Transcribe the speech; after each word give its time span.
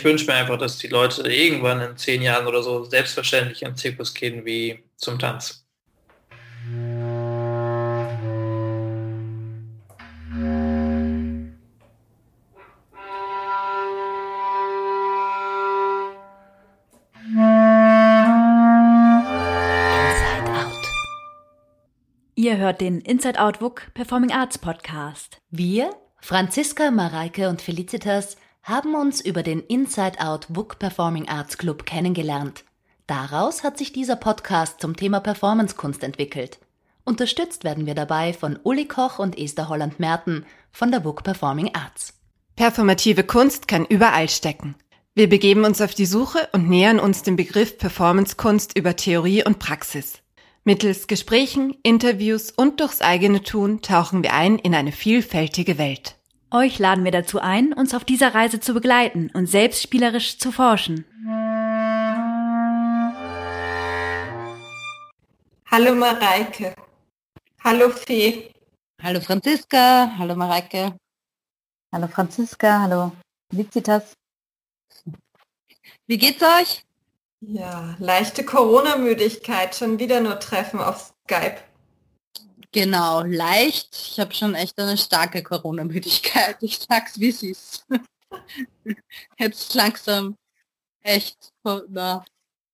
Ich 0.00 0.04
wünsche 0.04 0.24
mir 0.24 0.32
einfach, 0.32 0.56
dass 0.56 0.78
die 0.78 0.86
Leute 0.86 1.30
irgendwann 1.30 1.82
in 1.82 1.94
zehn 1.94 2.22
Jahren 2.22 2.46
oder 2.46 2.62
so 2.62 2.84
selbstverständlich 2.84 3.60
in 3.60 3.76
Zirkus 3.76 4.14
gehen 4.14 4.46
wie 4.46 4.82
zum 4.96 5.18
Tanz. 5.18 5.66
Ihr 22.34 22.56
hört 22.56 22.80
den 22.80 23.02
Inside 23.02 23.38
Out 23.38 23.60
WUK 23.60 23.92
Performing 23.92 24.32
Arts 24.32 24.56
Podcast. 24.56 25.42
Wir, 25.50 25.90
Franziska, 26.22 26.90
Mareike 26.90 27.50
und 27.50 27.60
Felicitas, 27.60 28.38
haben 28.62 28.94
uns 28.94 29.20
über 29.20 29.42
den 29.42 29.60
Inside 29.60 30.20
Out 30.20 30.46
WUK 30.48 30.78
Performing 30.78 31.28
Arts 31.28 31.58
Club 31.58 31.86
kennengelernt. 31.86 32.64
Daraus 33.06 33.64
hat 33.64 33.78
sich 33.78 33.92
dieser 33.92 34.16
Podcast 34.16 34.80
zum 34.80 34.96
Thema 34.96 35.20
Performancekunst 35.20 36.04
entwickelt. 36.04 36.58
Unterstützt 37.04 37.64
werden 37.64 37.86
wir 37.86 37.94
dabei 37.94 38.32
von 38.32 38.58
Uli 38.62 38.86
Koch 38.86 39.18
und 39.18 39.36
Esther 39.38 39.68
Holland-Merten 39.68 40.46
von 40.70 40.90
der 40.90 41.04
WUK 41.04 41.24
Performing 41.24 41.74
Arts. 41.74 42.14
Performative 42.56 43.24
Kunst 43.24 43.66
kann 43.66 43.86
überall 43.86 44.28
stecken. 44.28 44.76
Wir 45.14 45.28
begeben 45.28 45.64
uns 45.64 45.80
auf 45.80 45.94
die 45.94 46.06
Suche 46.06 46.48
und 46.52 46.68
nähern 46.68 47.00
uns 47.00 47.22
dem 47.22 47.34
Begriff 47.34 47.78
Performancekunst 47.78 48.76
über 48.76 48.94
Theorie 48.94 49.44
und 49.44 49.58
Praxis. 49.58 50.18
Mittels 50.62 51.08
Gesprächen, 51.08 51.74
Interviews 51.82 52.52
und 52.52 52.80
durchs 52.80 53.00
eigene 53.00 53.42
Tun 53.42 53.80
tauchen 53.82 54.22
wir 54.22 54.34
ein 54.34 54.58
in 54.58 54.74
eine 54.74 54.92
vielfältige 54.92 55.78
Welt. 55.78 56.19
Euch 56.52 56.80
laden 56.80 57.04
wir 57.04 57.12
dazu 57.12 57.38
ein, 57.38 57.72
uns 57.72 57.94
auf 57.94 58.04
dieser 58.04 58.34
Reise 58.34 58.58
zu 58.58 58.74
begleiten 58.74 59.30
und 59.34 59.46
selbst 59.46 59.82
spielerisch 59.82 60.36
zu 60.38 60.50
forschen. 60.50 61.04
Hallo 65.70 65.94
Mareike. 65.94 66.74
Hallo 67.62 67.90
Fee. 67.90 68.50
Hallo 69.00 69.20
Franziska. 69.20 70.10
Hallo 70.18 70.34
Mareike. 70.34 70.96
Hallo 71.92 72.08
Franziska. 72.08 72.80
Hallo 72.80 73.12
Felicitas. 73.50 74.14
Wie 76.08 76.18
geht's 76.18 76.42
euch? 76.42 76.84
Ja, 77.42 77.94
leichte 78.00 78.44
Corona-Müdigkeit, 78.44 79.76
schon 79.76 80.00
wieder 80.00 80.20
nur 80.20 80.40
Treffen 80.40 80.80
auf 80.80 81.12
Skype. 81.24 81.58
Genau, 82.72 83.22
leicht. 83.22 83.88
Ich 84.12 84.20
habe 84.20 84.32
schon 84.32 84.54
echt 84.54 84.78
eine 84.78 84.96
starke 84.96 85.42
Corona-Müdigkeit. 85.42 86.56
Ich 86.60 86.78
sag's, 86.78 87.18
wie 87.18 87.30
es 87.30 87.42
ist. 87.42 87.86
Jetzt 89.38 89.74
langsam 89.74 90.36
echt, 91.02 91.52
na. 91.88 92.24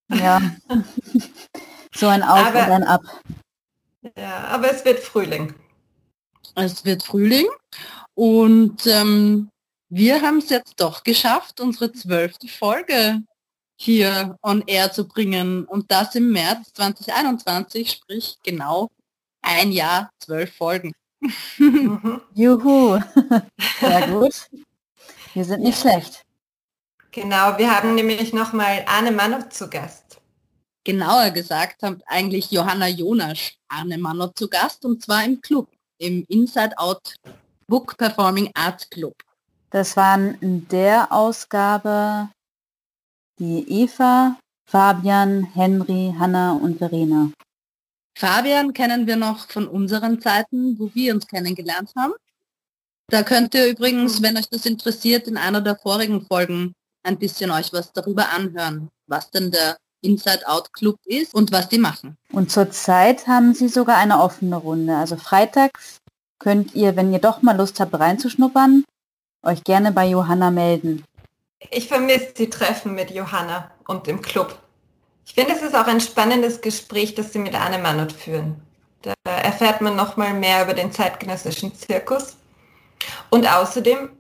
Ja, 0.09 0.41
so 1.95 2.09
ein 2.09 2.23
Auf 2.23 2.47
aber, 2.47 2.67
und 2.67 2.73
ein 2.73 2.85
Ab. 2.85 3.03
Ja, 4.17 4.45
aber 4.45 4.71
es 4.71 4.85
wird 4.85 5.01
Frühling. 5.01 5.55
Es 6.55 6.85
wird 6.85 7.03
Frühling 7.03 7.47
und 8.15 8.87
ähm, 8.87 9.51
wir 9.89 10.23
haben 10.23 10.39
es 10.39 10.49
jetzt 10.49 10.81
doch 10.81 11.05
geschafft, 11.05 11.61
unsere 11.61 11.93
zwölfte 11.93 12.49
Folge 12.49 13.23
hier 13.77 14.37
on 14.43 14.63
air 14.67 14.91
zu 14.93 15.07
bringen. 15.07 15.65
Und 15.65 15.91
das 15.91 16.15
im 16.15 16.33
März 16.33 16.73
2021, 16.75 17.91
sprich 17.91 18.39
genau 18.43 18.89
ein 19.47 19.73
Jahr, 19.73 20.11
zwölf 20.19 20.55
Folgen. 20.55 20.93
Mhm. 21.59 22.21
Juhu, 22.35 23.01
sehr 23.81 24.09
gut. 24.09 24.49
Wir 25.35 25.45
sind 25.45 25.63
nicht 25.63 25.79
schlecht. 25.79 26.23
Genau, 27.13 27.57
wir 27.57 27.75
haben 27.75 27.95
nämlich 27.95 28.33
nochmal 28.33 28.85
Arne 28.87 29.11
Mannert 29.11 29.53
zu 29.53 29.71
Gast. 29.71 30.21
Genauer 30.85 31.31
gesagt 31.31 31.83
haben 31.83 32.01
eigentlich 32.07 32.51
Johanna 32.51 32.89
Jonas 32.89 33.53
Arne 33.69 33.99
Mannert 33.99 34.39
zu 34.39 34.49
Gast 34.49 34.85
und 34.85 35.03
zwar 35.03 35.25
im 35.25 35.41
Club, 35.41 35.69
im 35.99 36.25
Inside 36.29 36.77
Out 36.77 37.17
Book 37.67 37.97
Performing 37.97 38.51
Arts 38.55 38.89
Club. 38.91 39.15
Das 39.71 39.97
waren 39.97 40.35
in 40.41 40.69
der 40.69 41.11
Ausgabe 41.11 42.29
die 43.39 43.83
Eva, 43.83 44.37
Fabian, 44.69 45.45
Henry, 45.55 46.15
Hanna 46.19 46.53
und 46.53 46.79
Verena. 46.79 47.31
Fabian 48.19 48.73
kennen 48.73 49.07
wir 49.07 49.17
noch 49.17 49.47
von 49.51 49.69
unseren 49.69 50.23
Zeiten, 50.23 50.79
wo 50.79 50.91
wir 50.95 51.15
uns 51.15 51.27
kennengelernt 51.27 51.93
haben. 51.99 52.15
Da 53.09 53.23
könnt 53.23 53.55
ihr 53.55 53.69
übrigens, 53.69 54.23
wenn 54.23 54.39
euch 54.39 54.49
das 54.49 54.65
interessiert, 54.65 55.29
in 55.29 55.37
einer 55.37 55.61
der 55.61 55.77
vorigen 55.77 56.25
Folgen 56.27 56.73
ein 57.03 57.19
bisschen 57.19 57.51
euch 57.51 57.75
was 57.75 57.93
darüber 57.93 58.31
anhören, 58.31 58.89
was 59.07 59.31
denn 59.31 59.51
der 59.51 59.77
Inside 60.01 60.49
Out 60.49 60.73
Club 60.73 60.97
ist 61.05 61.35
und 61.35 61.53
was 61.53 61.69
die 61.69 61.79
machen. 61.79 62.17
Und 62.33 62.51
zurzeit 62.51 63.27
haben 63.27 63.53
sie 63.53 63.69
sogar 63.69 63.99
eine 63.99 64.19
offene 64.21 64.57
Runde. 64.57 64.97
Also 64.97 65.17
freitags 65.17 65.99
könnt 66.39 66.75
ihr, 66.75 66.97
wenn 66.97 67.13
ihr 67.13 67.19
doch 67.19 67.43
mal 67.43 67.57
Lust 67.57 67.79
habt 67.81 67.95
reinzuschnuppern, 67.95 68.85
euch 69.43 69.63
gerne 69.63 69.93
bei 69.93 70.07
Johanna 70.07 70.51
melden. 70.51 71.05
Ich 71.71 71.89
vermisse 71.89 72.33
die 72.33 72.49
Treffen 72.49 72.95
mit 72.95 73.11
Johanna 73.11 73.71
und 73.87 74.07
dem 74.07 74.23
Club. 74.23 74.59
Ich 75.27 75.35
finde, 75.35 75.55
es 75.55 75.63
ist 75.63 75.75
auch 75.75 75.87
ein 75.87 76.01
spannendes 76.01 76.61
Gespräch, 76.61 77.15
das 77.15 77.33
Sie 77.33 77.41
mit 77.41 77.55
Anne 77.55 77.79
Mannert 77.79 78.13
führen. 78.13 78.63
Da 79.03 79.15
erfährt 79.25 79.81
man 79.81 79.97
noch 79.97 80.17
mal 80.17 80.33
mehr 80.33 80.63
über 80.63 80.73
den 80.73 80.93
zeitgenössischen 80.93 81.75
Zirkus. 81.75 82.37
Und 83.31 83.47
außerdem 83.47 84.11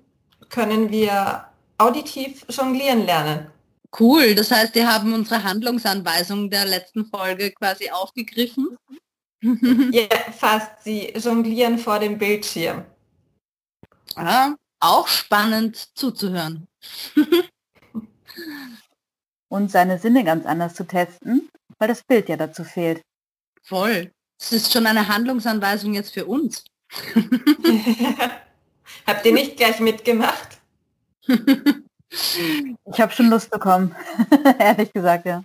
können 0.48 0.90
wir 0.90 1.46
auditiv 1.78 2.44
jonglieren 2.48 3.06
lernen. 3.06 3.46
Cool, 3.98 4.34
das 4.34 4.50
heißt, 4.50 4.74
Sie 4.74 4.86
haben 4.86 5.14
unsere 5.14 5.42
Handlungsanweisung 5.42 6.50
der 6.50 6.66
letzten 6.66 7.06
Folge 7.06 7.52
quasi 7.52 7.88
aufgegriffen. 7.90 8.76
ja, 9.92 10.08
fast. 10.36 10.82
Sie 10.82 11.12
jonglieren 11.14 11.78
vor 11.78 11.98
dem 11.98 12.18
Bildschirm. 12.18 12.84
Ah, 14.16 14.54
auch 14.80 15.06
spannend 15.06 15.76
zuzuhören. 15.94 16.66
Und 19.48 19.70
seine 19.70 19.98
Sinne 19.98 20.24
ganz 20.24 20.44
anders 20.44 20.74
zu 20.74 20.84
testen, 20.84 21.48
weil 21.78 21.88
das 21.88 22.02
Bild 22.02 22.28
ja 22.28 22.36
dazu 22.36 22.64
fehlt. 22.64 23.02
Voll. 23.62 24.10
Es 24.40 24.52
ist 24.52 24.72
schon 24.72 24.86
eine 24.86 25.08
Handlungsanweisung 25.08 25.94
jetzt 25.94 26.12
für 26.12 26.26
uns. 26.26 26.64
Habt 29.06 29.24
ihr 29.24 29.32
nicht 29.32 29.56
gleich 29.56 29.80
mitgemacht? 29.80 30.58
ich 31.26 33.00
habe 33.00 33.12
schon 33.12 33.30
Lust 33.30 33.50
bekommen, 33.50 33.94
ehrlich 34.58 34.92
gesagt, 34.92 35.26
ja. 35.26 35.42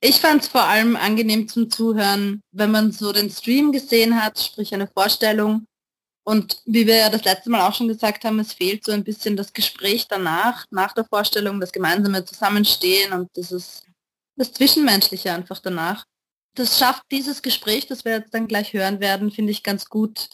Ich 0.00 0.20
fand 0.20 0.42
es 0.42 0.48
vor 0.48 0.64
allem 0.64 0.96
angenehm 0.96 1.48
zum 1.48 1.70
Zuhören, 1.70 2.42
wenn 2.52 2.70
man 2.70 2.92
so 2.92 3.12
den 3.12 3.30
Stream 3.30 3.72
gesehen 3.72 4.22
hat, 4.22 4.38
sprich 4.38 4.74
eine 4.74 4.88
Vorstellung 4.88 5.64
und 6.24 6.62
wie 6.66 6.86
wir 6.86 6.96
ja 6.96 7.10
das 7.10 7.24
letzte 7.24 7.50
Mal 7.50 7.66
auch 7.66 7.74
schon 7.74 7.88
gesagt 7.88 8.24
haben, 8.24 8.38
es 8.38 8.52
fehlt 8.52 8.84
so 8.84 8.92
ein 8.92 9.04
bisschen 9.04 9.36
das 9.36 9.52
Gespräch 9.52 10.06
danach, 10.08 10.66
nach 10.70 10.92
der 10.92 11.04
Vorstellung, 11.04 11.60
das 11.60 11.72
gemeinsame 11.72 12.24
Zusammenstehen 12.24 13.12
und 13.12 13.34
dieses, 13.36 13.82
das 14.36 14.52
Zwischenmenschliche 14.52 15.32
einfach 15.32 15.58
danach. 15.58 16.04
Das 16.54 16.78
schafft 16.78 17.02
dieses 17.10 17.42
Gespräch, 17.42 17.86
das 17.86 18.04
wir 18.04 18.12
jetzt 18.12 18.34
dann 18.34 18.46
gleich 18.46 18.72
hören 18.72 19.00
werden, 19.00 19.30
finde 19.32 19.50
ich 19.50 19.62
ganz 19.62 19.86
gut, 19.86 20.28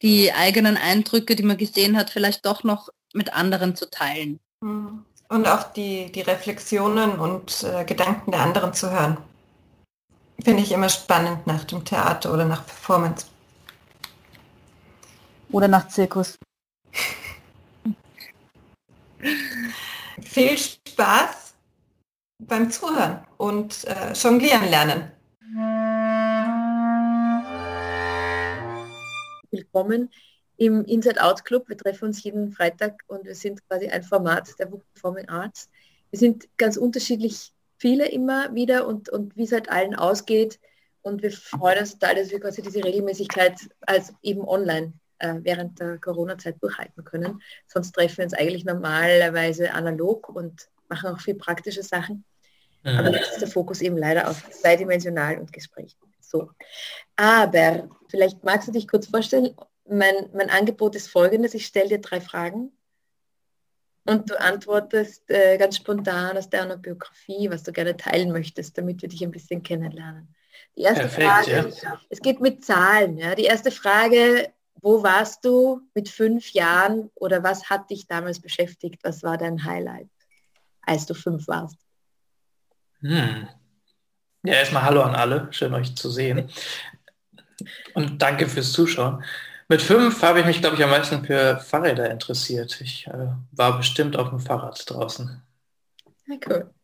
die 0.00 0.32
eigenen 0.32 0.78
Eindrücke, 0.78 1.36
die 1.36 1.42
man 1.42 1.58
gesehen 1.58 1.98
hat, 1.98 2.08
vielleicht 2.08 2.46
doch 2.46 2.64
noch 2.64 2.88
mit 3.12 3.34
anderen 3.34 3.76
zu 3.76 3.90
teilen. 3.90 4.40
Mhm. 4.60 5.04
Und 5.28 5.46
auch 5.46 5.72
die, 5.72 6.10
die 6.10 6.22
Reflexionen 6.22 7.18
und 7.18 7.62
äh, 7.62 7.84
Gedanken 7.84 8.32
der 8.32 8.40
anderen 8.40 8.72
zu 8.72 8.90
hören. 8.90 9.18
Finde 10.42 10.62
ich 10.62 10.72
immer 10.72 10.88
spannend 10.88 11.46
nach 11.46 11.64
dem 11.64 11.84
Theater 11.84 12.32
oder 12.32 12.46
nach 12.46 12.66
Performance. 12.66 13.26
Oder 15.52 15.66
nach 15.66 15.88
Zirkus. 15.88 16.38
Viel 20.22 20.56
Spaß 20.56 21.54
beim 22.38 22.70
Zuhören 22.70 23.26
und 23.36 23.84
äh, 23.84 24.12
jonglieren 24.12 24.70
lernen. 24.70 25.10
Willkommen 29.50 30.10
im 30.56 30.84
Inside 30.84 31.20
Out 31.20 31.44
Club. 31.44 31.68
Wir 31.68 31.76
treffen 31.76 32.04
uns 32.06 32.22
jeden 32.22 32.52
Freitag 32.52 33.02
und 33.08 33.24
wir 33.24 33.34
sind 33.34 33.66
quasi 33.66 33.88
ein 33.88 34.04
Format 34.04 34.56
der 34.60 34.66
Book 34.66 34.84
Performing 34.94 35.28
Arts. 35.28 35.68
Wir 36.10 36.20
sind 36.20 36.48
ganz 36.58 36.76
unterschiedlich 36.76 37.52
viele 37.76 38.08
immer 38.08 38.54
wieder 38.54 38.86
und, 38.86 39.08
und 39.08 39.36
wie 39.36 39.44
es 39.44 39.52
halt 39.52 39.68
allen 39.68 39.96
ausgeht. 39.96 40.60
Und 41.02 41.22
wir 41.22 41.32
freuen 41.32 41.80
uns 41.80 41.98
total, 41.98 42.14
dass 42.14 42.30
wir 42.30 42.38
quasi 42.38 42.62
diese 42.62 42.84
Regelmäßigkeit 42.84 43.54
als 43.80 44.12
eben 44.22 44.46
online 44.46 44.92
äh, 45.20 45.34
während 45.42 45.78
der 45.80 45.98
Corona-Zeit 45.98 46.56
durchhalten 46.60 47.04
können. 47.04 47.40
Sonst 47.66 47.92
treffen 47.92 48.18
wir 48.18 48.24
uns 48.24 48.34
eigentlich 48.34 48.64
normalerweise 48.64 49.72
analog 49.72 50.28
und 50.28 50.68
machen 50.88 51.10
auch 51.10 51.20
viel 51.20 51.36
praktische 51.36 51.82
Sachen. 51.82 52.24
Mhm. 52.82 52.98
Aber 52.98 53.10
jetzt 53.12 53.32
ist 53.32 53.40
der 53.40 53.48
Fokus 53.48 53.80
eben 53.80 53.96
leider 53.96 54.28
auf 54.28 54.50
zweidimensional 54.50 55.38
und 55.38 55.52
Gespräch. 55.52 55.96
So. 56.20 56.50
Aber 57.16 57.88
vielleicht 58.08 58.44
magst 58.44 58.68
du 58.68 58.72
dich 58.72 58.88
kurz 58.88 59.06
vorstellen, 59.06 59.54
mein, 59.88 60.14
mein 60.32 60.50
Angebot 60.50 60.94
ist 60.96 61.08
folgendes. 61.08 61.54
Ich 61.54 61.66
stelle 61.66 61.88
dir 61.88 62.00
drei 62.00 62.20
Fragen 62.20 62.72
Und 64.06 64.30
du 64.30 64.40
antwortest 64.40 65.30
äh, 65.30 65.58
ganz 65.58 65.76
spontan 65.76 66.36
aus 66.36 66.48
deiner 66.48 66.76
Biografie, 66.76 67.50
was 67.50 67.62
du 67.62 67.72
gerne 67.72 67.96
teilen 67.96 68.32
möchtest, 68.32 68.78
damit 68.78 69.02
wir 69.02 69.08
dich 69.08 69.22
ein 69.22 69.30
bisschen 69.30 69.62
kennenlernen. 69.62 70.34
Die 70.76 70.82
erste 70.82 71.08
Perfekt, 71.08 71.28
Frage, 71.28 71.72
ja. 71.82 72.00
es 72.08 72.20
geht 72.20 72.40
mit 72.40 72.64
Zahlen. 72.64 73.18
Ja. 73.18 73.34
Die 73.34 73.44
erste 73.44 73.70
Frage, 73.70 74.52
wo 74.82 75.02
warst 75.02 75.44
du 75.44 75.82
mit 75.94 76.08
fünf 76.08 76.50
Jahren 76.52 77.10
oder 77.14 77.42
was 77.42 77.68
hat 77.70 77.90
dich 77.90 78.06
damals 78.06 78.40
beschäftigt? 78.40 79.00
Was 79.02 79.22
war 79.22 79.38
dein 79.38 79.64
Highlight, 79.64 80.08
als 80.82 81.06
du 81.06 81.14
fünf 81.14 81.46
warst? 81.48 81.76
Hm. 83.00 83.48
Ja, 84.42 84.54
erstmal 84.54 84.82
Hallo 84.84 85.02
an 85.02 85.14
alle, 85.14 85.48
schön 85.52 85.74
euch 85.74 85.94
zu 85.94 86.10
sehen. 86.10 86.50
Und 87.94 88.22
danke 88.22 88.48
fürs 88.48 88.72
Zuschauen. 88.72 89.22
Mit 89.68 89.82
fünf 89.82 90.22
habe 90.22 90.40
ich 90.40 90.46
mich, 90.46 90.60
glaube 90.60 90.76
ich, 90.76 90.82
am 90.82 90.90
meisten 90.90 91.24
für 91.24 91.58
Fahrräder 91.58 92.10
interessiert. 92.10 92.80
Ich 92.80 93.06
äh, 93.06 93.28
war 93.52 93.76
bestimmt 93.76 94.16
auf 94.16 94.30
dem 94.30 94.40
Fahrrad 94.40 94.82
draußen. 94.90 95.42
Ja, 96.26 96.36
cool. 96.48 96.74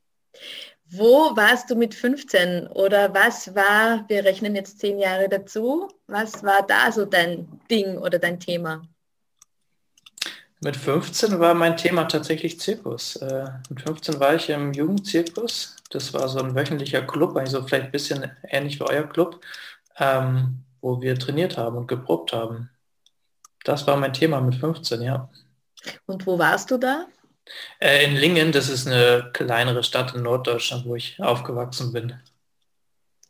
Wo 0.88 1.34
warst 1.36 1.68
du 1.70 1.74
mit 1.74 1.94
15 1.94 2.68
oder 2.68 3.12
was 3.12 3.54
war, 3.54 4.04
wir 4.08 4.24
rechnen 4.24 4.54
jetzt 4.54 4.78
zehn 4.78 4.98
Jahre 4.98 5.28
dazu, 5.28 5.88
was 6.06 6.44
war 6.44 6.64
da 6.66 6.92
so 6.92 7.04
dein 7.04 7.48
Ding 7.68 7.98
oder 7.98 8.18
dein 8.18 8.38
Thema? 8.38 8.82
Mit 10.60 10.76
15 10.76 11.38
war 11.38 11.54
mein 11.54 11.76
Thema 11.76 12.04
tatsächlich 12.04 12.58
Zirkus. 12.60 13.16
Äh, 13.16 13.44
mit 13.68 13.82
15 13.82 14.20
war 14.20 14.34
ich 14.34 14.48
im 14.48 14.72
Jugendzirkus. 14.72 15.76
Das 15.90 16.14
war 16.14 16.28
so 16.28 16.38
ein 16.38 16.54
wöchentlicher 16.54 17.02
Club, 17.02 17.36
eigentlich 17.36 17.50
so 17.50 17.62
vielleicht 17.62 17.86
ein 17.86 17.92
bisschen 17.92 18.30
ähnlich 18.44 18.80
wie 18.80 18.84
euer 18.84 19.04
Club, 19.04 19.40
ähm, 19.98 20.62
wo 20.80 21.00
wir 21.00 21.18
trainiert 21.18 21.58
haben 21.58 21.76
und 21.76 21.88
geprobt 21.88 22.32
haben. 22.32 22.70
Das 23.64 23.86
war 23.86 23.96
mein 23.96 24.12
Thema 24.12 24.40
mit 24.40 24.54
15, 24.54 25.02
ja. 25.02 25.28
Und 26.06 26.26
wo 26.26 26.38
warst 26.38 26.70
du 26.70 26.78
da? 26.78 27.06
Äh, 27.80 28.04
in 28.04 28.16
Lingen, 28.16 28.52
das 28.52 28.68
ist 28.68 28.86
eine 28.86 29.30
kleinere 29.32 29.82
Stadt 29.82 30.14
in 30.14 30.22
Norddeutschland, 30.22 30.84
wo 30.86 30.96
ich 30.96 31.20
aufgewachsen 31.20 31.92
bin. 31.92 32.14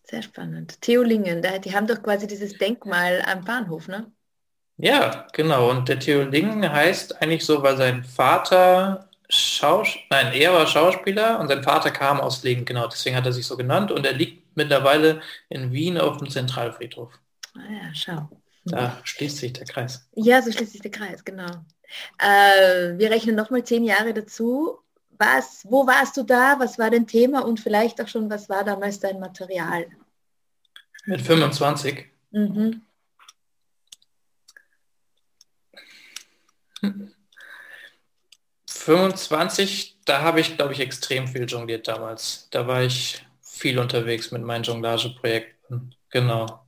Sehr 0.04 0.22
spannend. 0.22 0.80
Theo 0.82 1.02
Lingen, 1.02 1.42
die 1.64 1.74
haben 1.74 1.86
doch 1.86 2.02
quasi 2.02 2.26
dieses 2.26 2.56
Denkmal 2.58 3.22
am 3.26 3.44
Bahnhof, 3.44 3.88
ne? 3.88 4.10
Ja, 4.78 5.26
genau. 5.32 5.70
Und 5.70 5.88
der 5.88 5.98
Theo 5.98 6.22
Lingen 6.22 6.70
heißt 6.70 7.20
eigentlich 7.20 7.44
so, 7.44 7.62
weil 7.62 7.76
sein 7.76 8.04
Vater 8.04 9.08
Schaus 9.28 9.88
nein, 10.08 10.32
er 10.34 10.52
war 10.52 10.66
Schauspieler 10.68 11.40
und 11.40 11.48
sein 11.48 11.62
Vater 11.64 11.90
kam 11.90 12.20
aus 12.20 12.44
Lingen, 12.44 12.64
genau. 12.64 12.86
Deswegen 12.86 13.16
hat 13.16 13.26
er 13.26 13.32
sich 13.32 13.46
so 13.46 13.56
genannt 13.56 13.90
und 13.90 14.06
er 14.06 14.12
liegt 14.12 14.56
mittlerweile 14.56 15.20
in 15.48 15.72
Wien 15.72 15.98
auf 15.98 16.18
dem 16.18 16.30
Zentralfriedhof. 16.30 17.12
Ah 17.56 17.72
ja, 17.72 17.94
schau. 17.94 18.28
Da 18.64 18.98
schließt 19.04 19.38
sich 19.38 19.52
der 19.52 19.66
Kreis. 19.66 20.08
Ja, 20.14 20.42
so 20.42 20.52
schließt 20.52 20.72
sich 20.72 20.80
der 20.80 20.90
Kreis, 20.90 21.24
genau. 21.24 21.64
Äh, 22.18 22.98
wir 22.98 23.10
rechnen 23.10 23.36
nochmal 23.36 23.64
zehn 23.64 23.84
Jahre 23.84 24.14
dazu. 24.14 24.78
Was, 25.18 25.64
wo 25.68 25.86
warst 25.86 26.16
du 26.16 26.22
da? 26.22 26.58
Was 26.58 26.78
war 26.78 26.90
dein 26.90 27.06
Thema? 27.06 27.44
Und 27.44 27.60
vielleicht 27.60 28.00
auch 28.00 28.08
schon, 28.08 28.28
was 28.28 28.48
war 28.48 28.64
damals 28.64 29.00
dein 29.00 29.18
Material? 29.18 29.86
Mit 31.06 31.22
25. 31.22 32.06
Mhm. 32.32 32.82
25, 38.66 39.98
da 40.04 40.22
habe 40.22 40.40
ich, 40.40 40.56
glaube 40.56 40.72
ich, 40.72 40.80
extrem 40.80 41.26
viel 41.26 41.44
jongliert 41.46 41.88
damals. 41.88 42.48
Da 42.50 42.66
war 42.66 42.82
ich 42.82 43.24
viel 43.40 43.78
unterwegs 43.78 44.30
mit 44.30 44.42
meinen 44.42 44.62
Jonglageprojekten. 44.62 45.94
Genau. 46.10 46.64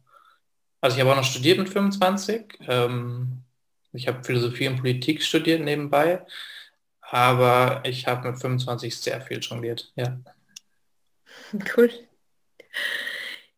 Also 0.80 0.96
ich 0.96 1.00
habe 1.00 1.12
auch 1.12 1.16
noch 1.16 1.24
studiert 1.24 1.58
mit 1.58 1.68
25. 1.68 2.58
Ähm, 2.66 3.44
ich 3.92 4.08
habe 4.08 4.24
Philosophie 4.24 4.68
und 4.68 4.76
Politik 4.76 5.22
studiert 5.22 5.60
nebenbei, 5.62 6.24
aber 7.00 7.82
ich 7.84 8.06
habe 8.06 8.30
mit 8.30 8.40
25 8.40 8.96
sehr 8.96 9.20
viel 9.20 9.38
jongliert, 9.40 9.92
ja. 9.96 10.18
Cool. 11.76 11.90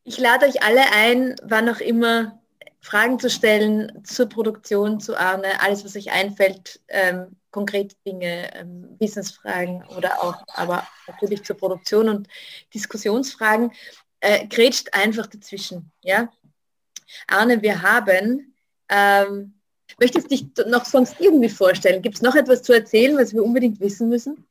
Ich 0.05 0.19
lade 0.19 0.47
euch 0.47 0.62
alle 0.62 0.93
ein, 0.93 1.37
wann 1.43 1.69
auch 1.69 1.81
immer 1.81 2.41
Fragen 2.81 3.19
zu 3.19 3.29
stellen 3.29 4.03
zur 4.05 4.29
Produktion, 4.29 5.00
zu 5.00 5.19
Arne, 5.19 5.61
alles, 5.61 5.85
was 5.85 5.97
euch 5.97 6.11
einfällt, 6.11 6.81
ähm, 6.88 7.37
konkrete 7.50 7.94
Dinge, 8.06 8.55
ähm, 8.55 8.97
Wissensfragen 8.99 9.85
oder 9.97 10.23
auch, 10.23 10.43
aber 10.55 10.87
natürlich 11.06 11.44
zur 11.44 11.56
Produktion 11.56 12.09
und 12.09 12.29
Diskussionsfragen, 12.73 13.73
äh, 14.21 14.47
grätscht 14.47 14.94
einfach 14.94 15.27
dazwischen. 15.27 15.93
Ja? 16.03 16.32
Arne, 17.27 17.61
wir 17.61 17.82
haben 17.82 18.55
ähm, 18.88 19.60
Möchtest 19.99 20.27
du 20.27 20.37
dich 20.37 20.47
noch 20.67 20.85
sonst 20.85 21.17
irgendwie 21.19 21.49
vorstellen? 21.49 22.03
Gibt 22.03 22.17
es 22.17 22.23
noch 22.23 22.35
etwas 22.35 22.63
zu 22.63 22.73
erzählen, 22.73 23.17
was 23.17 23.33
wir 23.33 23.43
unbedingt 23.43 23.81
wissen 23.81 24.09
müssen? 24.09 24.45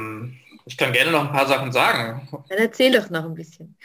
Ähm, 0.00 0.36
ich 0.64 0.76
kann 0.76 0.92
gerne 0.92 1.12
noch 1.12 1.26
ein 1.26 1.32
paar 1.32 1.46
Sachen 1.46 1.72
sagen. 1.72 2.28
Dann 2.48 2.58
erzähl 2.58 2.92
doch 2.92 3.08
noch 3.10 3.24
ein 3.24 3.34
bisschen. 3.34 3.76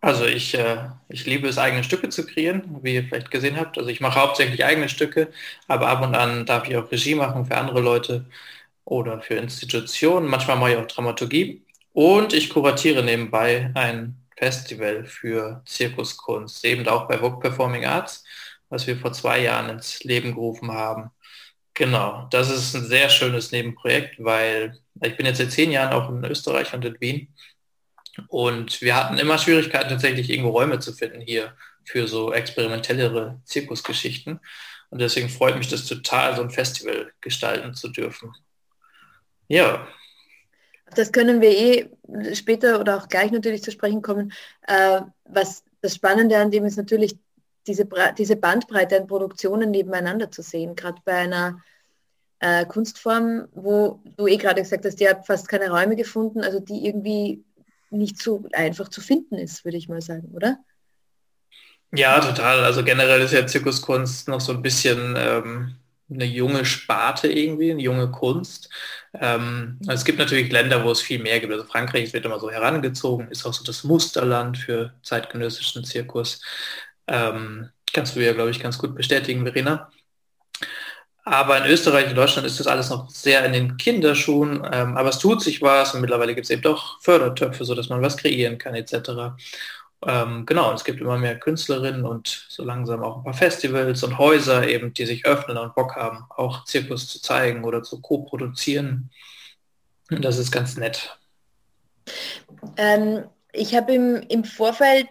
Also 0.00 0.24
ich, 0.24 0.54
äh, 0.54 0.88
ich 1.08 1.26
liebe 1.26 1.46
es, 1.48 1.58
eigene 1.58 1.84
Stücke 1.84 2.08
zu 2.08 2.24
kreieren, 2.24 2.78
wie 2.82 2.94
ihr 2.94 3.04
vielleicht 3.04 3.30
gesehen 3.30 3.58
habt. 3.58 3.76
Also 3.76 3.90
ich 3.90 4.00
mache 4.00 4.18
hauptsächlich 4.20 4.64
eigene 4.64 4.88
Stücke, 4.88 5.28
aber 5.68 5.88
ab 5.88 6.02
und 6.02 6.14
an 6.14 6.46
darf 6.46 6.66
ich 6.68 6.76
auch 6.76 6.90
Regie 6.90 7.14
machen 7.14 7.44
für 7.44 7.56
andere 7.56 7.80
Leute 7.80 8.24
oder 8.84 9.20
für 9.20 9.34
Institutionen. 9.34 10.26
Manchmal 10.28 10.56
mache 10.56 10.72
ich 10.72 10.76
auch 10.78 10.86
Dramaturgie. 10.86 11.62
Und 11.92 12.32
ich 12.32 12.50
kuratiere 12.50 13.02
nebenbei 13.02 13.72
ein 13.74 14.19
Festival 14.40 15.04
für 15.04 15.62
Zirkuskunst, 15.66 16.64
eben 16.64 16.88
auch 16.88 17.06
bei 17.06 17.18
Vogue 17.18 17.40
Performing 17.40 17.84
Arts, 17.84 18.24
was 18.70 18.86
wir 18.86 18.96
vor 18.96 19.12
zwei 19.12 19.40
Jahren 19.42 19.68
ins 19.68 20.02
Leben 20.02 20.34
gerufen 20.34 20.72
haben. 20.72 21.10
Genau, 21.74 22.26
das 22.30 22.50
ist 22.50 22.74
ein 22.74 22.86
sehr 22.86 23.10
schönes 23.10 23.52
Nebenprojekt, 23.52 24.16
weil 24.18 24.78
ich 25.02 25.16
bin 25.16 25.26
jetzt 25.26 25.38
seit 25.38 25.52
zehn 25.52 25.70
Jahren 25.70 25.92
auch 25.92 26.08
in 26.08 26.24
Österreich 26.24 26.72
und 26.72 26.84
in 26.84 27.00
Wien 27.00 27.28
und 28.28 28.80
wir 28.80 28.96
hatten 28.96 29.18
immer 29.18 29.38
Schwierigkeiten, 29.38 29.90
tatsächlich 29.90 30.30
irgendwo 30.30 30.50
Räume 30.50 30.78
zu 30.78 30.92
finden 30.92 31.20
hier 31.20 31.54
für 31.84 32.08
so 32.08 32.32
experimentellere 32.32 33.40
Zirkusgeschichten. 33.44 34.40
Und 34.90 35.00
deswegen 35.00 35.28
freut 35.28 35.56
mich 35.56 35.68
das 35.68 35.86
total, 35.86 36.34
so 36.34 36.42
ein 36.42 36.50
Festival 36.50 37.12
gestalten 37.20 37.74
zu 37.74 37.88
dürfen. 37.88 38.32
Ja, 39.48 39.86
das 41.00 41.12
können 41.12 41.40
wir 41.40 41.50
eh 41.50 41.90
später 42.34 42.78
oder 42.78 42.98
auch 42.98 43.08
gleich 43.08 43.30
natürlich 43.30 43.62
zu 43.62 43.72
sprechen 43.72 44.02
kommen. 44.02 44.32
Äh, 44.66 45.00
was 45.24 45.64
das 45.80 45.94
Spannende 45.94 46.36
an 46.36 46.50
dem 46.50 46.64
ist 46.64 46.76
natürlich 46.76 47.16
diese, 47.66 47.88
diese 48.18 48.36
Bandbreite 48.36 48.98
an 48.98 49.06
Produktionen 49.06 49.70
nebeneinander 49.70 50.30
zu 50.30 50.42
sehen, 50.42 50.76
gerade 50.76 51.00
bei 51.04 51.14
einer 51.14 51.62
äh, 52.40 52.66
Kunstform, 52.66 53.48
wo 53.52 54.00
du 54.16 54.26
eh 54.26 54.36
gerade 54.36 54.62
gesagt 54.62 54.84
hast, 54.84 54.96
die 55.00 55.08
hat 55.08 55.26
fast 55.26 55.48
keine 55.48 55.70
Räume 55.70 55.96
gefunden, 55.96 56.42
also 56.42 56.60
die 56.60 56.86
irgendwie 56.86 57.44
nicht 57.90 58.20
so 58.20 58.44
einfach 58.52 58.88
zu 58.88 59.00
finden 59.00 59.36
ist, 59.36 59.64
würde 59.64 59.78
ich 59.78 59.88
mal 59.88 60.00
sagen, 60.02 60.30
oder? 60.34 60.58
Ja, 61.92 62.20
total. 62.20 62.62
Also 62.64 62.84
generell 62.84 63.20
ist 63.22 63.32
ja 63.32 63.46
Zirkuskunst 63.46 64.28
noch 64.28 64.40
so 64.40 64.52
ein 64.52 64.62
bisschen 64.62 65.16
ähm, 65.18 65.76
eine 66.10 66.24
junge 66.24 66.64
Sparte 66.64 67.28
irgendwie, 67.28 67.70
eine 67.70 67.82
junge 67.82 68.10
Kunst. 68.10 68.68
Ähm, 69.14 69.78
es 69.88 70.04
gibt 70.04 70.18
natürlich 70.18 70.50
Länder, 70.52 70.84
wo 70.84 70.90
es 70.90 71.00
viel 71.00 71.20
mehr 71.20 71.40
gibt. 71.40 71.52
Also 71.52 71.64
Frankreich 71.64 72.12
wird 72.12 72.24
immer 72.24 72.40
so 72.40 72.50
herangezogen, 72.50 73.28
ist 73.28 73.46
auch 73.46 73.54
so 73.54 73.64
das 73.64 73.84
Musterland 73.84 74.58
für 74.58 74.92
zeitgenössischen 75.02 75.84
Zirkus. 75.84 76.42
Ähm, 77.06 77.70
kannst 77.92 78.16
du 78.16 78.20
ja, 78.20 78.32
glaube 78.32 78.50
ich, 78.50 78.60
ganz 78.60 78.78
gut 78.78 78.94
bestätigen, 78.94 79.42
Verena. 79.44 79.90
Aber 81.24 81.58
in 81.58 81.70
Österreich 81.70 82.08
und 82.08 82.16
Deutschland 82.16 82.46
ist 82.46 82.58
das 82.58 82.66
alles 82.66 82.90
noch 82.90 83.10
sehr 83.10 83.44
in 83.44 83.52
den 83.52 83.76
Kinderschuhen. 83.76 84.66
Ähm, 84.72 84.96
aber 84.96 85.10
es 85.10 85.18
tut 85.18 85.42
sich 85.42 85.60
was 85.62 85.94
und 85.94 86.00
mittlerweile 86.00 86.34
gibt 86.34 86.46
es 86.46 86.50
eben 86.50 86.62
doch 86.62 87.00
Fördertöpfe, 87.02 87.64
so 87.64 87.74
dass 87.74 87.88
man 87.88 88.02
was 88.02 88.16
kreieren 88.16 88.58
kann 88.58 88.74
etc. 88.74 89.36
Ähm, 90.06 90.46
genau, 90.46 90.72
es 90.72 90.84
gibt 90.84 91.00
immer 91.00 91.18
mehr 91.18 91.38
Künstlerinnen 91.38 92.06
und 92.06 92.46
so 92.48 92.64
langsam 92.64 93.02
auch 93.02 93.18
ein 93.18 93.24
paar 93.24 93.34
Festivals 93.34 94.02
und 94.02 94.16
Häuser 94.16 94.66
eben, 94.66 94.94
die 94.94 95.04
sich 95.04 95.26
öffnen 95.26 95.58
und 95.58 95.74
Bock 95.74 95.96
haben, 95.96 96.24
auch 96.30 96.64
Zirkus 96.64 97.06
zu 97.08 97.20
zeigen 97.20 97.64
oder 97.64 97.82
zu 97.82 98.00
co-produzieren. 98.00 99.10
Das 100.08 100.38
ist 100.38 100.50
ganz 100.50 100.76
nett. 100.76 101.18
Ähm, 102.76 103.24
ich 103.52 103.74
habe 103.74 103.92
im, 103.92 104.22
im 104.28 104.44
Vorfeld 104.44 105.06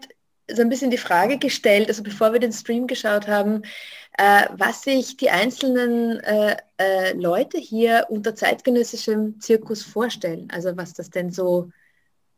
so 0.52 0.62
ein 0.64 0.70
bisschen 0.70 0.90
die 0.90 0.98
Frage 0.98 1.38
gestellt, 1.38 1.88
also 1.88 2.02
bevor 2.02 2.34
wir 2.34 2.40
den 2.40 2.52
Stream 2.52 2.88
geschaut 2.88 3.28
haben, 3.28 3.62
äh, 4.18 4.48
was 4.58 4.82
sich 4.82 5.18
die 5.18 5.30
einzelnen 5.30 6.20
äh, 6.22 6.58
äh, 6.78 7.14
Leute 7.14 7.60
hier 7.60 8.08
unter 8.10 8.36
zeitgenössischem 8.36 9.40
Zirkus 9.40 9.84
vorstellen. 9.84 10.48
Also 10.52 10.76
was 10.76 10.94
das 10.94 11.12
denn 11.12 11.32
so, 11.32 11.72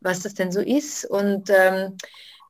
was 0.00 0.20
das 0.20 0.34
denn 0.34 0.52
so 0.52 0.60
ist. 0.60 1.06
Und 1.06 1.50
ähm, 1.50 1.96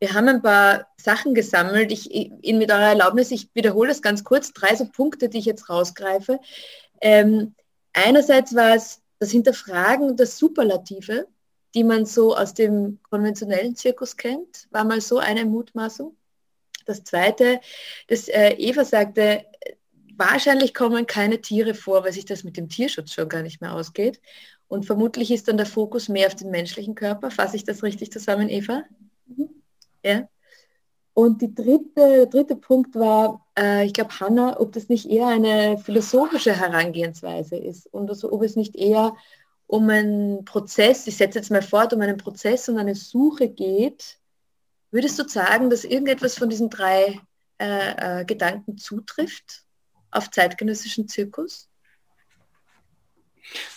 wir 0.02 0.14
haben 0.14 0.26
ein 0.26 0.42
paar 0.42 0.88
Sachen 0.96 1.32
gesammelt. 1.32 1.92
Ich, 1.92 2.12
ich, 2.12 2.54
mit 2.54 2.72
eurer 2.72 2.88
Erlaubnis, 2.88 3.30
ich 3.30 3.48
wiederhole 3.54 3.90
das 3.90 4.02
ganz 4.02 4.24
kurz, 4.24 4.52
drei 4.52 4.74
so 4.74 4.86
Punkte, 4.86 5.28
die 5.28 5.38
ich 5.38 5.44
jetzt 5.44 5.68
rausgreife. 5.68 6.40
Ähm, 7.00 7.54
einerseits 7.92 8.52
war 8.56 8.74
es 8.74 9.00
das 9.20 9.30
Hinterfragen 9.30 10.16
der 10.16 10.26
Superlative, 10.26 11.28
die 11.76 11.84
man 11.84 12.04
so 12.04 12.36
aus 12.36 12.52
dem 12.52 12.98
konventionellen 13.10 13.76
Zirkus 13.76 14.16
kennt, 14.16 14.66
war 14.72 14.82
mal 14.82 15.00
so 15.00 15.18
eine 15.18 15.44
Mutmaßung. 15.44 16.16
Das 16.84 17.04
zweite, 17.04 17.60
das 18.08 18.26
äh, 18.26 18.54
Eva 18.58 18.84
sagte, 18.84 19.44
wahrscheinlich 20.16 20.74
kommen 20.74 21.06
keine 21.06 21.40
Tiere 21.40 21.74
vor, 21.74 22.02
weil 22.02 22.12
sich 22.12 22.24
das 22.24 22.42
mit 22.42 22.56
dem 22.56 22.68
Tierschutz 22.68 23.12
schon 23.12 23.28
gar 23.28 23.42
nicht 23.42 23.60
mehr 23.60 23.72
ausgeht. 23.72 24.20
Und 24.66 24.84
vermutlich 24.84 25.30
ist 25.30 25.46
dann 25.46 25.58
der 25.58 25.66
Fokus 25.66 26.08
mehr 26.08 26.26
auf 26.26 26.34
den 26.34 26.50
menschlichen 26.50 26.96
Körper. 26.96 27.30
Fasse 27.30 27.54
ich 27.54 27.62
das 27.62 27.84
richtig 27.84 28.10
zusammen, 28.10 28.48
Eva? 28.48 28.82
Ja. 30.04 30.28
Und 31.14 31.42
die 31.42 31.54
dritte, 31.54 31.90
der 31.94 32.26
dritte 32.26 32.56
Punkt 32.56 32.94
war, 32.94 33.46
äh, 33.58 33.84
ich 33.84 33.92
glaube, 33.92 34.18
Hanna, 34.18 34.58
ob 34.58 34.72
das 34.72 34.88
nicht 34.88 35.10
eher 35.10 35.26
eine 35.26 35.78
philosophische 35.78 36.58
Herangehensweise 36.58 37.56
ist 37.56 37.86
und 37.86 38.08
also, 38.08 38.32
ob 38.32 38.42
es 38.42 38.56
nicht 38.56 38.76
eher 38.76 39.14
um 39.66 39.88
einen 39.88 40.44
Prozess, 40.44 41.06
ich 41.06 41.16
setze 41.16 41.38
jetzt 41.38 41.50
mal 41.50 41.62
fort, 41.62 41.92
um 41.92 42.00
einen 42.00 42.16
Prozess 42.16 42.68
und 42.68 42.78
eine 42.78 42.94
Suche 42.94 43.48
geht. 43.48 44.18
Würdest 44.90 45.18
du 45.18 45.26
sagen, 45.26 45.70
dass 45.70 45.84
irgendetwas 45.84 46.36
von 46.36 46.50
diesen 46.50 46.68
drei 46.68 47.20
äh, 47.58 48.20
äh, 48.20 48.24
Gedanken 48.24 48.76
zutrifft 48.76 49.64
auf 50.10 50.30
zeitgenössischen 50.30 51.08
Zirkus? 51.08 51.68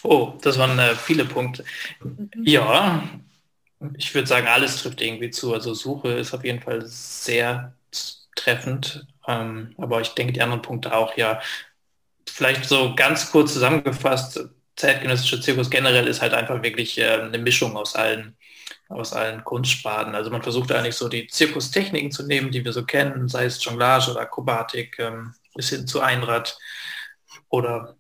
Oh, 0.04 0.34
das 0.42 0.58
waren 0.58 0.78
äh, 0.80 0.96
viele 0.96 1.26
Punkte. 1.26 1.64
Mhm. 2.02 2.30
Ja, 2.44 3.04
ich 3.98 4.14
würde 4.14 4.28
sagen, 4.28 4.48
alles 4.48 4.82
trifft 4.82 5.02
irgendwie 5.02 5.30
zu. 5.30 5.54
Also 5.54 5.74
Suche 5.74 6.10
ist 6.10 6.34
auf 6.34 6.44
jeden 6.44 6.62
Fall 6.62 6.84
sehr 6.86 7.74
treffend. 8.36 9.08
Ähm, 9.28 9.74
aber 9.78 10.02
ich 10.02 10.10
denke, 10.10 10.34
die 10.34 10.42
anderen 10.42 10.62
Punkte 10.62 10.96
auch, 10.96 11.18
ja. 11.18 11.42
Vielleicht 12.28 12.66
so 12.66 12.96
ganz 12.96 13.32
kurz 13.32 13.54
zusammengefasst, 13.54 14.50
zeitgenössischer 14.76 15.42
Zirkus 15.42 15.70
generell 15.70 16.08
ist 16.08 16.22
halt 16.22 16.34
einfach 16.34 16.62
wirklich 16.64 16.98
äh, 16.98 17.22
eine 17.22 17.38
Mischung 17.38 17.78
aus 17.78 17.96
allen, 17.96 18.36
aus 18.90 19.14
allen 19.14 19.44
Kunstsparten. 19.44 20.16
Also 20.16 20.32
man 20.32 20.42
versucht 20.42 20.72
eigentlich 20.72 20.96
so 20.96 21.08
die 21.08 21.28
Zirkustechniken 21.28 22.12
zu 22.12 22.26
nehmen, 22.26 22.52
die 22.52 22.66
wir 22.66 22.74
so 22.74 22.84
kennen, 22.84 23.30
sei 23.30 23.46
es 23.46 23.64
Jonglage 23.64 24.12
oder 24.12 24.22
Akrobatik, 24.22 25.00
ähm, 25.00 25.34
bis 25.56 25.70
hin 25.70 25.88
zu 25.88 26.02
Einrad 26.02 26.58
oder 27.50 27.96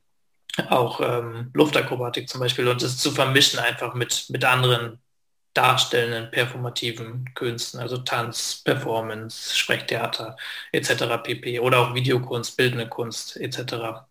auch 0.70 1.02
ähm, 1.02 1.52
Luftakrobatik 1.54 2.30
zum 2.30 2.40
Beispiel 2.42 2.68
und 2.68 2.82
das 2.82 2.98
zu 2.98 3.12
vermischen 3.12 3.60
einfach 3.60 3.94
mit, 3.94 4.26
mit 4.30 4.44
anderen 4.46 5.00
darstellenden 5.56 6.30
performativen 6.32 7.34
Künsten, 7.34 7.80
also 7.80 7.98
Tanz, 7.98 8.62
Performance, 8.64 9.58
Sprechtheater 9.58 10.36
etc. 10.72 11.18
pp. 11.24 11.60
Oder 11.62 11.80
auch 11.80 11.96
Videokunst, 11.96 12.58
bildende 12.58 12.88
Kunst 12.88 13.38
etc. 13.38 14.06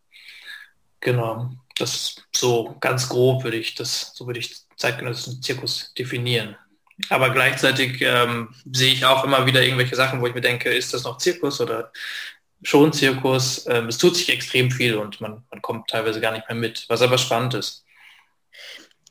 Genau, 1.01 1.53
das 1.77 2.17
so 2.35 2.77
ganz 2.81 3.09
grob 3.09 3.45
würde 3.45 3.59
ich 3.59 3.75
das, 3.75 4.13
so 4.15 4.27
würde 4.27 4.41
ich 4.41 4.57
zeitgenössischen 4.77 5.43
Zirkus 5.43 5.93
definieren. 5.95 6.57
Aber 7.11 7.31
gleichzeitig 7.31 8.01
ähm, 8.01 8.55
sehe 8.73 8.93
ich 8.93 9.05
auch 9.05 9.25
immer 9.25 9.47
wieder 9.47 9.63
irgendwelche 9.63 9.97
Sachen, 9.97 10.21
wo 10.21 10.27
ich 10.27 10.35
mir 10.35 10.41
denke, 10.41 10.71
ist 10.71 10.95
das 10.95 11.05
noch 11.05 11.19
Zirkus 11.19 11.61
oder 11.61 11.93
schon 12.63 12.93
Zirkus? 12.93 13.67
Ähm, 13.69 13.89
es 13.89 13.99
tut 13.99 14.17
sich 14.17 14.31
extrem 14.31 14.71
viel 14.71 14.97
und 14.97 15.21
man, 15.21 15.45
man 15.51 15.61
kommt 15.61 15.89
teilweise 15.91 16.21
gar 16.21 16.33
nicht 16.33 16.49
mehr 16.49 16.57
mit, 16.57 16.87
was 16.89 17.03
aber 17.03 17.19
spannend 17.19 17.55
ist. 17.55 17.84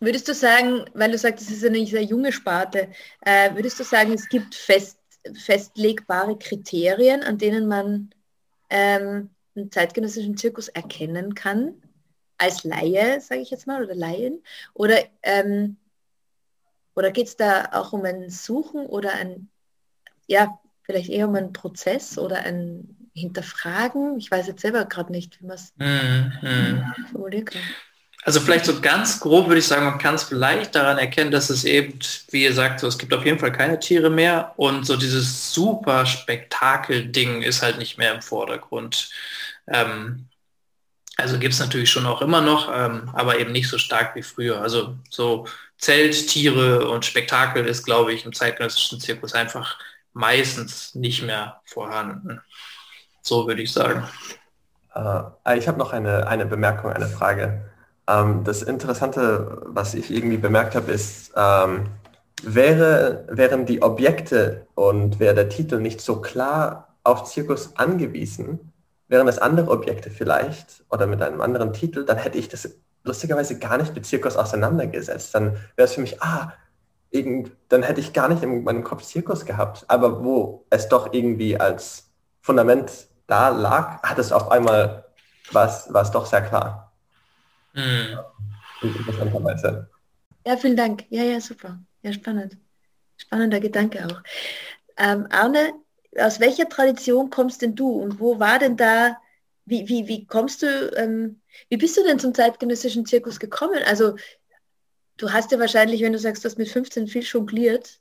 Würdest 0.03 0.27
du 0.27 0.33
sagen, 0.33 0.83
weil 0.93 1.11
du 1.11 1.17
sagst, 1.17 1.49
es 1.49 1.57
ist 1.57 1.65
eine 1.65 1.85
sehr 1.85 2.03
junge 2.03 2.33
Sparte, 2.33 2.89
äh, 3.21 3.55
würdest 3.55 3.79
du 3.79 3.85
sagen, 3.85 4.11
es 4.11 4.27
gibt 4.27 4.53
fest, 4.53 4.99
festlegbare 5.33 6.37
Kriterien, 6.37 7.23
an 7.23 7.37
denen 7.37 7.69
man 7.69 8.09
ähm, 8.69 9.29
einen 9.55 9.71
zeitgenössischen 9.71 10.35
Zirkus 10.35 10.67
erkennen 10.67 11.35
kann? 11.35 11.75
Als 12.37 12.65
Laie, 12.65 13.21
sage 13.21 13.39
ich 13.39 13.49
jetzt 13.49 13.65
mal, 13.65 13.81
oder 13.81 13.95
Laien? 13.95 14.43
Oder, 14.73 14.97
ähm, 15.21 15.77
oder 16.95 17.11
geht 17.11 17.27
es 17.27 17.37
da 17.37 17.69
auch 17.71 17.93
um 17.93 18.03
ein 18.03 18.29
Suchen 18.29 18.85
oder 18.85 19.13
ein, 19.13 19.47
ja, 20.27 20.59
vielleicht 20.81 21.11
eher 21.11 21.29
um 21.29 21.35
einen 21.35 21.53
Prozess 21.53 22.17
oder 22.17 22.39
ein 22.39 23.09
Hinterfragen? 23.13 24.17
Ich 24.17 24.29
weiß 24.29 24.47
jetzt 24.47 24.63
selber 24.63 24.83
gerade 24.83 25.13
nicht, 25.13 25.39
wie 25.39 25.45
man 25.45 25.55
es 25.55 25.71
mm, 25.77 26.45
mm. 26.45 27.05
formulieren 27.09 27.45
kann. 27.45 27.61
Also 28.25 28.39
vielleicht 28.39 28.65
so 28.65 28.79
ganz 28.79 29.19
grob 29.19 29.47
würde 29.47 29.59
ich 29.59 29.67
sagen, 29.67 29.85
man 29.85 29.97
kann 29.97 30.15
es 30.15 30.23
vielleicht 30.23 30.75
daran 30.75 30.97
erkennen, 30.97 31.31
dass 31.31 31.49
es 31.49 31.65
eben, 31.65 31.99
wie 32.31 32.43
ihr 32.43 32.53
sagt, 32.53 32.79
so, 32.79 32.87
es 32.87 32.97
gibt 32.97 33.13
auf 33.13 33.25
jeden 33.25 33.39
Fall 33.39 33.51
keine 33.51 33.79
Tiere 33.79 34.09
mehr 34.09 34.53
und 34.55 34.85
so 34.85 34.95
dieses 34.95 35.53
super 35.53 36.05
Spektakel-Ding 36.05 37.41
ist 37.41 37.61
halt 37.61 37.79
nicht 37.79 37.97
mehr 37.97 38.13
im 38.13 38.21
Vordergrund. 38.21 39.09
Ähm, 39.67 40.29
also 41.17 41.37
gibt 41.37 41.53
es 41.53 41.59
natürlich 41.59 41.91
schon 41.91 42.05
auch 42.05 42.21
immer 42.21 42.41
noch, 42.41 42.71
ähm, 42.73 43.09
aber 43.13 43.39
eben 43.39 43.51
nicht 43.51 43.69
so 43.69 43.77
stark 43.77 44.15
wie 44.15 44.23
früher. 44.23 44.61
Also 44.61 44.97
so 45.09 45.45
Zelt, 45.77 46.27
Tiere 46.27 46.89
und 46.89 47.05
Spektakel 47.05 47.65
ist, 47.65 47.83
glaube 47.83 48.13
ich, 48.13 48.25
im 48.25 48.33
zeitgenössischen 48.33 49.01
Zirkus 49.01 49.33
einfach 49.33 49.77
meistens 50.13 50.95
nicht 50.95 51.23
mehr 51.23 51.61
vorhanden. 51.65 52.41
So 53.21 53.47
würde 53.47 53.61
ich 53.61 53.73
sagen. 53.73 54.07
Äh, 54.95 55.57
ich 55.57 55.67
habe 55.67 55.77
noch 55.77 55.91
eine, 55.91 56.27
eine 56.27 56.45
Bemerkung, 56.45 56.91
eine 56.91 57.07
Frage. 57.07 57.72
Ähm, 58.07 58.43
das 58.43 58.61
Interessante, 58.61 59.61
was 59.65 59.93
ich 59.93 60.11
irgendwie 60.11 60.37
bemerkt 60.37 60.75
habe, 60.75 60.91
ist, 60.91 61.31
ähm, 61.35 61.85
wäre, 62.43 63.25
wären 63.29 63.65
die 63.65 63.81
Objekte 63.81 64.67
und 64.75 65.19
wäre 65.19 65.35
der 65.35 65.49
Titel 65.49 65.79
nicht 65.79 66.01
so 66.01 66.21
klar 66.21 66.95
auf 67.03 67.23
Zirkus 67.25 67.75
angewiesen, 67.75 68.71
wären 69.07 69.27
es 69.27 69.37
andere 69.37 69.69
Objekte 69.69 70.09
vielleicht 70.09 70.83
oder 70.89 71.07
mit 71.07 71.21
einem 71.21 71.41
anderen 71.41 71.73
Titel, 71.73 72.05
dann 72.05 72.17
hätte 72.17 72.37
ich 72.37 72.49
das 72.49 72.69
lustigerweise 73.03 73.59
gar 73.59 73.77
nicht 73.77 73.93
mit 73.93 74.05
Zirkus 74.05 74.37
auseinandergesetzt. 74.37 75.35
Dann 75.35 75.53
wäre 75.75 75.85
es 75.85 75.93
für 75.93 76.01
mich, 76.01 76.21
ah, 76.21 76.53
irgend, 77.11 77.51
dann 77.69 77.83
hätte 77.83 77.99
ich 77.99 78.13
gar 78.13 78.29
nicht 78.29 78.43
in 78.43 78.63
meinem 78.63 78.83
Kopf 78.83 79.03
Zirkus 79.03 79.45
gehabt. 79.45 79.85
Aber 79.87 80.23
wo 80.23 80.65
es 80.69 80.89
doch 80.89 81.13
irgendwie 81.13 81.59
als 81.59 82.09
Fundament 82.41 82.91
da 83.27 83.49
lag, 83.49 84.01
hat 84.03 84.19
es 84.19 84.31
auf 84.31 84.51
einmal, 84.51 85.05
war 85.51 85.67
es 85.67 86.11
doch 86.11 86.25
sehr 86.25 86.41
klar. 86.41 86.82
Mhm. 87.73 88.19
Ja, 90.45 90.57
vielen 90.57 90.75
Dank. 90.75 91.05
Ja, 91.09 91.23
ja, 91.23 91.39
super. 91.39 91.79
Ja, 92.01 92.13
spannend. 92.13 92.57
Spannender 93.17 93.59
Gedanke 93.59 94.05
auch. 94.05 94.21
Ähm, 94.97 95.27
Arne, 95.29 95.73
aus 96.17 96.39
welcher 96.39 96.69
Tradition 96.69 97.29
kommst 97.29 97.61
denn 97.61 97.75
du 97.75 97.89
und 97.89 98.19
wo 98.19 98.39
war 98.39 98.59
denn 98.59 98.77
da, 98.77 99.17
wie, 99.65 99.87
wie, 99.87 100.07
wie 100.07 100.25
kommst 100.25 100.61
du, 100.61 100.91
ähm, 100.97 101.41
wie 101.69 101.77
bist 101.77 101.97
du 101.97 102.03
denn 102.03 102.19
zum 102.19 102.33
zeitgenössischen 102.33 103.05
Zirkus 103.05 103.39
gekommen? 103.39 103.81
Also 103.85 104.15
du 105.17 105.31
hast 105.31 105.51
ja 105.51 105.59
wahrscheinlich, 105.59 106.01
wenn 106.01 106.13
du 106.13 106.19
sagst, 106.19 106.43
du 106.43 106.49
hast 106.49 106.57
mit 106.57 106.69
15 106.69 107.07
viel 107.07 107.23
jongliert 107.23 107.99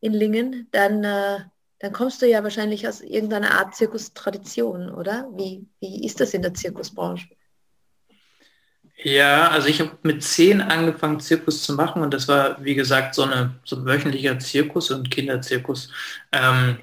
in 0.00 0.12
Lingen, 0.12 0.68
dann, 0.72 1.04
äh, 1.04 1.38
dann 1.78 1.92
kommst 1.92 2.20
du 2.20 2.26
ja 2.26 2.42
wahrscheinlich 2.42 2.88
aus 2.88 3.00
irgendeiner 3.00 3.52
Art 3.52 3.74
Zirkustradition, 3.74 4.90
oder? 4.90 5.30
Wie, 5.34 5.66
wie 5.80 6.04
ist 6.04 6.20
das 6.20 6.34
in 6.34 6.42
der 6.42 6.54
Zirkusbranche? 6.54 7.28
Ja, 8.98 9.50
also 9.50 9.68
ich 9.68 9.80
habe 9.80 9.92
mit 10.02 10.22
zehn 10.24 10.60
angefangen, 10.62 11.20
Zirkus 11.20 11.62
zu 11.62 11.74
machen 11.74 12.02
und 12.02 12.14
das 12.14 12.28
war, 12.28 12.62
wie 12.64 12.74
gesagt, 12.74 13.14
so, 13.14 13.22
eine, 13.24 13.54
so 13.64 13.76
ein 13.76 13.84
wöchentlicher 13.84 14.38
Zirkus 14.38 14.90
und 14.90 15.10
Kinderzirkus. 15.10 15.90
Ähm, 16.32 16.78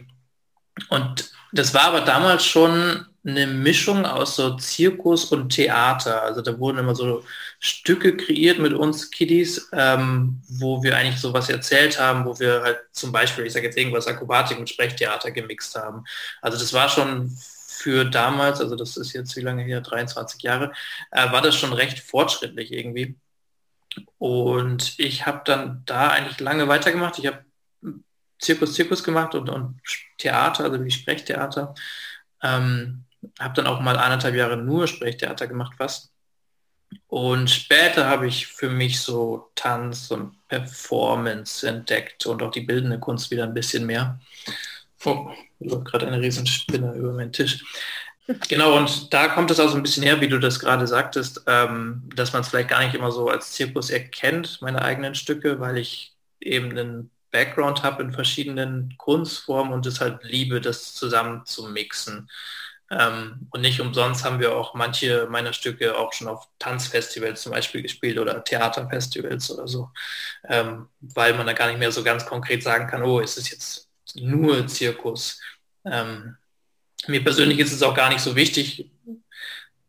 und 0.90 1.32
das 1.54 1.74
war 1.74 1.84
aber 1.86 2.02
damals 2.02 2.46
schon 2.46 3.06
eine 3.26 3.48
Mischung 3.48 4.06
aus 4.06 4.36
so 4.36 4.58
Zirkus 4.58 5.26
und 5.32 5.50
Theater. 5.52 6.24
Also 6.24 6.42
da 6.42 6.60
wurden 6.60 6.80
immer 6.80 6.96
so 6.96 7.24
Stücke 7.60 8.18
kreiert 8.18 8.60
mit 8.60 8.74
uns 8.74 9.12
Kiddies, 9.12 9.70
ähm, 9.74 10.42
wo 10.50 10.84
wir 10.84 10.98
eigentlich 10.98 11.22
sowas 11.22 11.50
erzählt 11.50 12.00
haben, 12.00 12.26
wo 12.26 12.40
wir 12.40 12.62
halt 12.64 12.80
zum 12.92 13.12
Beispiel, 13.14 13.46
ich 13.46 13.54
sage 13.54 13.68
jetzt 13.68 13.78
irgendwas, 13.78 14.08
Akrobatik 14.08 14.60
und 14.60 14.70
Sprechtheater 14.70 15.32
gemixt 15.32 15.76
haben. 15.76 16.04
Also 16.42 16.58
das 16.60 16.74
war 16.74 16.90
schon 16.90 17.36
für 17.84 18.06
damals, 18.06 18.62
also 18.62 18.78
das 18.78 18.96
ist 18.96 19.12
jetzt 19.12 19.36
wie 19.36 19.42
lange 19.42 19.64
her, 19.64 19.82
23 19.82 20.42
Jahre, 20.42 20.72
äh, 21.12 21.30
war 21.34 21.42
das 21.42 21.56
schon 21.56 21.74
recht 21.74 22.00
fortschrittlich 22.00 22.72
irgendwie. 22.72 23.18
Und 24.18 24.98
ich 25.00 25.26
habe 25.26 25.42
dann 25.44 25.84
da 25.86 26.10
eigentlich 26.10 26.40
lange 26.40 26.70
weitergemacht. 26.70 27.20
Ich 27.20 27.28
habe 27.28 27.44
Zirkus, 28.40 28.74
Zirkus 28.74 29.04
gemacht 29.04 29.36
und, 29.36 29.50
und 29.50 29.82
Theater, 30.18 30.64
also 30.64 30.84
wie 30.84 30.92
Sprechtheater. 30.92 31.76
Ähm, 32.42 33.04
habe 33.38 33.54
dann 33.54 33.68
auch 33.68 33.82
mal 33.82 33.98
anderthalb 33.98 34.36
Jahre 34.36 34.56
nur 34.56 34.88
Sprechtheater 34.88 35.48
gemacht 35.48 35.74
fast. 35.78 36.14
Und 37.08 37.50
später 37.50 38.08
habe 38.08 38.28
ich 38.28 38.48
für 38.48 38.70
mich 38.70 39.02
so 39.02 39.52
Tanz 39.56 40.10
und 40.10 40.38
Performance 40.48 41.68
entdeckt 41.68 42.26
und 42.28 42.42
auch 42.42 42.52
die 42.52 42.62
bildende 42.62 43.00
Kunst 43.00 43.30
wieder 43.30 43.44
ein 43.44 43.54
bisschen 43.54 43.86
mehr. 43.86 44.20
Oh, 45.06 45.32
läuft 45.60 45.86
gerade 45.86 46.08
eine 46.08 46.22
Riesenspinne 46.22 46.94
über 46.96 47.14
meinen 47.14 47.34
Tisch. 47.34 47.64
Genau, 48.48 48.78
und 48.78 49.14
da 49.14 49.28
kommt 49.28 49.52
es 49.52 49.60
auch 49.60 49.68
so 49.70 49.76
ein 49.76 49.84
bisschen 49.84 50.04
her, 50.04 50.22
wie 50.22 50.30
du 50.30 50.40
das 50.40 50.60
gerade 50.60 50.88
sagtest, 50.88 51.44
ähm, 51.46 52.10
dass 52.16 52.32
man 52.32 52.42
es 52.42 52.48
vielleicht 52.50 52.70
gar 52.70 52.82
nicht 52.84 52.96
immer 52.96 53.12
so 53.12 53.28
als 53.28 53.52
Zirkus 53.52 53.90
erkennt, 53.90 54.62
meine 54.62 54.82
eigenen 54.82 55.14
Stücke, 55.14 55.60
weil 55.60 55.78
ich 55.78 56.14
eben 56.40 56.72
einen 56.72 57.12
Background 57.32 57.84
habe 57.84 58.04
in 58.04 58.14
verschiedenen 58.14 58.96
Kunstformen 58.98 59.74
und 59.74 59.86
es 59.86 60.00
halt 60.00 60.24
liebe, 60.24 60.62
das 60.62 60.94
zusammen 60.94 61.46
zu 61.46 61.68
mixen. 61.68 62.30
Ähm, 62.92 63.48
und 63.52 63.62
nicht 63.62 63.82
umsonst 63.82 64.24
haben 64.24 64.40
wir 64.40 64.56
auch 64.56 64.74
manche 64.74 65.28
meiner 65.30 65.52
Stücke 65.54 65.98
auch 65.98 66.14
schon 66.14 66.28
auf 66.28 66.48
Tanzfestivals 66.60 67.42
zum 67.42 67.52
Beispiel 67.52 67.82
gespielt 67.82 68.20
oder 68.20 68.44
Theaterfestivals 68.44 69.52
oder 69.52 69.68
so, 69.68 69.90
ähm, 70.48 70.88
weil 71.02 71.34
man 71.34 71.48
da 71.48 71.54
gar 71.54 71.68
nicht 71.68 71.80
mehr 71.80 71.92
so 71.92 72.04
ganz 72.04 72.26
konkret 72.26 72.64
sagen 72.64 72.88
kann, 72.88 73.04
oh, 73.04 73.20
ist 73.20 73.38
es 73.38 73.50
jetzt 73.52 73.83
nur 74.16 74.68
Zirkus. 74.68 75.42
Ähm, 75.86 76.38
mir 77.08 77.24
persönlich 77.24 77.60
ist 77.60 77.74
es 77.74 77.84
auch 77.84 77.96
gar 77.96 78.10
nicht 78.10 78.22
so 78.22 78.36
wichtig, 78.36 78.90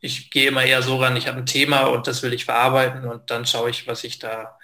ich 0.04 0.30
gehe 0.30 0.48
immer 0.48 0.62
eher 0.64 0.82
so 0.82 0.98
ran, 0.98 1.16
ich 1.16 1.28
habe 1.28 1.38
ein 1.38 1.46
Thema 1.46 1.84
und 1.84 2.06
das 2.06 2.22
will 2.22 2.34
ich 2.34 2.44
verarbeiten 2.44 3.06
und 3.06 3.30
dann 3.30 3.46
schaue 3.46 3.70
ich, 3.70 3.86
was 3.86 4.04
ich 4.04 4.18
da 4.18 4.58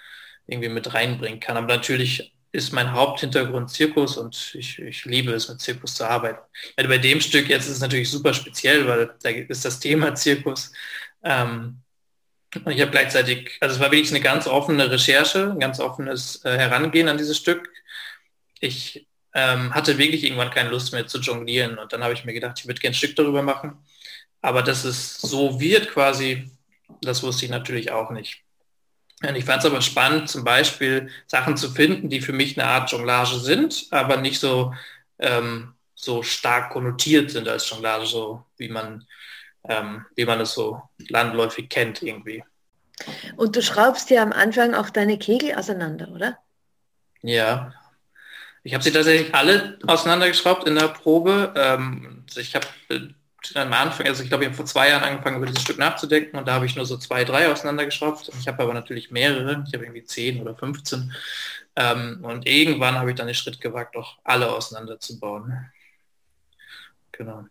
irgendwie 0.45 0.69
mit 0.69 0.93
reinbringen 0.93 1.39
kann. 1.39 1.57
Aber 1.57 1.65
natürlich 1.65 2.35
ist 2.51 2.73
mein 2.73 2.91
Haupthintergrund 2.91 3.71
Zirkus 3.71 4.17
und 4.17 4.53
ich, 4.53 4.77
ich 4.77 5.05
liebe 5.05 5.31
es, 5.31 5.49
mit 5.49 5.59
Zirkus 5.59 5.95
zu 5.95 6.07
arbeiten. 6.07 6.39
Also 6.75 6.89
bei 6.89 6.99
dem 6.99 7.21
Stück 7.21 7.49
jetzt 7.49 7.65
ist 7.65 7.77
es 7.77 7.79
natürlich 7.79 8.11
super 8.11 8.35
speziell, 8.35 8.87
weil 8.87 9.15
da 9.23 9.29
ist 9.29 9.65
das 9.65 9.79
Thema 9.79 10.13
Zirkus. 10.13 10.73
Ähm, 11.23 11.81
und 12.63 12.71
ich 12.71 12.81
habe 12.81 12.91
gleichzeitig, 12.91 13.57
also 13.61 13.75
es 13.75 13.81
war 13.81 13.91
wirklich 13.91 14.11
eine 14.11 14.21
ganz 14.21 14.45
offene 14.45 14.91
Recherche, 14.91 15.51
ein 15.51 15.59
ganz 15.59 15.79
offenes 15.79 16.43
äh, 16.45 16.57
Herangehen 16.57 17.07
an 17.07 17.17
dieses 17.17 17.37
Stück. 17.37 17.67
Ich 18.59 19.07
ähm, 19.33 19.73
hatte 19.73 19.97
wirklich 19.97 20.23
irgendwann 20.23 20.51
keine 20.51 20.69
Lust 20.69 20.93
mehr 20.93 21.07
zu 21.07 21.19
jonglieren 21.19 21.77
und 21.77 21.93
dann 21.93 22.03
habe 22.03 22.13
ich 22.13 22.25
mir 22.25 22.33
gedacht, 22.33 22.59
ich 22.59 22.67
würde 22.67 22.79
gerne 22.79 22.93
ein 22.93 22.97
Stück 22.97 23.15
darüber 23.15 23.41
machen. 23.41 23.77
Aber 24.41 24.63
dass 24.63 24.83
es 24.83 25.17
so 25.17 25.59
wird 25.59 25.89
quasi, 25.89 26.49
das 27.01 27.23
wusste 27.23 27.45
ich 27.45 27.51
natürlich 27.51 27.91
auch 27.91 28.11
nicht. 28.11 28.43
Und 29.23 29.35
ich 29.35 29.45
fand 29.45 29.63
es 29.63 29.69
aber 29.69 29.81
spannend, 29.81 30.29
zum 30.29 30.43
Beispiel 30.43 31.09
Sachen 31.27 31.55
zu 31.55 31.69
finden, 31.71 32.09
die 32.09 32.21
für 32.21 32.33
mich 32.33 32.59
eine 32.59 32.67
Art 32.67 32.91
Jonglage 32.91 33.37
sind, 33.39 33.85
aber 33.91 34.17
nicht 34.17 34.39
so, 34.39 34.73
ähm, 35.19 35.75
so 35.93 36.23
stark 36.23 36.71
konnotiert 36.71 37.29
sind 37.29 37.47
als 37.47 37.69
Jonglage, 37.69 38.07
so 38.07 38.43
wie 38.57 38.69
man, 38.69 39.05
ähm, 39.69 40.05
wie 40.15 40.25
man 40.25 40.41
es 40.41 40.53
so 40.53 40.81
landläufig 40.97 41.69
kennt 41.69 42.01
irgendwie. 42.01 42.43
Und 43.37 43.55
du 43.55 43.61
schraubst 43.61 44.09
ja 44.09 44.23
am 44.23 44.31
Anfang 44.31 44.73
auch 44.73 44.89
deine 44.89 45.19
Kegel 45.19 45.55
auseinander, 45.55 46.09
oder? 46.09 46.37
Ja. 47.21 47.73
Ich 48.63 48.73
habe 48.73 48.83
sie 48.83 48.91
tatsächlich 48.91 49.33
alle 49.33 49.79
auseinandergeschraubt 49.87 50.67
in 50.67 50.75
der 50.75 50.89
Probe. 50.89 51.53
Ähm, 51.55 52.23
ich 52.35 52.55
habe 52.55 52.67
äh, 52.89 52.99
am 53.55 53.73
Anfang, 53.73 54.05
also 54.07 54.21
ich 54.21 54.29
glaube, 54.29 54.43
ich 54.43 54.49
habe 54.49 54.55
vor 54.55 54.65
zwei 54.65 54.89
Jahren 54.89 55.03
angefangen, 55.03 55.37
über 55.37 55.47
dieses 55.47 55.63
Stück 55.63 55.79
nachzudenken 55.79 56.37
und 56.37 56.47
da 56.47 56.53
habe 56.53 56.65
ich 56.65 56.75
nur 56.75 56.85
so 56.85 56.97
zwei, 56.97 57.23
drei 57.23 57.51
auseinandergeschraubt. 57.51 58.31
Ich 58.39 58.47
habe 58.47 58.61
aber 58.61 58.73
natürlich 58.73 59.09
mehrere, 59.09 59.63
ich 59.67 59.73
habe 59.73 59.85
irgendwie 59.85 60.03
zehn 60.03 60.41
oder 60.41 60.55
15. 60.55 61.11
Ähm, 61.75 62.19
und 62.23 62.47
irgendwann 62.47 62.95
habe 62.95 63.09
ich 63.09 63.15
dann 63.15 63.27
den 63.27 63.35
Schritt 63.35 63.59
gewagt, 63.59 63.95
auch 63.95 64.19
alle 64.23 64.51
auseinanderzubauen. 64.51 65.71
Genau. 67.13 67.45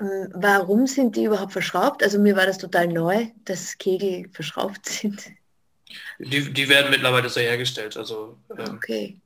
Ähm, 0.00 0.28
warum 0.34 0.86
sind 0.86 1.14
die 1.16 1.24
überhaupt 1.24 1.52
verschraubt? 1.52 2.02
Also 2.02 2.18
mir 2.18 2.34
war 2.34 2.46
das 2.46 2.58
total 2.58 2.88
neu, 2.88 3.26
dass 3.44 3.78
Kegel 3.78 4.28
verschraubt 4.32 4.86
sind. 4.86 5.30
Die, 6.18 6.52
die 6.52 6.68
werden 6.68 6.90
mittlerweile 6.90 7.28
so 7.28 7.40
hergestellt. 7.40 7.96
Also, 7.96 8.38
ähm, 8.56 8.74
okay. 8.74 9.20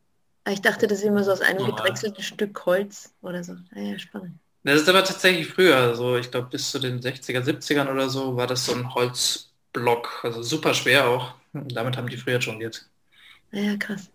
Ah, 0.45 0.53
ich 0.53 0.61
dachte, 0.61 0.87
das 0.87 0.99
ist 0.99 1.05
immer 1.05 1.23
so 1.23 1.33
aus 1.33 1.41
einem 1.41 1.59
normal. 1.59 1.77
gedrechselten 1.77 2.23
Stück 2.23 2.67
Holz 2.67 3.15
oder 3.23 3.45
so. 3.45 3.53
Ah, 3.75 3.81
ja, 3.81 3.99
spannend. 3.99 4.39
Das 4.65 4.81
ist 4.81 4.89
aber 4.89 5.05
tatsächlich 5.05 5.49
früher, 5.49 5.95
so 5.95 6.17
ich 6.17 6.31
glaube 6.31 6.49
bis 6.51 6.71
zu 6.71 6.79
den 6.79 7.01
60er, 7.01 7.43
70ern 7.43 7.91
oder 7.91 8.09
so, 8.09 8.37
war 8.37 8.47
das 8.47 8.65
so 8.65 8.75
ein 8.75 8.95
Holzblock, 8.95 10.21
also 10.23 10.43
super 10.43 10.75
schwer 10.75 11.09
auch. 11.09 11.35
Damit 11.53 11.97
haben 11.97 12.09
die 12.09 12.17
früher 12.17 12.39
jongliert. 12.39 12.89
Ja, 13.51 13.77
krass. 13.77 14.09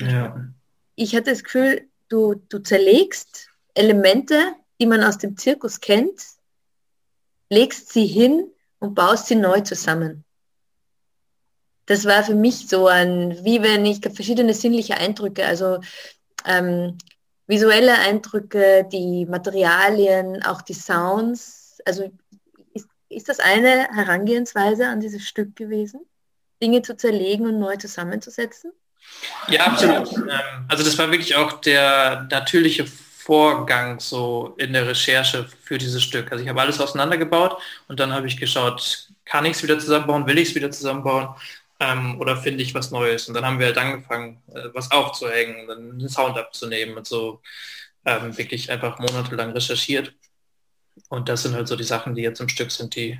Ja. 0.00 0.46
Ich 0.94 1.16
hatte 1.16 1.30
das 1.30 1.42
Gefühl, 1.42 1.88
du, 2.08 2.34
du 2.48 2.58
zerlegst 2.58 3.48
Elemente, 3.74 4.54
die 4.80 4.86
man 4.86 5.02
aus 5.02 5.18
dem 5.18 5.36
Zirkus 5.36 5.80
kennt, 5.80 6.22
legst 7.48 7.92
sie 7.92 8.06
hin 8.06 8.50
und 8.78 8.94
baust 8.94 9.26
sie 9.26 9.34
neu 9.34 9.60
zusammen. 9.60 10.24
Das 11.86 12.04
war 12.04 12.24
für 12.24 12.34
mich 12.34 12.68
so 12.68 12.88
ein, 12.88 13.44
wie 13.44 13.62
wenn 13.62 13.86
ich 13.86 14.00
verschiedene 14.00 14.52
sinnliche 14.54 14.96
Eindrücke, 14.96 15.46
also 15.46 15.80
ähm, 16.44 16.98
visuelle 17.46 17.98
Eindrücke, 17.98 18.86
die 18.90 19.24
Materialien, 19.26 20.42
auch 20.42 20.62
die 20.62 20.74
Sounds. 20.74 21.78
Also 21.84 22.10
ist, 22.74 22.88
ist 23.08 23.28
das 23.28 23.38
eine 23.38 23.88
Herangehensweise 23.94 24.88
an 24.88 25.00
dieses 25.00 25.26
Stück 25.26 25.54
gewesen, 25.54 26.00
Dinge 26.60 26.82
zu 26.82 26.96
zerlegen 26.96 27.46
und 27.46 27.60
neu 27.60 27.76
zusammenzusetzen? 27.76 28.72
Ja, 29.48 29.66
absolut. 29.66 30.12
Ähm, 30.12 30.66
also 30.68 30.82
das 30.82 30.98
war 30.98 31.10
wirklich 31.12 31.36
auch 31.36 31.60
der 31.60 32.26
natürliche 32.30 32.84
Vorgang 32.86 34.00
so 34.00 34.54
in 34.56 34.72
der 34.72 34.86
Recherche 34.86 35.48
für 35.62 35.78
dieses 35.78 36.02
Stück. 36.02 36.32
Also 36.32 36.42
ich 36.42 36.48
habe 36.48 36.60
alles 36.60 36.80
auseinandergebaut 36.80 37.60
und 37.86 38.00
dann 38.00 38.12
habe 38.12 38.26
ich 38.26 38.36
geschaut, 38.36 39.08
kann 39.24 39.44
ich 39.44 39.52
es 39.52 39.62
wieder 39.62 39.78
zusammenbauen, 39.78 40.26
will 40.26 40.38
ich 40.38 40.50
es 40.50 40.54
wieder 40.54 40.70
zusammenbauen 40.70 41.28
ähm, 41.80 42.20
oder 42.20 42.36
finde 42.36 42.62
ich 42.62 42.74
was 42.74 42.90
Neues? 42.90 43.28
Und 43.28 43.34
dann 43.34 43.44
haben 43.44 43.58
wir 43.58 43.66
halt 43.66 43.78
angefangen, 43.78 44.42
äh, 44.54 44.68
was 44.72 44.90
aufzuhängen, 44.90 45.66
dann 45.68 45.90
einen 45.90 46.08
Sound 46.08 46.38
abzunehmen 46.38 46.96
und 46.96 47.06
so 47.06 47.42
ähm, 48.04 48.36
wirklich 48.38 48.70
einfach 48.70 48.98
monatelang 48.98 49.52
recherchiert. 49.52 50.14
Und 51.08 51.28
das 51.28 51.42
sind 51.42 51.54
halt 51.54 51.68
so 51.68 51.76
die 51.76 51.84
Sachen, 51.84 52.14
die 52.14 52.22
jetzt 52.22 52.40
im 52.40 52.48
Stück 52.48 52.70
sind, 52.70 52.94
die, 52.96 53.18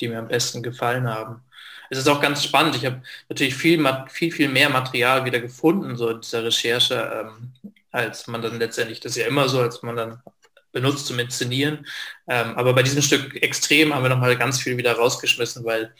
die 0.00 0.08
mir 0.08 0.18
am 0.18 0.28
besten 0.28 0.62
gefallen 0.62 1.08
haben. 1.08 1.42
Es 1.88 1.98
ist 1.98 2.08
auch 2.08 2.20
ganz 2.20 2.44
spannend. 2.44 2.76
Ich 2.76 2.84
habe 2.84 3.02
natürlich 3.28 3.54
viel, 3.54 3.82
viel, 4.08 4.32
viel 4.32 4.48
mehr 4.48 4.68
Material 4.68 5.24
wieder 5.24 5.40
gefunden, 5.40 5.96
so 5.96 6.10
in 6.10 6.20
dieser 6.20 6.44
Recherche, 6.44 6.94
ähm, 6.94 7.52
als 7.92 8.26
man 8.26 8.42
dann 8.42 8.58
letztendlich, 8.58 9.00
das 9.00 9.12
ist 9.12 9.22
ja 9.22 9.28
immer 9.28 9.48
so, 9.48 9.60
als 9.60 9.82
man 9.82 9.96
dann 9.96 10.22
benutzt 10.72 11.06
zum 11.06 11.18
Inszenieren. 11.18 11.86
Ähm, 12.28 12.54
aber 12.56 12.74
bei 12.74 12.82
diesem 12.82 13.02
Stück 13.02 13.42
extrem 13.42 13.94
haben 13.94 14.02
wir 14.02 14.10
nochmal 14.10 14.36
ganz 14.36 14.60
viel 14.60 14.76
wieder 14.76 14.92
rausgeschmissen, 14.92 15.64
weil 15.64 15.94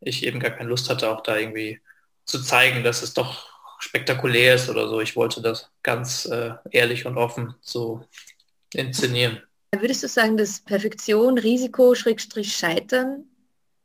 ich 0.00 0.24
eben 0.24 0.40
gar 0.40 0.50
keine 0.50 0.68
Lust 0.68 0.88
hatte, 0.90 1.10
auch 1.10 1.22
da 1.22 1.36
irgendwie 1.36 1.80
zu 2.24 2.42
zeigen, 2.42 2.84
dass 2.84 3.02
es 3.02 3.14
doch 3.14 3.48
spektakulär 3.78 4.54
ist 4.54 4.68
oder 4.68 4.88
so. 4.88 5.00
Ich 5.00 5.16
wollte 5.16 5.40
das 5.40 5.70
ganz 5.82 6.26
äh, 6.26 6.52
ehrlich 6.70 7.06
und 7.06 7.16
offen 7.16 7.54
so 7.60 8.04
inszenieren. 8.72 9.42
Würdest 9.76 10.02
du 10.02 10.08
sagen, 10.08 10.36
dass 10.36 10.60
Perfektion, 10.60 11.38
Risiko, 11.38 11.94
Schrägstrich 11.94 12.54
Scheitern 12.56 13.24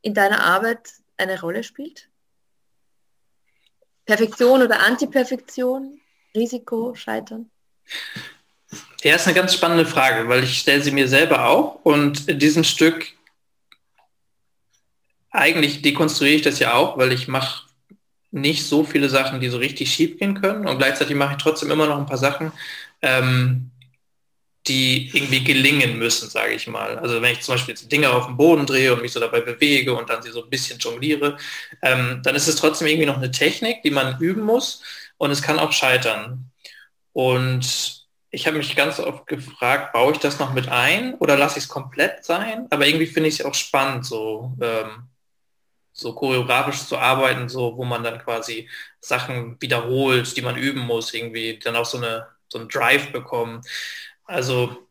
in 0.01 0.13
deiner 0.13 0.41
Arbeit 0.41 0.89
eine 1.17 1.39
Rolle 1.39 1.63
spielt? 1.63 2.09
Perfektion 4.05 4.61
oder 4.61 4.81
Antiperfektion, 4.81 5.99
Risiko, 6.35 6.93
Scheitern? 6.95 7.49
Ja, 9.03 9.15
ist 9.15 9.27
eine 9.27 9.35
ganz 9.35 9.53
spannende 9.53 9.85
Frage, 9.85 10.27
weil 10.29 10.43
ich 10.43 10.59
stelle 10.59 10.81
sie 10.81 10.91
mir 10.91 11.07
selber 11.07 11.47
auch 11.47 11.83
und 11.83 12.27
in 12.27 12.39
diesem 12.39 12.63
Stück 12.63 13.07
eigentlich 15.33 15.81
dekonstruiere 15.81 16.35
ich 16.35 16.41
das 16.43 16.59
ja 16.59 16.73
auch, 16.75 16.97
weil 16.97 17.11
ich 17.11 17.27
mache 17.27 17.67
nicht 18.31 18.65
so 18.65 18.83
viele 18.83 19.09
Sachen, 19.09 19.41
die 19.41 19.49
so 19.49 19.57
richtig 19.57 19.91
schief 19.91 20.17
gehen 20.17 20.39
können 20.39 20.65
und 20.67 20.77
gleichzeitig 20.77 21.15
mache 21.15 21.35
ich 21.35 21.43
trotzdem 21.43 21.71
immer 21.71 21.87
noch 21.87 21.97
ein 21.97 22.05
paar 22.05 22.17
Sachen, 22.17 22.51
ähm, 23.01 23.71
die 24.67 25.09
irgendwie 25.13 25.43
gelingen 25.43 25.97
müssen, 25.97 26.29
sage 26.29 26.53
ich 26.53 26.67
mal. 26.67 26.97
Also 26.97 27.21
wenn 27.21 27.33
ich 27.33 27.41
zum 27.41 27.55
Beispiel 27.55 27.75
Dinge 27.75 28.11
auf 28.11 28.27
dem 28.27 28.37
Boden 28.37 28.65
drehe 28.65 28.93
und 28.93 29.01
mich 29.01 29.11
so 29.11 29.19
dabei 29.19 29.41
bewege 29.41 29.93
und 29.93 30.09
dann 30.09 30.21
sie 30.23 30.31
so 30.31 30.43
ein 30.43 30.49
bisschen 30.49 30.79
jongliere, 30.79 31.37
ähm, 31.81 32.21
dann 32.23 32.35
ist 32.35 32.47
es 32.47 32.55
trotzdem 32.55 32.87
irgendwie 32.87 33.05
noch 33.05 33.17
eine 33.17 33.31
Technik, 33.31 33.83
die 33.83 33.91
man 33.91 34.19
üben 34.19 34.43
muss 34.43 34.81
und 35.17 35.31
es 35.31 35.41
kann 35.41 35.59
auch 35.59 35.73
scheitern. 35.73 36.51
Und 37.11 38.05
ich 38.31 38.47
habe 38.47 38.57
mich 38.57 38.75
ganz 38.75 38.99
oft 38.99 39.27
gefragt, 39.27 39.93
baue 39.93 40.13
ich 40.13 40.19
das 40.19 40.39
noch 40.39 40.53
mit 40.53 40.69
ein 40.69 41.13
oder 41.15 41.37
lasse 41.37 41.59
ich 41.59 41.65
es 41.65 41.69
komplett 41.69 42.23
sein? 42.23 42.67
Aber 42.69 42.87
irgendwie 42.87 43.05
finde 43.07 43.29
ich 43.29 43.39
es 43.39 43.45
auch 43.45 43.53
spannend, 43.53 44.05
so 44.05 44.55
ähm, 44.61 45.09
so 45.93 46.13
choreografisch 46.13 46.85
zu 46.85 46.97
arbeiten, 46.97 47.49
so 47.49 47.77
wo 47.77 47.85
man 47.85 48.03
dann 48.03 48.19
quasi 48.19 48.69
Sachen 48.99 49.61
wiederholt, 49.61 50.35
die 50.35 50.41
man 50.41 50.57
üben 50.57 50.81
muss, 50.81 51.13
irgendwie 51.13 51.59
dann 51.59 51.75
auch 51.75 51.85
so 51.85 51.97
eine 51.97 52.27
so 52.53 52.59
einen 52.59 52.69
Drive 52.69 53.11
bekommen. 53.11 53.61
Also 54.25 54.87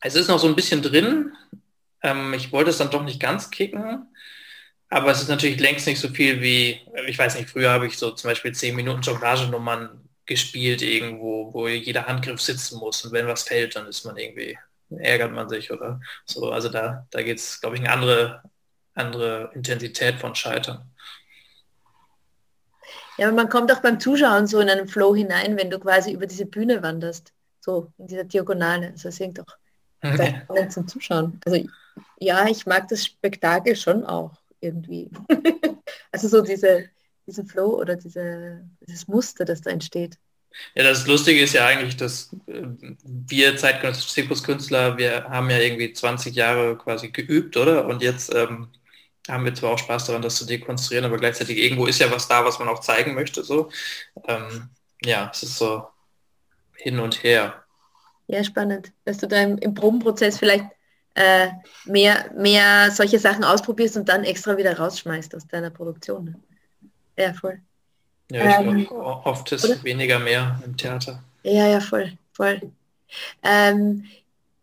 es 0.00 0.14
ist 0.14 0.28
noch 0.28 0.38
so 0.38 0.48
ein 0.48 0.56
bisschen 0.56 0.82
drin. 0.82 1.32
Ähm, 2.02 2.34
ich 2.34 2.52
wollte 2.52 2.70
es 2.70 2.78
dann 2.78 2.90
doch 2.90 3.02
nicht 3.02 3.20
ganz 3.20 3.50
kicken, 3.50 4.06
aber 4.90 5.10
es 5.10 5.22
ist 5.22 5.28
natürlich 5.28 5.60
längst 5.60 5.86
nicht 5.86 6.00
so 6.00 6.08
viel 6.08 6.40
wie, 6.42 6.80
ich 7.06 7.18
weiß 7.18 7.36
nicht, 7.36 7.50
früher 7.50 7.70
habe 7.70 7.86
ich 7.86 7.98
so 7.98 8.10
zum 8.12 8.30
Beispiel 8.30 8.52
10 8.52 8.76
Minuten 8.76 9.02
Jonglagenummern 9.02 10.08
gespielt 10.26 10.82
irgendwo, 10.82 11.52
wo 11.54 11.68
jeder 11.68 12.06
Handgriff 12.06 12.40
sitzen 12.40 12.78
muss 12.78 13.04
und 13.04 13.12
wenn 13.12 13.26
was 13.26 13.44
fällt, 13.44 13.76
dann 13.76 13.86
ist 13.86 14.04
man 14.04 14.16
irgendwie, 14.16 14.58
ärgert 14.90 15.32
man 15.32 15.48
sich 15.48 15.70
oder 15.72 16.00
so. 16.24 16.50
Also 16.50 16.68
da, 16.68 17.06
da 17.10 17.22
geht 17.22 17.38
es, 17.38 17.60
glaube 17.60 17.76
ich, 17.76 17.82
eine 17.82 17.92
andere, 17.92 18.42
andere 18.96 19.50
Intensität 19.54 20.16
von 20.16 20.34
Scheitern. 20.34 20.90
Ja, 23.18 23.28
aber 23.28 23.36
man 23.36 23.48
kommt 23.48 23.72
auch 23.72 23.80
beim 23.80 23.98
Zuschauen 23.98 24.46
so 24.46 24.60
in 24.60 24.68
einen 24.68 24.88
Flow 24.88 25.14
hinein, 25.14 25.56
wenn 25.56 25.70
du 25.70 25.78
quasi 25.78 26.12
über 26.12 26.26
diese 26.26 26.46
Bühne 26.46 26.82
wanderst, 26.82 27.32
so 27.60 27.92
in 27.98 28.06
dieser 28.06 28.24
Diagonale. 28.24 28.88
Also 28.88 29.08
es 29.08 29.18
hängt 29.20 29.38
doch 29.38 29.56
spannend 30.02 30.72
zum 30.72 30.86
Zuschauen. 30.86 31.40
Also 31.44 31.66
ja, 32.18 32.46
ich 32.46 32.66
mag 32.66 32.88
das 32.88 33.04
Spektakel 33.04 33.74
schon 33.76 34.04
auch 34.04 34.32
irgendwie. 34.60 35.10
also 36.12 36.28
so 36.28 36.42
diese, 36.42 36.90
diesen 37.26 37.46
Flow 37.46 37.80
oder 37.80 37.96
diese, 37.96 38.62
dieses 38.86 39.08
Muster, 39.08 39.44
das 39.44 39.62
da 39.62 39.70
entsteht. 39.70 40.18
Ja, 40.74 40.84
das 40.84 41.06
Lustige 41.06 41.42
ist 41.42 41.52
ja 41.52 41.66
eigentlich, 41.66 41.96
dass 41.96 42.32
äh, 42.46 42.62
wir 43.04 43.56
zeitgenössische 43.56 44.08
Zirkuskünstler, 44.08 44.96
wir 44.96 45.24
haben 45.24 45.50
ja 45.50 45.58
irgendwie 45.58 45.92
20 45.92 46.34
Jahre 46.34 46.78
quasi 46.78 47.10
geübt, 47.10 47.56
oder? 47.56 47.86
Und 47.86 48.02
jetzt 48.02 48.34
ähm, 48.34 48.68
haben 49.28 49.44
wir 49.44 49.54
zwar 49.54 49.72
auch 49.72 49.78
Spaß 49.78 50.06
daran, 50.06 50.22
das 50.22 50.36
zu 50.36 50.46
dekonstruieren, 50.46 51.04
aber 51.04 51.18
gleichzeitig 51.18 51.58
irgendwo 51.58 51.86
ist 51.86 52.00
ja 52.00 52.10
was 52.10 52.28
da, 52.28 52.44
was 52.44 52.58
man 52.58 52.68
auch 52.68 52.80
zeigen 52.80 53.14
möchte. 53.14 53.42
So. 53.42 53.70
Ähm, 54.26 54.68
ja, 55.04 55.30
es 55.32 55.42
ist 55.42 55.58
so 55.58 55.86
hin 56.76 56.98
und 56.98 57.22
her. 57.22 57.64
Ja, 58.28 58.42
spannend, 58.42 58.92
dass 59.04 59.18
du 59.18 59.28
da 59.28 59.42
im, 59.42 59.58
im 59.58 59.74
Probenprozess 59.74 60.38
vielleicht 60.38 60.64
äh, 61.14 61.48
mehr, 61.84 62.30
mehr 62.36 62.90
solche 62.90 63.18
Sachen 63.18 63.44
ausprobierst 63.44 63.96
und 63.96 64.08
dann 64.08 64.24
extra 64.24 64.56
wieder 64.56 64.76
rausschmeißt 64.76 65.34
aus 65.34 65.46
deiner 65.46 65.70
Produktion. 65.70 66.24
Ne? 66.24 66.34
Ja, 67.16 67.32
voll. 67.32 67.60
Ja, 68.30 68.60
ich 68.60 68.66
ähm, 68.66 68.86
glaub, 68.86 69.24
oft 69.24 69.52
ist 69.52 69.64
oder? 69.64 69.82
weniger 69.84 70.18
mehr 70.18 70.60
im 70.64 70.76
Theater. 70.76 71.22
Ja, 71.42 71.68
ja, 71.68 71.80
voll, 71.80 72.12
voll. 72.32 72.60
Ähm, 73.42 74.04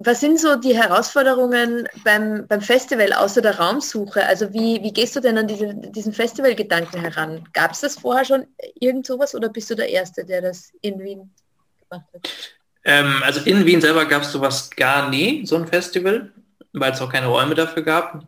was 0.06 0.20
sind 0.20 0.40
so 0.40 0.56
die 0.56 0.76
Herausforderungen 0.76 1.88
beim, 2.04 2.48
beim 2.48 2.62
Festival 2.62 3.14
außer 3.14 3.42
der 3.42 3.58
Raumsuche? 3.58 4.26
Also 4.26 4.54
wie, 4.54 4.82
wie 4.84 4.92
gehst 4.92 5.16
du 5.16 5.20
denn 5.20 5.38
an 5.38 5.48
diese, 5.48 5.74
diesen 5.74 6.14
Festivalgedanken 6.14 7.02
heran? 7.02 7.48
Gab 7.54 7.72
es 7.72 7.82
das 7.82 7.98
vorher 7.98 8.26
schon 8.26 8.48
irgend 8.80 9.06
sowas 9.06 9.36
oder 9.36 9.50
bist 9.50 9.70
du 9.70 9.76
der 9.76 9.90
Erste, 9.90 10.26
der 10.26 10.42
das 10.42 10.72
in 10.82 11.00
Wien 11.00 11.34
gemacht 11.90 12.06
hat? 12.14 12.30
Ähm, 12.86 13.22
also 13.24 13.42
in 13.42 13.66
Wien 13.66 13.82
selber 13.82 14.06
gab 14.06 14.24
es 14.24 14.32
sowas 14.32 14.70
gar 14.70 15.10
nie, 15.10 15.46
so 15.46 15.56
ein 15.56 15.68
Festival, 15.68 16.32
weil 16.74 16.92
es 16.92 17.02
auch 17.02 17.12
keine 17.12 17.28
Räume 17.28 17.56
dafür 17.56 17.84
gab. 17.84 18.28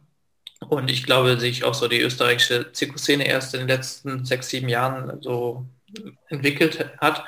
Und 0.67 0.89
ich 0.89 1.03
glaube, 1.03 1.39
sich 1.39 1.63
auch 1.63 1.73
so 1.73 1.87
die 1.87 1.99
österreichische 1.99 2.71
Zirkusszene 2.71 3.27
erst 3.27 3.53
in 3.53 3.61
den 3.61 3.67
letzten 3.67 4.25
sechs, 4.25 4.49
sieben 4.49 4.69
Jahren 4.69 5.21
so 5.21 5.65
entwickelt 6.29 6.89
hat 6.99 7.23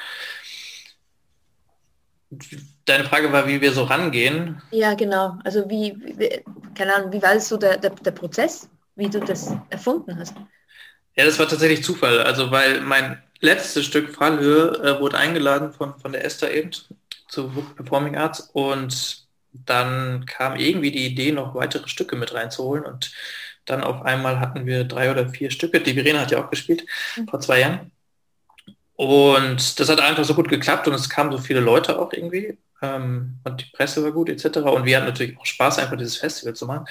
deine 2.88 3.04
Frage 3.04 3.32
war, 3.32 3.48
wie 3.48 3.62
wir 3.62 3.72
so 3.72 3.84
rangehen. 3.84 4.62
Ja, 4.72 4.96
genau. 4.96 5.38
Also 5.44 5.70
wie, 5.70 5.96
wie 6.18 6.44
keine 6.74 6.96
Ahnung, 6.96 7.12
wie 7.12 7.22
war 7.22 7.36
es 7.36 7.48
so 7.48 7.58
der, 7.58 7.78
der, 7.78 7.92
der 7.92 8.12
Prozess, 8.12 8.70
wie 8.96 9.10
du 9.10 9.20
das 9.20 9.54
erfunden 9.70 10.18
hast? 10.18 10.36
Ja, 11.16 11.26
das 11.26 11.38
war 11.38 11.48
tatsächlich 11.48 11.84
Zufall. 11.84 12.22
Also 12.22 12.50
weil 12.52 12.82
mein 12.82 13.22
letztes 13.40 13.86
Stück 13.86 14.14
Fallhöhe 14.14 14.72
äh, 14.84 15.00
wurde 15.00 15.18
eingeladen 15.18 15.74
von, 15.74 16.00
von 16.00 16.12
der 16.12 16.26
Esther 16.26 16.54
eben 16.54 16.72
zu 17.28 17.50
Performing 17.76 18.16
Arts 18.16 18.50
und 18.54 19.28
dann 19.52 20.26
kam 20.26 20.56
irgendwie 20.56 20.92
die 20.92 21.06
Idee, 21.06 21.32
noch 21.32 21.56
weitere 21.56 21.88
Stücke 21.88 22.16
mit 22.16 22.34
reinzuholen 22.34 22.86
und 22.86 23.12
dann 23.66 23.84
auf 23.84 24.04
einmal 24.04 24.40
hatten 24.40 24.66
wir 24.66 24.86
drei 24.86 25.12
oder 25.12 25.28
vier 25.28 25.52
Stücke. 25.52 25.82
Die 25.82 25.94
Verena 25.94 26.22
hat 26.22 26.32
ja 26.32 26.44
auch 26.44 26.50
gespielt 26.50 26.86
mhm. 27.18 27.28
vor 27.28 27.42
zwei 27.42 27.60
Jahren. 27.60 27.92
Und 28.96 29.80
das 29.80 29.90
hat 29.90 30.00
einfach 30.00 30.24
so 30.24 30.34
gut 30.34 30.48
geklappt 30.50 30.88
und 30.88 30.94
es 30.94 31.10
kamen 31.10 31.32
so 31.32 31.38
viele 31.38 31.60
Leute 31.60 32.00
auch 32.00 32.14
irgendwie. 32.14 32.58
Ähm, 32.82 33.40
und 33.44 33.62
die 33.62 33.72
Presse 33.74 34.04
war 34.04 34.12
gut 34.12 34.30
etc. 34.30 34.58
Und 34.58 34.86
wir 34.86 34.98
hatten 34.98 35.08
natürlich 35.08 35.38
auch 35.38 35.46
Spaß, 35.46 35.80
einfach 35.80 35.98
dieses 35.98 36.18
Festival 36.18 36.56
zu 36.56 36.66
machen, 36.66 36.86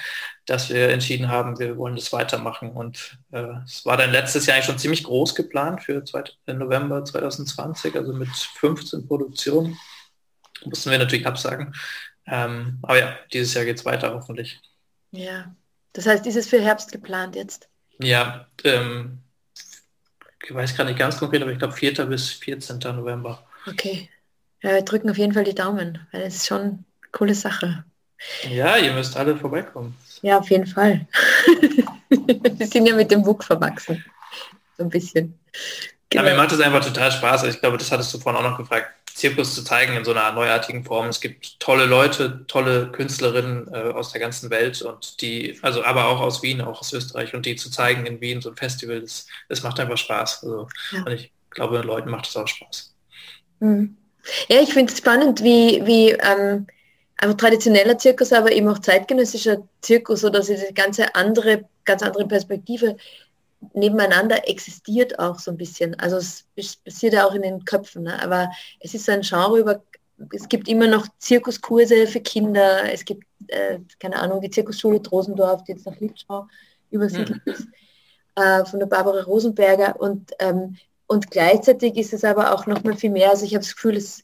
dass 0.45 0.69
wir 0.69 0.89
entschieden 0.89 1.29
haben, 1.29 1.59
wir 1.59 1.77
wollen 1.77 1.95
das 1.95 2.11
weitermachen. 2.11 2.71
Und 2.71 3.17
äh, 3.31 3.53
es 3.65 3.85
war 3.85 3.97
dann 3.97 4.11
letztes 4.11 4.45
Jahr 4.45 4.55
eigentlich 4.55 4.65
schon 4.65 4.79
ziemlich 4.79 5.03
groß 5.03 5.35
geplant 5.35 5.83
für 5.83 6.03
2. 6.03 6.23
November 6.53 7.03
2020, 7.03 7.95
also 7.95 8.13
mit 8.13 8.29
15 8.29 9.07
Produktionen. 9.07 9.77
Mussten 10.65 10.91
wir 10.91 10.97
natürlich 10.97 11.27
absagen. 11.27 11.73
Ähm, 12.25 12.79
aber 12.81 12.99
ja, 12.99 13.17
dieses 13.31 13.53
Jahr 13.53 13.63
geht 13.63 13.77
es 13.77 13.85
weiter 13.85 14.13
hoffentlich. 14.13 14.59
Ja, 15.11 15.55
das 15.93 16.05
heißt, 16.05 16.25
dieses 16.25 16.47
für 16.47 16.61
Herbst 16.61 16.91
geplant 16.91 17.35
jetzt? 17.35 17.69
Ja, 17.99 18.47
ähm, 18.63 19.19
ich 20.43 20.53
weiß 20.53 20.75
gerade 20.75 20.89
nicht 20.89 20.99
ganz 20.99 21.17
konkret, 21.17 21.41
aber 21.41 21.51
ich 21.51 21.59
glaube 21.59 21.73
4. 21.73 22.05
bis 22.05 22.31
14. 22.31 22.79
November. 22.79 23.45
Okay. 23.65 24.09
Ja, 24.61 24.71
wir 24.71 24.81
drücken 24.81 25.09
auf 25.09 25.17
jeden 25.17 25.33
Fall 25.33 25.43
die 25.43 25.55
Daumen, 25.55 25.99
weil 26.11 26.21
es 26.23 26.37
ist 26.37 26.47
schon 26.47 26.61
eine 26.61 26.83
coole 27.11 27.35
Sache. 27.35 27.83
Ja, 28.49 28.77
ihr 28.77 28.93
müsst 28.93 29.15
alle 29.15 29.37
vorbeikommen. 29.37 29.95
Ja, 30.21 30.39
auf 30.39 30.49
jeden 30.49 30.65
Fall. 30.65 31.07
wir 32.09 32.67
sind 32.67 32.87
ja 32.87 32.95
mit 32.95 33.11
dem 33.11 33.25
WUK 33.25 33.43
verwachsen. 33.43 34.03
So 34.77 34.83
ein 34.83 34.89
bisschen. 34.89 35.37
Genau. 36.09 36.23
Ja, 36.23 36.31
mir 36.31 36.37
macht 36.37 36.51
es 36.51 36.61
einfach 36.61 36.83
total 36.83 37.11
Spaß. 37.11 37.43
Ich 37.43 37.59
glaube, 37.59 37.77
das 37.77 37.91
hattest 37.91 38.13
du 38.13 38.19
vorhin 38.19 38.43
auch 38.43 38.49
noch 38.49 38.57
gefragt. 38.57 38.93
Zirkus 39.13 39.55
zu 39.55 39.63
zeigen 39.63 39.97
in 39.97 40.05
so 40.05 40.11
einer 40.11 40.31
neuartigen 40.31 40.85
Form. 40.85 41.07
Es 41.07 41.19
gibt 41.19 41.59
tolle 41.59 41.85
Leute, 41.85 42.45
tolle 42.47 42.91
Künstlerinnen 42.91 43.67
äh, 43.73 43.91
aus 43.91 44.11
der 44.11 44.21
ganzen 44.21 44.51
Welt 44.51 44.79
und 44.83 45.21
die, 45.21 45.57
also 45.63 45.83
aber 45.83 46.05
auch 46.05 46.21
aus 46.21 46.43
Wien, 46.43 46.61
auch 46.61 46.81
aus 46.81 46.93
Österreich 46.93 47.33
und 47.33 47.47
die 47.47 47.55
zu 47.55 47.71
zeigen 47.71 48.05
in 48.05 48.21
Wien, 48.21 48.41
so 48.41 48.51
ein 48.51 48.55
Festival, 48.55 49.01
das, 49.01 49.25
das 49.49 49.63
macht 49.63 49.79
einfach 49.79 49.97
Spaß. 49.97 50.43
Also, 50.43 50.67
ja. 50.91 51.01
Und 51.01 51.11
ich 51.13 51.31
glaube, 51.49 51.79
den 51.79 51.87
Leuten 51.87 52.11
macht 52.11 52.27
es 52.27 52.37
auch 52.37 52.47
Spaß. 52.47 52.95
Mhm. 53.59 53.97
Ja, 54.47 54.61
ich 54.61 54.73
finde 54.73 54.91
es 54.91 54.99
spannend, 54.99 55.43
wie, 55.43 55.85
wie 55.85 56.11
ähm, 56.11 56.67
einfach 57.17 57.37
traditioneller 57.37 57.97
Zirkus, 57.97 58.33
aber 58.33 58.51
eben 58.51 58.67
auch 58.67 58.79
zeitgenössischer 58.79 59.67
Zirkus 59.81 60.23
oder 60.23 60.39
diese 60.41 60.73
ganze 60.73 61.15
andere, 61.15 61.65
ganz 61.85 62.03
andere 62.03 62.27
Perspektive 62.27 62.97
nebeneinander 63.73 64.47
existiert 64.47 65.17
auch 65.19 65.39
so 65.39 65.51
ein 65.51 65.57
bisschen. 65.57 65.99
Also 65.99 66.17
es 66.17 66.45
passiert 66.85 67.13
ja 67.13 67.25
auch 67.27 67.33
in 67.33 67.41
den 67.41 67.65
Köpfen, 67.65 68.03
ne? 68.03 68.21
aber 68.21 68.51
es 68.79 68.93
ist 68.93 69.09
ein 69.09 69.21
Genre 69.21 69.59
über, 69.59 69.83
es 70.31 70.47
gibt 70.47 70.67
immer 70.67 70.87
noch 70.87 71.07
Zirkuskurse 71.17 72.07
für 72.07 72.21
Kinder, 72.21 72.91
es 72.91 73.03
gibt, 73.03 73.23
äh, 73.47 73.79
keine 73.99 74.17
Ahnung, 74.17 74.41
die 74.41 74.49
Zirkusschule 74.49 74.99
Drosendorf, 74.99 75.63
die 75.63 75.71
jetzt 75.73 75.85
nach 75.85 75.99
Litschau 75.99 76.47
übersiedelt 76.91 77.45
mhm. 77.45 77.51
ist, 77.51 77.67
äh, 78.35 78.65
von 78.65 78.79
der 78.79 78.87
Barbara 78.87 79.23
Rosenberger 79.23 79.99
und, 79.99 80.31
ähm, 80.39 80.77
und 81.07 81.31
gleichzeitig 81.31 81.97
ist 81.97 82.13
es 82.13 82.23
aber 82.23 82.53
auch 82.53 82.67
noch 82.67 82.83
mal 82.83 82.95
viel 82.95 83.11
mehr, 83.11 83.31
also 83.31 83.45
ich 83.45 83.53
habe 83.53 83.63
das 83.63 83.75
Gefühl, 83.75 83.95
es, 83.95 84.23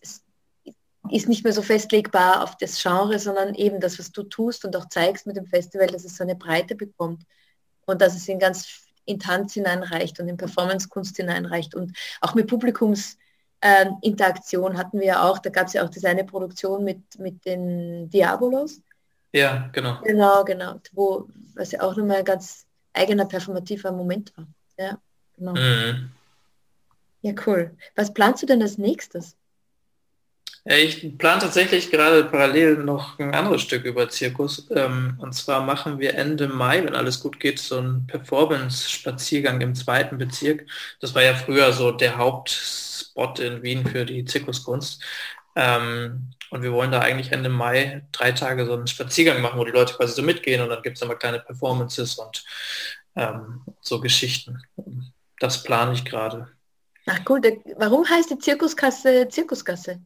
ist 1.10 1.28
nicht 1.28 1.44
mehr 1.44 1.54
so 1.54 1.62
festlegbar 1.62 2.44
auf 2.44 2.58
das 2.58 2.82
Genre, 2.82 3.20
sondern 3.20 3.54
eben 3.56 3.82
das, 3.82 4.00
was 4.00 4.12
du 4.12 4.24
tust 4.24 4.66
und 4.66 4.76
auch 4.76 4.90
zeigst 4.90 5.28
mit 5.28 5.36
dem 5.36 5.46
Festival, 5.46 5.86
dass 5.88 6.06
es 6.06 6.18
so 6.18 6.24
eine 6.24 6.36
Breite 6.36 6.76
bekommt 6.76 7.24
und 7.86 8.02
dass 8.02 8.16
es 8.16 8.28
in 8.28 8.40
ganz 8.40 8.82
in 9.06 9.20
Tanz 9.20 9.54
hineinreicht 9.54 10.20
und 10.22 10.30
in 10.30 10.38
Performancekunst 10.38 11.18
hineinreicht 11.18 11.76
und 11.76 11.92
auch 12.22 12.36
mit 12.36 12.48
Publikumsinteraktion 12.48 14.72
ähm, 14.72 14.78
hatten 14.78 14.98
wir 15.00 15.08
ja 15.08 15.30
auch, 15.30 15.40
da 15.40 15.50
gab 15.50 15.68
es 15.68 15.74
ja 15.74 15.84
auch 15.84 15.90
diese 15.90 16.08
eine 16.08 16.24
Produktion 16.24 16.86
mit, 16.86 17.20
mit 17.20 17.46
den 17.46 18.10
Diabolos. 18.10 18.82
Ja, 19.34 19.70
genau. 19.74 20.00
Genau, 20.04 20.46
genau, 20.46 20.80
wo, 20.94 21.28
was 21.54 21.74
ja 21.74 21.82
auch 21.82 21.98
nochmal 21.98 22.20
ein 22.20 22.26
ganz 22.26 22.66
eigener 22.94 23.26
performativer 23.26 23.92
Moment 23.92 24.32
war. 24.38 24.48
Ja, 24.78 24.98
genau. 25.36 25.54
Mhm. 25.54 26.12
Ja, 27.24 27.34
cool. 27.48 27.76
Was 27.96 28.14
planst 28.14 28.44
du 28.44 28.46
denn 28.46 28.62
als 28.62 28.78
nächstes? 28.78 29.38
Ich 30.66 31.18
plane 31.18 31.42
tatsächlich 31.42 31.90
gerade 31.90 32.26
parallel 32.26 32.78
noch 32.78 33.20
ein 33.20 33.34
anderes 33.34 33.62
Stück 33.62 33.86
über 33.86 34.10
Zirkus. 34.10 34.70
Ähm, 34.72 35.16
und 35.20 35.34
zwar 35.34 35.62
machen 35.62 36.00
wir 36.00 36.16
Ende 36.16 36.48
Mai, 36.48 36.84
wenn 36.84 36.96
alles 36.96 37.20
gut 37.22 37.40
geht, 37.40 37.60
so 37.60 37.78
einen 37.78 38.08
Performance-Spaziergang 38.08 39.62
im 39.62 39.74
zweiten 39.76 40.18
Bezirk. 40.18 40.66
Das 41.00 41.16
war 41.16 41.24
ja 41.24 41.34
früher 41.34 41.74
so 41.74 41.92
der 41.92 42.18
Hauptspot 42.18 43.40
in 43.40 43.64
Wien 43.64 43.86
für 43.86 44.06
die 44.06 44.26
Zirkuskunst. 44.26 45.02
Ähm, 45.56 46.32
und 46.50 46.62
wir 46.62 46.74
wollen 46.74 46.92
da 46.92 47.00
eigentlich 47.00 47.32
Ende 47.32 47.50
Mai 47.50 48.06
drei 48.12 48.32
Tage 48.34 48.66
so 48.66 48.74
einen 48.74 48.88
Spaziergang 48.88 49.42
machen, 49.42 49.60
wo 49.60 49.66
die 49.66 49.72
Leute 49.72 49.94
quasi 49.96 50.14
so 50.14 50.22
mitgehen 50.24 50.62
und 50.62 50.70
dann 50.70 50.82
gibt 50.82 50.98
es 50.98 51.02
immer 51.02 51.16
kleine 51.16 51.40
Performances 51.40 52.16
und 52.16 52.44
ähm, 53.16 53.62
so 53.82 54.00
Geschichten. 54.02 54.62
Das 55.40 55.64
plane 55.64 55.94
ich 55.94 56.06
gerade. 56.06 56.50
Ach 57.06 57.20
cool, 57.28 57.42
warum 57.78 58.10
heißt 58.10 58.32
die 58.32 58.38
Zirkuskasse 58.38 59.28
Zirkuskasse? 59.30 60.00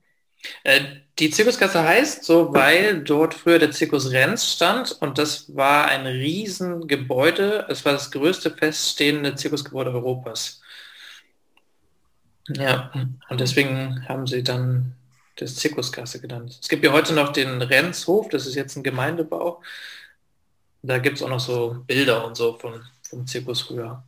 Äh, 0.64 0.82
die 1.20 1.30
Zirkuskasse 1.30 1.84
heißt 1.84 2.24
so, 2.24 2.54
weil 2.54 3.04
dort 3.04 3.34
früher 3.34 3.60
der 3.60 3.72
Zirkus 3.72 4.12
Renz 4.12 4.52
stand 4.52 4.92
und 5.02 5.18
das 5.18 5.56
war 5.56 5.86
ein 5.88 6.06
Riesengebäude. 6.06 7.66
Es 7.70 7.86
war 7.86 7.94
das 7.94 8.12
größte 8.12 8.52
feststehende 8.52 9.36
Zirkusgebäude 9.36 9.92
Europas. 9.92 10.62
Ja, 12.50 12.92
und 13.30 13.42
deswegen 13.42 14.08
haben 14.08 14.26
sie 14.26 14.44
dann 14.44 14.96
das 15.36 15.56
Zirkuskasse 15.56 16.22
genannt. 16.22 16.58
Es 16.62 16.70
gibt 16.70 16.84
ja 16.84 16.94
heute 16.94 17.14
noch 17.14 17.34
den 17.34 17.62
Renzhof, 17.62 18.30
das 18.30 18.46
ist 18.46 18.56
jetzt 18.56 18.76
ein 18.78 18.84
Gemeindebau. 18.84 19.62
Da 20.82 21.00
gibt 21.00 21.18
es 21.18 21.24
auch 21.24 21.30
noch 21.30 21.40
so 21.40 21.84
Bilder 21.86 22.26
und 22.26 22.38
so 22.38 22.58
von, 22.58 22.82
vom 23.02 23.28
Zirkus 23.28 23.62
früher. 23.62 24.04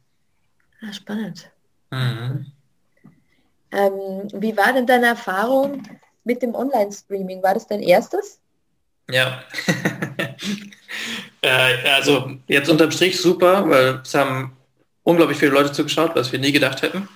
Ja, 0.81 0.87
ah, 0.87 0.93
spannend. 0.93 1.51
Mhm. 1.91 2.51
Ähm, 3.71 4.27
wie 4.33 4.57
war 4.57 4.73
denn 4.73 4.87
deine 4.87 5.07
Erfahrung 5.07 5.83
mit 6.29 6.41
dem 6.41 6.55
Online-Streaming. 6.55 7.41
War 7.43 7.55
das 7.55 7.67
dein 7.67 7.81
erstes? 7.81 8.39
Ja. 9.09 9.43
äh, 11.41 11.89
also 11.89 12.31
jetzt 12.47 12.69
unterm 12.69 12.91
Strich 12.91 13.19
super, 13.19 13.67
weil 13.67 14.01
es 14.03 14.13
haben 14.13 14.55
unglaublich 15.03 15.39
viele 15.39 15.51
Leute 15.51 15.71
zugeschaut, 15.71 16.15
was 16.15 16.31
wir 16.31 16.39
nie 16.39 16.51
gedacht 16.51 16.83
hätten. 16.83 17.09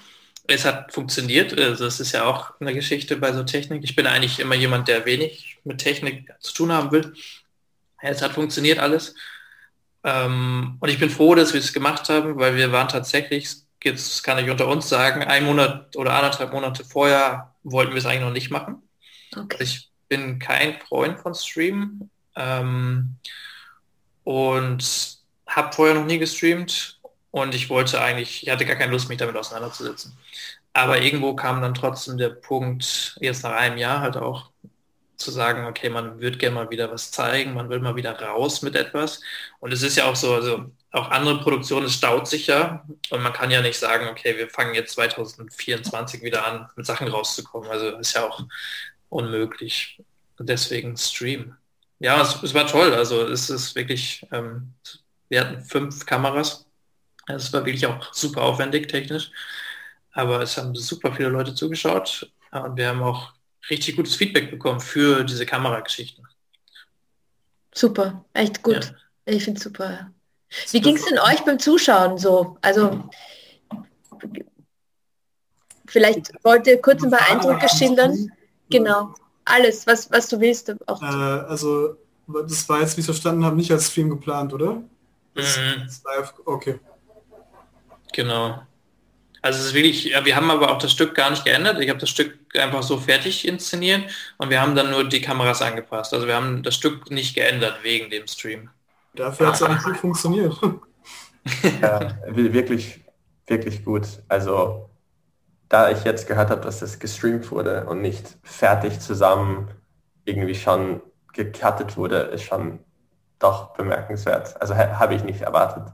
Es 0.48 0.66
hat 0.66 0.92
funktioniert. 0.92 1.58
Also 1.58 1.86
das 1.86 2.00
ist 2.00 2.12
ja 2.12 2.26
auch 2.26 2.60
eine 2.60 2.74
Geschichte 2.74 3.16
bei 3.18 3.32
so 3.32 3.44
Technik. 3.44 3.84
Ich 3.84 3.96
bin 3.96 4.08
eigentlich 4.08 4.40
immer 4.40 4.56
jemand, 4.56 4.88
der 4.88 5.06
wenig 5.06 5.60
mit 5.64 5.78
Technik 5.78 6.34
zu 6.40 6.54
tun 6.54 6.72
haben 6.72 6.92
will. 6.92 7.14
Es 8.02 8.22
hat 8.22 8.34
funktioniert 8.34 8.80
alles. 8.80 9.16
Ähm, 10.04 10.78
und 10.82 10.90
ich 10.90 11.00
bin 11.00 11.10
froh, 11.10 11.36
dass 11.36 11.54
wir 11.54 11.62
es 11.62 11.72
gemacht 11.72 12.10
haben, 12.10 12.38
weil 12.38 12.58
wir 12.58 12.72
waren 12.74 12.90
tatsächlich, 12.90 13.48
jetzt 13.84 14.24
kann 14.24 14.44
ich 14.44 14.50
unter 14.50 14.68
uns 14.68 14.90
sagen, 14.90 15.24
ein 15.24 15.46
Monat 15.46 15.96
oder 15.96 16.14
anderthalb 16.14 16.54
Monate 16.54 16.84
vorher 16.86 17.54
wollten 17.64 17.92
wir 17.92 18.00
es 18.00 18.06
eigentlich 18.06 18.22
noch 18.22 18.32
nicht 18.32 18.52
machen. 18.52 18.82
Okay. 19.36 19.58
Ich 19.60 19.90
bin 20.08 20.40
kein 20.40 20.80
Freund 20.88 21.20
von 21.20 21.34
Streamen 21.34 22.10
ähm, 22.36 23.16
und 24.24 25.18
habe 25.48 25.74
vorher 25.74 25.96
noch 25.96 26.06
nie 26.06 26.20
gestreamt 26.20 27.00
und 27.32 27.56
ich 27.56 27.70
wollte 27.70 28.02
eigentlich, 28.02 28.44
ich 28.44 28.50
hatte 28.50 28.66
gar 28.66 28.76
keine 28.76 28.92
Lust, 28.92 29.10
mich 29.10 29.18
damit 29.18 29.36
auseinanderzusetzen. 29.36 30.18
Aber 30.74 31.02
irgendwo 31.02 31.36
kam 31.36 31.62
dann 31.62 31.74
trotzdem 31.74 32.18
der 32.18 32.30
Punkt, 32.30 33.18
jetzt 33.22 33.44
nach 33.44 33.54
einem 33.54 33.78
Jahr 33.78 34.02
halt 34.02 34.18
auch, 34.18 34.52
zu 35.16 35.32
sagen, 35.32 35.66
okay, 35.66 35.90
man 35.90 36.20
wird 36.20 36.40
gerne 36.40 36.56
mal 36.56 36.70
wieder 36.70 36.92
was 36.92 37.12
zeigen, 37.12 37.54
man 37.54 37.70
will 37.70 37.80
mal 37.80 37.96
wieder 37.96 38.20
raus 38.20 38.62
mit 38.62 38.76
etwas. 38.76 39.22
Und 39.60 39.72
es 39.72 39.82
ist 39.84 39.96
ja 39.96 40.06
auch 40.06 40.16
so, 40.16 40.34
also 40.34 40.72
auch 40.94 41.10
andere 41.10 41.40
Produktionen, 41.42 41.88
es 41.88 41.96
staut 41.96 42.28
sich 42.28 42.48
ja 42.48 42.86
und 43.10 43.24
man 43.24 43.34
kann 43.34 43.50
ja 43.50 43.62
nicht 43.62 43.78
sagen, 43.78 44.08
okay, 44.08 44.38
wir 44.38 44.48
fangen 44.48 44.76
jetzt 44.76 44.94
2024 44.94 46.22
wieder 46.22 46.46
an, 46.46 46.70
mit 46.76 46.86
Sachen 46.86 47.08
rauszukommen. 47.08 47.70
Also 47.70 47.98
ist 47.98 48.14
ja 48.14 48.28
auch 48.28 48.46
unmöglich. 49.10 50.00
Und 50.38 50.50
deswegen 50.50 50.96
Stream. 50.96 51.56
Ja, 52.00 52.22
es, 52.22 52.42
es, 52.44 52.54
war 52.54 52.68
toll. 52.68 52.94
Also 52.94 53.28
es 53.28 53.50
ist 53.50 53.76
wirklich, 53.76 54.26
ähm, 54.32 54.74
wir 55.30 55.42
hatten 55.42 55.64
fünf 55.64 56.06
Kameras. 56.06 56.68
Also 57.26 57.48
es 57.48 57.54
war 57.54 57.66
wirklich 57.66 57.88
auch 57.88 58.14
super 58.14 58.44
aufwendig 58.44 58.88
technisch. 58.88 59.32
Aber 60.12 60.42
es 60.42 60.58
haben 60.58 60.76
super 60.76 61.12
viele 61.12 61.30
Leute 61.30 61.56
zugeschaut 61.56 62.32
und 62.52 62.78
wir 62.78 62.90
haben 62.90 63.02
auch 63.02 63.34
richtig 63.68 63.96
gutes 63.96 64.16
Feedback 64.16 64.52
bekommen 64.52 64.80
für 64.80 65.24
diese 65.24 65.48
Kamerageschichten. 65.48 66.28
Super, 67.74 68.24
echt 68.34 68.62
gut. 68.62 68.94
Ja. 69.26 69.34
Ich 69.34 69.44
finde 69.44 69.58
es 69.58 69.64
super. 69.64 70.12
Wie 70.72 70.82
ging 70.82 70.96
es 70.96 71.06
denn 71.06 71.20
euch 71.20 71.42
beim 71.46 71.60
Zuschauen 71.60 72.18
so? 72.18 72.58
Also 72.62 73.04
vielleicht 75.88 76.32
wollt 76.44 76.68
ihr 76.68 76.82
kurz 76.82 77.04
ein 77.04 77.12
paar 77.12 77.30
Eindrücke 77.30 77.68
schildern. 77.70 78.32
Genau, 78.70 79.14
alles, 79.46 79.86
was, 79.88 80.12
was 80.12 80.28
du 80.28 80.40
willst. 80.40 80.74
Auch 80.88 81.02
äh, 81.02 81.06
also 81.06 81.96
das 82.28 82.68
war 82.70 82.82
jetzt, 82.82 82.98
wie 82.98 83.02
ich 83.02 83.06
verstanden 83.06 83.46
habe, 83.46 83.56
nicht 83.56 83.72
als 83.72 83.92
Stream 83.92 84.10
geplant, 84.10 84.54
oder? 84.54 84.82
Das 85.36 85.58
mhm. 85.58 85.90
live, 86.06 86.34
okay. 86.46 86.80
Genau. 88.14 88.62
Also 89.42 89.60
es 89.60 89.66
ist 89.68 89.74
wirklich, 89.74 90.06
ja, 90.06 90.24
wir 90.24 90.36
haben 90.38 90.50
aber 90.50 90.72
auch 90.72 90.78
das 90.78 90.92
Stück 90.92 91.16
gar 91.16 91.30
nicht 91.30 91.44
geändert. 91.44 91.80
Ich 91.82 91.90
habe 91.90 92.00
das 92.00 92.10
Stück 92.10 92.38
einfach 92.58 92.82
so 92.82 92.98
fertig 92.98 93.46
inszeniert 93.46 94.10
und 94.38 94.50
wir 94.50 94.62
haben 94.62 94.74
dann 94.74 94.90
nur 94.90 95.04
die 95.04 95.20
Kameras 95.20 95.62
angepasst. 95.62 96.14
Also 96.14 96.28
wir 96.28 96.36
haben 96.36 96.64
das 96.64 96.76
Stück 96.76 97.12
nicht 97.12 97.36
geändert 97.36 97.84
wegen 97.84 98.10
dem 98.10 98.26
Stream. 98.28 98.70
Dafür 99.16 99.48
hat 99.48 99.56
es 99.56 99.62
auch 99.62 99.84
gut 99.84 99.98
funktioniert. 99.98 100.60
ja, 101.82 102.18
wirklich, 102.28 103.04
wirklich 103.48 103.84
gut. 103.86 104.08
Also 104.28 104.90
da 105.70 105.90
ich 105.92 106.04
jetzt 106.04 106.28
gehört 106.28 106.50
habe, 106.50 106.62
dass 106.62 106.82
es 106.82 107.00
gestreamt 107.00 107.50
wurde 107.52 107.86
und 107.86 108.02
nicht 108.02 108.38
fertig 108.44 109.00
zusammen 109.00 109.70
irgendwie 110.26 110.56
schon 110.56 111.02
gecuttet 111.34 111.98
wurde, 111.98 112.18
ist 112.18 112.44
schon 112.44 112.80
doch 113.40 113.74
bemerkenswert. 113.74 114.60
Also 114.62 114.76
habe 114.76 115.16
ich 115.16 115.24
nicht 115.24 115.42
erwartet. 115.42 115.94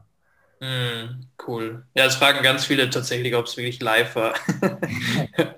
Mm, 0.59 1.21
cool. 1.47 1.85
Ja, 1.95 2.05
es 2.05 2.15
fragen 2.15 2.43
ganz 2.43 2.65
viele 2.65 2.89
tatsächlich, 2.89 3.35
ob 3.35 3.45
es 3.45 3.55
wirklich 3.57 3.81
live 3.81 4.15
war. 4.15 4.33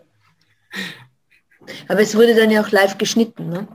Aber 1.87 1.99
es 1.99 2.15
wurde 2.15 2.35
dann 2.35 2.51
ja 2.51 2.61
auch 2.61 2.69
live 2.69 2.97
geschnitten, 2.97 3.49
ne? 3.49 3.67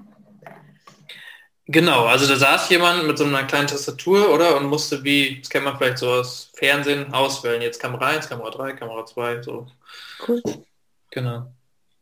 Genau, 1.68 2.07
also 2.07 2.29
da 2.29 2.37
saß 2.37 2.70
jemand 2.70 3.09
mit 3.09 3.18
so 3.18 3.24
einer 3.24 3.42
kleinen 3.42 3.66
Tastatur, 3.66 4.33
oder? 4.33 4.57
Und 4.57 4.66
musste 4.66 5.02
wie, 5.02 5.40
das 5.40 5.50
kennt 5.50 5.64
man 5.64 5.76
vielleicht 5.76 5.98
so 5.98 6.09
aus 6.09 6.52
Fernsehen, 6.55 7.12
auswählen. 7.12 7.61
Jetzt 7.61 7.81
Kamera 7.81 8.07
1, 8.07 8.29
Kamera 8.29 8.50
3, 8.50 8.72
Kamera 8.74 9.05
2, 9.05 9.42
so. 9.42 9.66
Cool. 10.26 10.40
Genau. 11.11 11.52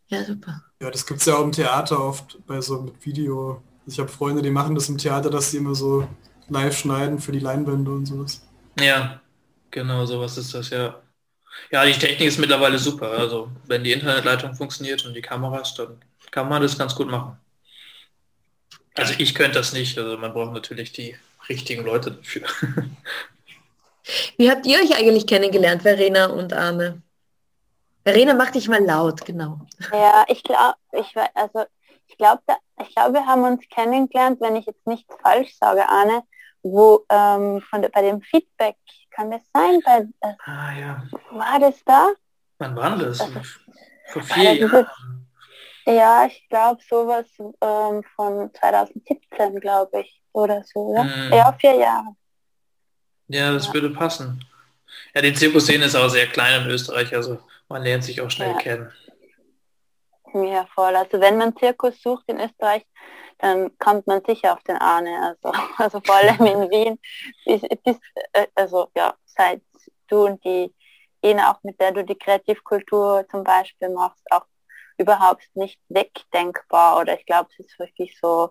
Ja, 0.08 0.22
super. 0.22 0.62
Ja, 0.80 0.90
das 0.90 1.06
gibt 1.06 1.20
es 1.20 1.26
ja 1.26 1.36
auch 1.36 1.44
im 1.44 1.52
Theater 1.52 1.98
oft 1.98 2.38
bei 2.46 2.60
so 2.60 2.82
mit 2.82 3.06
Video. 3.06 3.62
Ich 3.86 3.98
habe 3.98 4.10
Freunde, 4.10 4.42
die 4.42 4.50
machen 4.50 4.74
das 4.74 4.90
im 4.90 4.98
Theater, 4.98 5.30
dass 5.30 5.50
sie 5.50 5.56
immer 5.56 5.74
so 5.74 6.06
live 6.48 6.76
schneiden 6.76 7.18
für 7.18 7.32
die 7.32 7.38
Leinwände 7.38 7.90
und 7.90 8.04
sowas. 8.04 8.46
Ja, 8.78 9.22
genau, 9.70 10.04
sowas 10.04 10.36
ist 10.36 10.52
das, 10.52 10.68
ja. 10.70 11.00
Ja, 11.70 11.86
die 11.86 11.92
Technik 11.92 12.28
ist 12.28 12.38
mittlerweile 12.38 12.78
super. 12.78 13.10
Also 13.10 13.50
wenn 13.66 13.82
die 13.82 13.92
Internetleitung 13.92 14.54
funktioniert 14.54 15.06
und 15.06 15.14
die 15.14 15.22
Kameras, 15.22 15.74
dann 15.74 16.02
kann 16.30 16.48
man 16.48 16.60
das 16.60 16.76
ganz 16.76 16.94
gut 16.94 17.08
machen. 17.08 17.38
Also 18.94 19.14
ich 19.18 19.34
könnte 19.34 19.58
das 19.58 19.72
nicht. 19.72 19.98
Also 19.98 20.16
man 20.16 20.32
braucht 20.32 20.52
natürlich 20.52 20.92
die 20.92 21.16
richtigen 21.48 21.84
Leute 21.84 22.12
dafür. 22.12 22.42
Wie 24.36 24.50
habt 24.50 24.66
ihr 24.66 24.78
euch 24.78 24.96
eigentlich 24.96 25.26
kennengelernt, 25.26 25.82
Verena 25.82 26.26
und 26.26 26.52
Arne? 26.52 27.02
Verena, 28.04 28.34
mach 28.34 28.50
dich 28.50 28.68
mal 28.68 28.84
laut, 28.84 29.24
genau. 29.24 29.60
Ja, 29.90 30.24
ich 30.28 30.42
glaube, 30.42 30.76
ich 30.92 31.14
also 31.34 31.64
ich 32.06 32.18
glaube, 32.18 32.42
ich 32.80 32.94
glaube, 32.94 33.14
wir 33.14 33.26
haben 33.26 33.44
uns 33.44 33.66
kennengelernt, 33.68 34.40
wenn 34.40 34.56
ich 34.56 34.66
jetzt 34.66 34.86
nichts 34.86 35.14
falsch 35.22 35.56
sage, 35.56 35.88
Arne, 35.88 36.22
wo 36.62 37.04
ähm, 37.08 37.62
von 37.62 37.82
der, 37.82 37.88
bei 37.88 38.02
dem 38.02 38.20
Feedback, 38.22 38.76
kann 39.10 39.30
das 39.30 39.42
sein? 39.52 39.80
Bei, 39.84 40.28
äh, 40.28 40.34
ah, 40.44 40.72
ja. 40.78 41.02
War 41.30 41.58
das 41.60 41.82
da? 41.84 42.10
Wann 42.58 42.76
war 42.76 42.96
das? 42.96 43.20
Also, 43.20 43.40
Vor 44.08 44.22
vier 44.22 44.54
Jahren. 44.54 44.86
Ja, 45.86 46.26
ich 46.26 46.48
glaube 46.48 46.80
sowas 46.88 47.26
ähm, 47.38 48.02
von 48.16 48.50
2017, 48.54 49.60
glaube 49.60 50.00
ich, 50.00 50.22
oder 50.32 50.62
so. 50.64 50.80
Oder? 50.80 51.04
Mm. 51.04 51.32
Ja, 51.32 51.52
vier 51.60 51.74
Jahre. 51.74 52.16
Ja, 53.28 53.52
das 53.52 53.66
ja. 53.66 53.74
würde 53.74 53.90
passen. 53.90 54.42
Ja, 55.14 55.20
die 55.20 55.32
Zirkusszene 55.32 55.84
ist 55.84 55.96
auch 55.96 56.08
sehr 56.08 56.26
klein 56.26 56.62
in 56.62 56.70
Österreich, 56.70 57.14
also 57.14 57.38
man 57.68 57.82
lernt 57.82 58.04
sich 58.04 58.20
auch 58.20 58.30
schnell 58.30 58.52
ja. 58.52 58.58
kennen. 58.58 58.92
Ja, 60.32 60.66
voll. 60.74 60.96
Also 60.96 61.20
wenn 61.20 61.38
man 61.38 61.56
Zirkus 61.56 62.00
sucht 62.02 62.24
in 62.26 62.40
Österreich, 62.40 62.84
dann 63.38 63.76
kommt 63.78 64.06
man 64.06 64.22
sicher 64.24 64.52
auf 64.52 64.62
den 64.64 64.76
Arne. 64.76 65.36
Also, 65.42 65.58
also 65.76 66.00
vor 66.04 66.16
allem 66.16 66.46
in 66.46 66.70
Wien. 66.70 66.98
Bis, 67.44 67.62
bis, 67.84 67.96
äh, 68.32 68.46
also 68.54 68.88
ja, 68.96 69.14
seit 69.24 69.62
du 70.08 70.26
und 70.26 70.44
die 70.44 70.74
Ina 71.24 71.52
auch 71.52 71.62
mit 71.62 71.80
der 71.80 71.92
du 71.92 72.04
die 72.04 72.18
Kreativkultur 72.18 73.26
zum 73.30 73.44
Beispiel 73.44 73.88
machst, 73.88 74.22
auch 74.30 74.44
überhaupt 74.98 75.48
nicht 75.54 75.78
wegdenkbar. 75.88 77.00
Oder 77.00 77.18
ich 77.18 77.26
glaube, 77.26 77.48
es 77.52 77.66
ist 77.66 77.78
wirklich 77.78 78.18
so, 78.20 78.50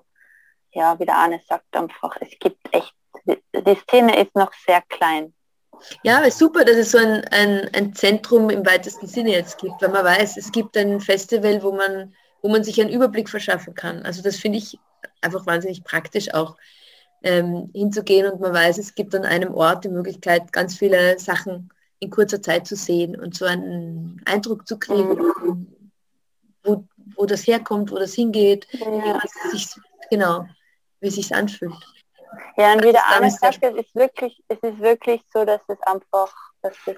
ja, 0.72 1.00
wie 1.00 1.06
der 1.06 1.16
Arne 1.16 1.42
sagt, 1.48 1.76
einfach, 1.76 2.18
es 2.22 2.38
gibt 2.40 2.74
echt, 2.74 2.94
die 3.26 3.76
Szene 3.76 4.20
ist 4.22 4.36
noch 4.36 4.52
sehr 4.66 4.82
klein. 4.90 5.34
Ja, 6.04 6.30
super, 6.32 6.64
dass 6.64 6.78
es 6.78 6.92
so 6.92 6.98
ein, 6.98 7.24
ein, 7.32 7.70
ein 7.74 7.94
Zentrum 7.94 8.50
im 8.50 8.66
weitesten 8.66 9.08
Sinne 9.08 9.32
jetzt 9.32 9.58
gibt, 9.58 9.82
weil 9.82 9.90
man 9.90 10.06
weiß, 10.06 10.38
es 10.38 10.52
gibt 10.52 10.78
ein 10.78 11.00
Festival, 11.02 11.62
wo 11.62 11.72
man, 11.72 12.14
wo 12.42 12.50
man 12.50 12.64
sich 12.64 12.80
einen 12.80 12.92
Überblick 12.92 13.30
verschaffen 13.30 13.74
kann. 13.74 14.04
Also 14.04 14.22
das 14.22 14.38
finde 14.38 14.60
ich 14.60 14.78
einfach 15.22 15.46
wahnsinnig 15.46 15.84
praktisch 15.84 16.34
auch 16.34 16.58
ähm, 17.24 17.70
hinzugehen 17.74 18.32
und 18.32 18.42
man 18.42 18.54
weiß, 18.54 18.78
es 18.78 18.96
gibt 18.96 19.16
an 19.16 19.26
einem 19.26 19.54
Ort 19.54 19.86
die 19.86 19.90
Möglichkeit, 19.90 20.52
ganz 20.52 20.78
viele 20.78 21.18
Sachen 21.20 21.70
in 22.00 22.10
kurzer 22.10 22.42
Zeit 22.42 22.68
zu 22.68 22.76
sehen 22.76 23.20
und 23.20 23.36
so 23.36 23.46
einen 23.46 24.22
Eindruck 24.26 24.68
zu 24.68 24.78
kriegen, 24.78 25.10
mhm. 25.10 25.43
Wo, 26.64 26.86
wo 27.16 27.26
das 27.26 27.46
herkommt, 27.48 27.92
wo 27.92 28.00
das 28.00 28.14
hingeht, 28.14 28.68
ja. 28.72 29.22
wie 29.44 29.50
sich, 29.50 29.68
genau, 30.10 30.46
wie 31.00 31.08
es 31.08 31.16
sich 31.16 31.34
anfühlt. 31.34 31.74
Ja, 32.58 32.74
und 32.74 32.84
wie 32.84 32.92
der 32.92 33.06
Arne 33.06 33.30
sagt, 33.30 33.60
es 33.62 33.76
ist 33.76 33.96
wirklich, 33.96 34.44
es 34.48 34.58
ist 34.60 34.80
wirklich 34.80 35.22
so, 35.34 35.46
dass 35.46 35.62
es 35.68 35.82
einfach, 35.84 36.34
dass 36.62 36.76
es 36.86 36.98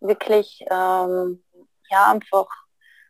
wirklich, 0.00 0.64
ähm, 0.70 1.42
ja, 1.90 2.10
einfach, 2.10 2.46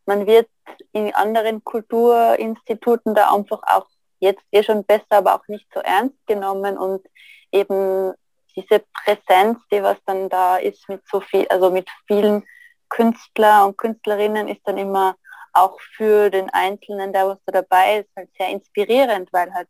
man 0.07 0.27
wird 0.27 0.49
in 0.93 1.15
anderen 1.15 1.63
Kulturinstituten 1.65 3.15
da 3.15 3.35
einfach 3.35 3.63
auch 3.65 3.87
jetzt 4.19 4.43
eh 4.53 4.63
schon 4.63 4.85
besser, 4.85 5.05
aber 5.11 5.35
auch 5.35 5.49
nicht 5.49 5.67
so 5.73 5.81
ernst 5.81 6.17
genommen 6.27 6.79
und 6.79 7.07
eben 7.53 8.15
diese 8.57 8.83
Präsenz, 9.05 9.59
die 9.71 9.83
was 9.83 9.97
dann 10.07 10.29
da 10.29 10.57
ist 10.57 10.89
mit 10.89 11.03
so 11.11 11.21
viel, 11.21 11.47
also 11.49 11.71
mit 11.71 11.89
vielen 12.07 12.45
Künstler 12.89 13.67
und 13.67 13.79
Künstlerinnen 13.79 14.49
ist 14.49 14.61
dann 14.65 14.79
immer 14.79 15.17
auch 15.53 15.81
für 15.97 16.31
den 16.31 16.51
Einzelnen, 16.51 17.13
der 17.13 17.29
was 17.29 17.39
da 17.47 17.53
dabei 17.53 18.01
ist, 18.01 18.11
halt 18.17 18.31
sehr 18.39 18.49
inspirierend, 18.49 19.33
weil 19.33 19.53
halt 19.53 19.69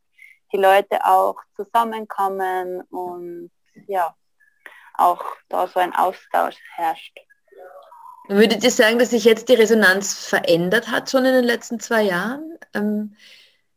die 0.52 0.58
Leute 0.58 1.04
auch 1.04 1.36
zusammenkommen 1.56 2.82
und 2.90 3.50
ja, 3.86 4.14
auch 4.94 5.24
da 5.48 5.66
so 5.66 5.80
ein 5.80 5.94
Austausch 5.94 6.56
herrscht. 6.76 7.18
Würdet 8.28 8.62
ihr 8.62 8.70
sagen, 8.70 8.98
dass 8.98 9.10
sich 9.10 9.24
jetzt 9.24 9.48
die 9.48 9.54
Resonanz 9.54 10.26
verändert 10.26 10.88
hat 10.88 11.10
schon 11.10 11.24
in 11.24 11.32
den 11.32 11.44
letzten 11.44 11.80
zwei 11.80 12.02
Jahren? 12.02 12.58
Ähm, 12.74 13.16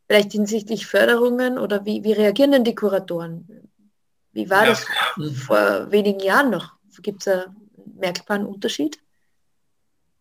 vielleicht 0.07 0.33
hinsichtlich 0.33 0.85
Förderungen 0.85 1.57
oder 1.57 1.85
wie, 1.85 2.03
wie 2.03 2.13
reagieren 2.13 2.51
denn 2.51 2.63
die 2.63 2.75
Kuratoren? 2.75 3.71
Wie 4.31 4.49
war 4.49 4.65
ja. 4.65 4.69
das 4.69 4.85
vor 5.37 5.91
wenigen 5.91 6.19
Jahren 6.19 6.51
noch? 6.51 6.73
Gibt 7.01 7.21
es 7.21 7.27
einen 7.27 7.55
merkbaren 7.95 8.45
Unterschied? 8.45 8.99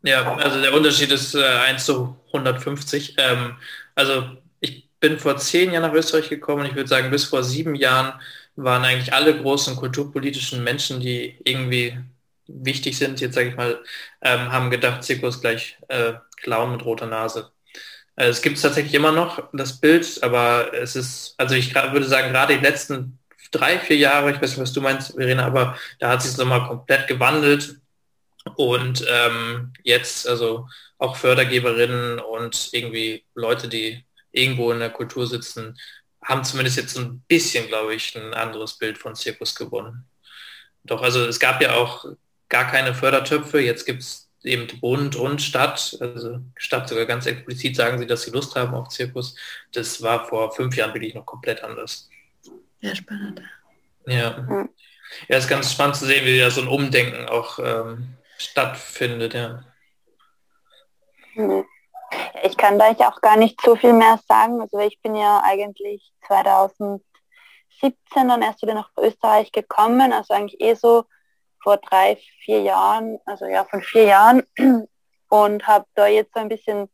Ja, 0.02 0.34
also 0.36 0.60
der 0.60 0.74
Unterschied 0.74 1.10
ist 1.12 1.34
äh, 1.34 1.44
1 1.44 1.84
zu 1.86 2.16
150. 2.32 3.14
Ähm, 3.18 3.56
also 3.94 4.24
bin 5.00 5.18
vor 5.18 5.36
zehn 5.36 5.72
Jahren 5.72 5.82
nach 5.82 5.94
Österreich 5.94 6.28
gekommen 6.30 6.62
und 6.62 6.68
ich 6.70 6.76
würde 6.76 6.88
sagen, 6.88 7.10
bis 7.10 7.24
vor 7.24 7.44
sieben 7.44 7.74
Jahren 7.74 8.20
waren 8.56 8.84
eigentlich 8.84 9.12
alle 9.12 9.36
großen 9.36 9.76
kulturpolitischen 9.76 10.64
Menschen, 10.64 11.00
die 11.00 11.36
irgendwie 11.44 11.98
wichtig 12.46 12.98
sind, 12.98 13.20
jetzt 13.20 13.34
sage 13.34 13.50
ich 13.50 13.56
mal, 13.56 13.82
ähm, 14.22 14.52
haben 14.52 14.70
gedacht, 14.70 15.04
Zirkus 15.04 15.40
gleich 15.40 15.78
äh, 15.88 16.14
Clown 16.38 16.72
mit 16.72 16.84
roter 16.84 17.06
Nase. 17.06 17.50
Äh, 18.16 18.26
es 18.28 18.42
gibt 18.42 18.56
es 18.56 18.62
tatsächlich 18.62 18.94
immer 18.94 19.12
noch, 19.12 19.48
das 19.52 19.80
Bild, 19.80 20.22
aber 20.22 20.72
es 20.74 20.96
ist, 20.96 21.34
also 21.38 21.54
ich 21.56 21.74
würde 21.74 22.06
sagen, 22.06 22.32
gerade 22.32 22.56
die 22.58 22.64
letzten 22.64 23.18
drei, 23.52 23.78
vier 23.78 23.96
Jahre, 23.98 24.30
ich 24.32 24.42
weiß 24.42 24.52
nicht, 24.52 24.60
was 24.60 24.72
du 24.72 24.80
meinst, 24.82 25.12
Verena, 25.14 25.46
aber 25.46 25.76
da 26.00 26.10
hat 26.10 26.22
sich 26.22 26.32
es 26.32 26.38
nochmal 26.38 26.66
komplett 26.68 27.08
gewandelt. 27.08 27.76
Und 28.56 29.04
ähm, 29.08 29.72
jetzt, 29.82 30.28
also 30.28 30.68
auch 30.98 31.16
Fördergeberinnen 31.16 32.18
und 32.18 32.68
irgendwie 32.72 33.24
Leute, 33.34 33.68
die 33.68 34.04
irgendwo 34.30 34.72
in 34.72 34.78
der 34.78 34.90
Kultur 34.90 35.26
sitzen, 35.26 35.76
haben 36.22 36.44
zumindest 36.44 36.76
jetzt 36.76 36.94
so 36.94 37.00
ein 37.00 37.20
bisschen, 37.28 37.66
glaube 37.66 37.94
ich, 37.94 38.16
ein 38.16 38.34
anderes 38.34 38.78
Bild 38.78 38.98
von 38.98 39.14
Zirkus 39.14 39.54
gewonnen. 39.54 40.06
Doch, 40.84 41.02
also 41.02 41.24
es 41.26 41.40
gab 41.40 41.60
ja 41.60 41.74
auch 41.74 42.04
gar 42.48 42.70
keine 42.70 42.94
Fördertöpfe, 42.94 43.60
jetzt 43.60 43.84
gibt 43.84 44.02
es 44.02 44.28
eben 44.44 44.66
Bund 44.80 45.16
und 45.16 45.40
Stadt, 45.40 45.96
also 46.00 46.40
Stadt 46.56 46.88
sogar 46.88 47.06
ganz 47.06 47.26
explizit 47.26 47.76
sagen 47.76 47.98
sie, 47.98 48.06
dass 48.06 48.22
sie 48.22 48.30
Lust 48.30 48.56
haben 48.56 48.74
auf 48.74 48.88
Zirkus. 48.88 49.36
Das 49.72 50.02
war 50.02 50.26
vor 50.28 50.52
fünf 50.52 50.76
Jahren 50.76 50.94
wirklich 50.94 51.14
noch 51.14 51.26
komplett 51.26 51.62
anders. 51.62 52.08
Ja, 52.80 52.94
spannend. 52.94 53.42
Ja. 54.06 54.68
Ja, 55.28 55.36
ist 55.36 55.48
ganz 55.48 55.72
spannend 55.72 55.96
zu 55.96 56.06
sehen, 56.06 56.24
wie 56.24 56.38
da 56.38 56.50
so 56.50 56.62
ein 56.62 56.68
Umdenken 56.68 57.26
auch 57.26 57.58
ähm, 57.58 58.16
stattfindet, 58.42 59.34
ja. 59.34 59.64
Mhm. 61.34 61.64
Ich 62.42 62.56
kann 62.56 62.78
da 62.78 62.90
auch 62.90 63.20
gar 63.20 63.36
nicht 63.36 63.60
so 63.62 63.76
viel 63.76 63.92
mehr 63.92 64.18
sagen. 64.28 64.60
Also 64.60 64.78
ich 64.78 65.00
bin 65.00 65.14
ja 65.14 65.42
eigentlich 65.44 66.12
2017 66.26 67.02
dann 68.28 68.42
erst 68.42 68.62
wieder 68.62 68.74
nach 68.74 68.90
Österreich 68.98 69.50
gekommen, 69.52 70.12
also 70.12 70.34
eigentlich 70.34 70.60
eh 70.60 70.74
so 70.74 71.04
vor 71.62 71.78
drei, 71.78 72.18
vier 72.44 72.60
Jahren, 72.62 73.18
also 73.24 73.46
ja 73.46 73.64
von 73.64 73.82
vier 73.82 74.04
Jahren 74.04 74.42
und 75.28 75.66
habe 75.66 75.86
da 75.94 76.06
jetzt 76.06 76.34
so 76.34 76.40
ein 76.40 76.48
bisschen 76.48 76.90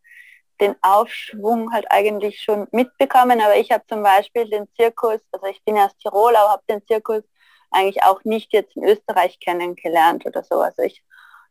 den 0.60 0.76
Aufschwung 0.82 1.72
halt 1.72 1.90
eigentlich 1.90 2.40
schon 2.40 2.66
mitbekommen, 2.72 3.40
aber 3.40 3.56
ich 3.56 3.70
habe 3.70 3.84
zum 3.88 4.02
Beispiel 4.02 4.48
den 4.48 4.68
Zirkus, 4.74 5.20
also 5.32 5.46
ich 5.46 5.62
bin 5.64 5.76
erst 5.76 5.98
Tiroler, 6.00 6.40
aber 6.40 6.50
habe 6.52 6.64
den 6.68 6.86
Zirkus 6.86 7.22
eigentlich 7.70 8.02
auch 8.02 8.24
nicht 8.24 8.52
jetzt 8.52 8.76
in 8.76 8.84
Österreich 8.84 9.38
kennengelernt 9.40 10.26
oder 10.26 10.42
so. 10.42 10.60
Also 10.60 10.82
ich 10.82 11.02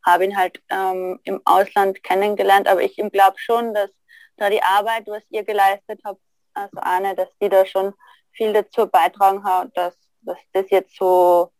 habe 0.04 0.24
ihn 0.24 0.36
halt 0.36 0.60
ähm, 0.68 1.20
im 1.24 1.40
Ausland 1.44 2.02
kennengelernt, 2.02 2.68
aber 2.68 2.82
ich 2.82 2.96
glaube 2.96 3.38
schon, 3.38 3.74
dass 3.74 3.90
da 4.36 4.50
die 4.50 4.62
Arbeit, 4.62 5.06
was 5.06 5.22
ihr 5.30 5.44
geleistet 5.44 6.00
habt, 6.04 6.20
also 6.54 6.78
Anne, 6.80 7.14
dass 7.14 7.28
die 7.40 7.48
da 7.48 7.66
schon 7.66 7.94
viel 8.32 8.52
dazu 8.52 8.86
beitragen 8.86 9.44
hat, 9.44 9.76
dass, 9.76 9.94
dass 10.22 10.38
das 10.52 10.70
jetzt 10.70 10.96
so, 10.96 11.52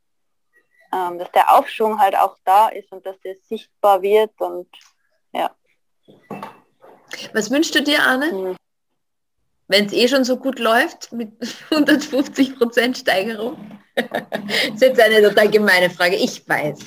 ähm, 0.92 1.18
dass 1.18 1.31
der 1.33 1.55
Aufschwung 1.57 2.01
halt 2.01 2.16
auch 2.16 2.37
da 2.44 2.68
ist 2.68 2.90
und 2.92 3.05
dass 3.05 3.16
das 3.22 3.37
sichtbar 3.48 4.03
wird 4.03 4.33
und 4.40 4.68
ja. 5.33 5.51
Was 7.33 7.51
wünschst 7.51 7.74
du 7.74 7.83
dir, 7.83 8.03
Anne? 8.03 8.33
Mhm. 8.33 8.57
Wenn 9.66 9.85
es 9.85 9.92
eh 9.92 10.09
schon 10.09 10.24
so 10.24 10.38
gut 10.38 10.59
läuft 10.59 11.12
mit 11.12 11.33
150 11.70 12.57
Prozent 12.57 12.98
Steigerung? 12.98 13.79
das 13.94 14.74
ist 14.74 14.81
jetzt 14.81 15.01
eine 15.01 15.20
total 15.20 15.51
gemeine 15.51 15.90
Frage, 15.90 16.16
ich 16.16 16.48
weiß. 16.48 16.79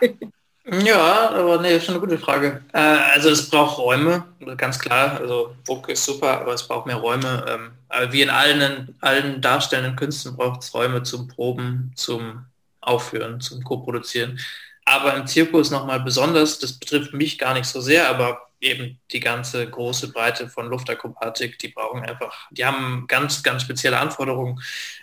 Ja, 0.68 1.30
aber 1.30 1.60
nee, 1.60 1.76
ist 1.76 1.84
schon 1.84 1.94
eine 1.94 2.00
gute 2.04 2.18
Frage. 2.18 2.64
Äh, 2.72 2.78
also 2.78 3.30
es 3.30 3.48
braucht 3.48 3.78
Räume, 3.78 4.24
ganz 4.56 4.78
klar. 4.80 5.20
Also 5.20 5.54
Book 5.64 5.88
ist 5.88 6.04
super, 6.04 6.40
aber 6.40 6.54
es 6.54 6.66
braucht 6.66 6.86
mehr 6.86 6.96
Räume. 6.96 7.44
Ähm, 7.48 7.70
aber 7.88 8.12
wie 8.12 8.22
in 8.22 8.30
allen, 8.30 8.96
allen 9.00 9.40
darstellenden 9.40 9.94
Künsten 9.94 10.36
braucht 10.36 10.62
es 10.64 10.74
Räume 10.74 11.04
zum 11.04 11.28
Proben, 11.28 11.92
zum 11.94 12.46
Aufführen, 12.80 13.40
zum 13.40 13.62
Co-Produzieren. 13.62 14.40
Aber 14.84 15.14
im 15.14 15.26
Zirkus 15.28 15.70
nochmal 15.70 16.00
besonders, 16.00 16.58
das 16.58 16.72
betrifft 16.78 17.12
mich 17.14 17.38
gar 17.38 17.54
nicht 17.54 17.66
so 17.66 17.80
sehr, 17.80 18.08
aber 18.08 18.48
eben 18.60 18.98
die 19.12 19.20
ganze 19.20 19.68
große 19.70 20.10
Breite 20.12 20.48
von 20.48 20.66
Luftakrobatik, 20.68 21.58
die 21.60 21.68
brauchen 21.68 22.02
einfach, 22.02 22.48
die 22.50 22.64
haben 22.64 23.04
ganz, 23.06 23.42
ganz 23.44 23.62
spezielle 23.62 23.98
Anforderungen. 24.00 24.60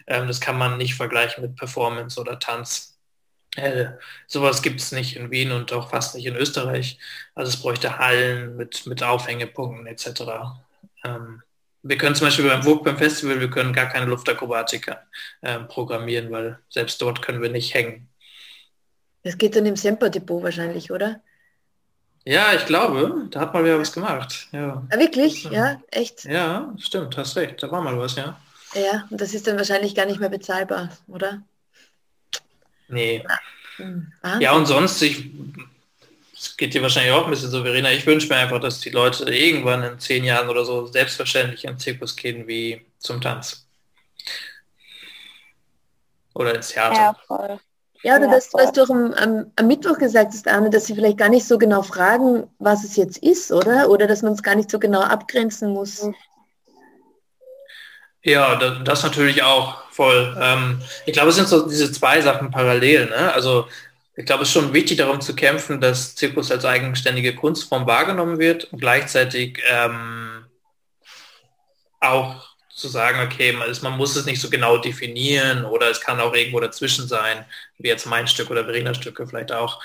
Ähm, 0.07 0.27
das 0.27 0.41
kann 0.41 0.57
man 0.57 0.77
nicht 0.77 0.95
vergleichen 0.95 1.41
mit 1.43 1.55
Performance 1.55 2.19
oder 2.19 2.37
Tanz 2.39 2.92
äh, 3.55 3.85
sowas 4.27 4.61
gibt 4.61 4.79
es 4.79 4.91
nicht 4.91 5.15
in 5.15 5.31
Wien 5.31 5.51
und 5.51 5.71
auch 5.73 5.89
fast 5.89 6.15
nicht 6.15 6.25
in 6.25 6.35
Österreich. 6.35 6.97
Also 7.35 7.49
es 7.49 7.61
bräuchte 7.61 7.97
Hallen 7.99 8.55
mit, 8.57 8.85
mit 8.87 9.03
Aufhängepunkten 9.03 9.85
etc. 9.87 10.23
Ähm, 11.03 11.43
wir 11.83 11.97
können 11.97 12.15
zum 12.15 12.27
Beispiel 12.27 12.47
beim 12.47 12.65
WUK, 12.65 12.85
beim 12.85 12.97
Festival, 12.97 13.39
wir 13.39 13.49
können 13.49 13.73
gar 13.73 13.87
keine 13.87 14.05
Luftakrobatik 14.05 14.95
äh, 15.41 15.59
programmieren, 15.59 16.31
weil 16.31 16.59
selbst 16.69 17.01
dort 17.01 17.21
können 17.21 17.41
wir 17.41 17.49
nicht 17.49 17.73
hängen. 17.73 18.07
Das 19.23 19.37
geht 19.37 19.55
dann 19.55 19.65
im 19.65 19.75
Semper-Depot 19.75 20.43
wahrscheinlich, 20.43 20.91
oder? 20.91 21.21
Ja, 22.25 22.53
ich 22.53 22.65
glaube, 22.65 23.27
da 23.31 23.41
hat 23.41 23.53
mal 23.53 23.63
wieder 23.63 23.79
was 23.79 23.91
gemacht. 23.91 24.47
Ja. 24.53 24.85
Ah, 24.89 24.97
wirklich? 24.97 25.43
Ja, 25.43 25.81
echt? 25.91 26.23
Ja, 26.23 26.73
stimmt, 26.79 27.17
hast 27.17 27.35
recht. 27.35 27.61
Da 27.61 27.69
war 27.69 27.81
mal 27.81 27.97
was, 27.99 28.15
ja. 28.15 28.39
Ja, 28.73 29.05
und 29.09 29.19
das 29.19 29.33
ist 29.33 29.45
dann 29.45 29.57
wahrscheinlich 29.57 29.93
gar 29.93 30.05
nicht 30.05 30.19
mehr 30.19 30.29
bezahlbar, 30.29 30.89
oder? 31.07 31.43
Nee. 32.93 33.23
Ah. 34.21 34.39
Ja, 34.39 34.53
und 34.53 34.65
sonst, 34.65 35.01
ich, 35.01 35.31
es 36.33 36.55
geht 36.57 36.73
dir 36.73 36.81
wahrscheinlich 36.81 37.13
auch 37.13 37.25
ein 37.25 37.29
bisschen 37.29 37.49
so, 37.49 37.63
Verena, 37.63 37.91
ich 37.91 38.05
wünsche 38.05 38.27
mir 38.27 38.37
einfach, 38.37 38.59
dass 38.59 38.79
die 38.79 38.91
Leute 38.91 39.23
irgendwann 39.33 39.83
in 39.83 39.99
zehn 39.99 40.23
Jahren 40.23 40.49
oder 40.49 40.63
so 40.63 40.85
selbstverständlich 40.85 41.65
in 41.65 41.79
Zirkus 41.79 42.15
gehen 42.15 42.47
wie 42.47 42.85
zum 42.99 43.19
Tanz. 43.19 43.65
Oder 46.33 46.55
ins 46.55 46.69
Theater. 46.69 46.95
Ja, 46.95 47.15
voll. 47.27 47.59
Ja, 48.03 48.17
oder 48.17 48.25
ja, 48.25 48.31
das, 48.31 48.53
was 48.53 48.71
du 48.73 48.83
auch 48.83 48.89
am, 48.89 49.13
am, 49.13 49.51
am, 49.55 49.67
Mittwoch 49.67 49.97
gesagt 49.97 50.33
hast, 50.33 50.47
Arne, 50.47 50.69
dass 50.69 50.85
sie 50.85 50.95
vielleicht 50.95 51.17
gar 51.17 51.29
nicht 51.29 51.47
so 51.47 51.57
genau 51.57 51.83
fragen, 51.83 52.49
was 52.59 52.83
es 52.83 52.97
jetzt 52.97 53.17
ist, 53.19 53.51
oder? 53.51 53.89
Oder 53.89 54.07
dass 54.07 54.21
man 54.21 54.33
es 54.33 54.43
gar 54.43 54.55
nicht 54.55 54.69
so 54.69 54.77
genau 54.77 55.01
abgrenzen 55.01 55.71
muss. 55.71 56.09
Ja, 58.23 58.55
das, 58.55 59.03
natürlich 59.03 59.43
auch 59.43 59.83
voll. 59.91 60.35
Ähm, 60.39 60.81
ich 61.05 61.13
glaube, 61.13 61.29
es 61.29 61.35
sind 61.35 61.47
so 61.47 61.67
diese 61.67 61.91
zwei 61.91 62.21
Sachen 62.21 62.51
parallel. 62.51 63.09
Ne? 63.09 63.33
Also 63.33 63.67
ich 64.15 64.25
glaube, 64.25 64.43
es 64.43 64.49
ist 64.49 64.53
schon 64.53 64.73
wichtig, 64.73 64.97
darum 64.97 65.19
zu 65.19 65.35
kämpfen, 65.35 65.81
dass 65.81 66.15
Zirkus 66.15 66.51
als 66.51 66.63
eigenständige 66.65 67.35
Kunstform 67.35 67.85
wahrgenommen 67.85 68.39
wird 68.39 68.65
und 68.65 68.79
gleichzeitig 68.79 69.61
ähm, 69.69 70.45
auch 71.99 72.53
zu 72.69 72.87
sagen, 72.87 73.19
okay, 73.25 73.53
man, 73.53 73.97
muss 73.97 74.15
es 74.15 74.25
nicht 74.25 74.41
so 74.41 74.49
genau 74.49 74.77
definieren 74.77 75.65
oder 75.65 75.89
es 75.89 76.01
kann 76.01 76.19
auch 76.19 76.33
irgendwo 76.33 76.59
dazwischen 76.59 77.07
sein, 77.07 77.45
wie 77.77 77.89
jetzt 77.89 78.05
mein 78.05 78.27
Stück 78.27 78.49
oder 78.49 78.63
Verena 78.65 78.93
Stücke 78.93 79.27
vielleicht 79.27 79.51
auch, 79.51 79.81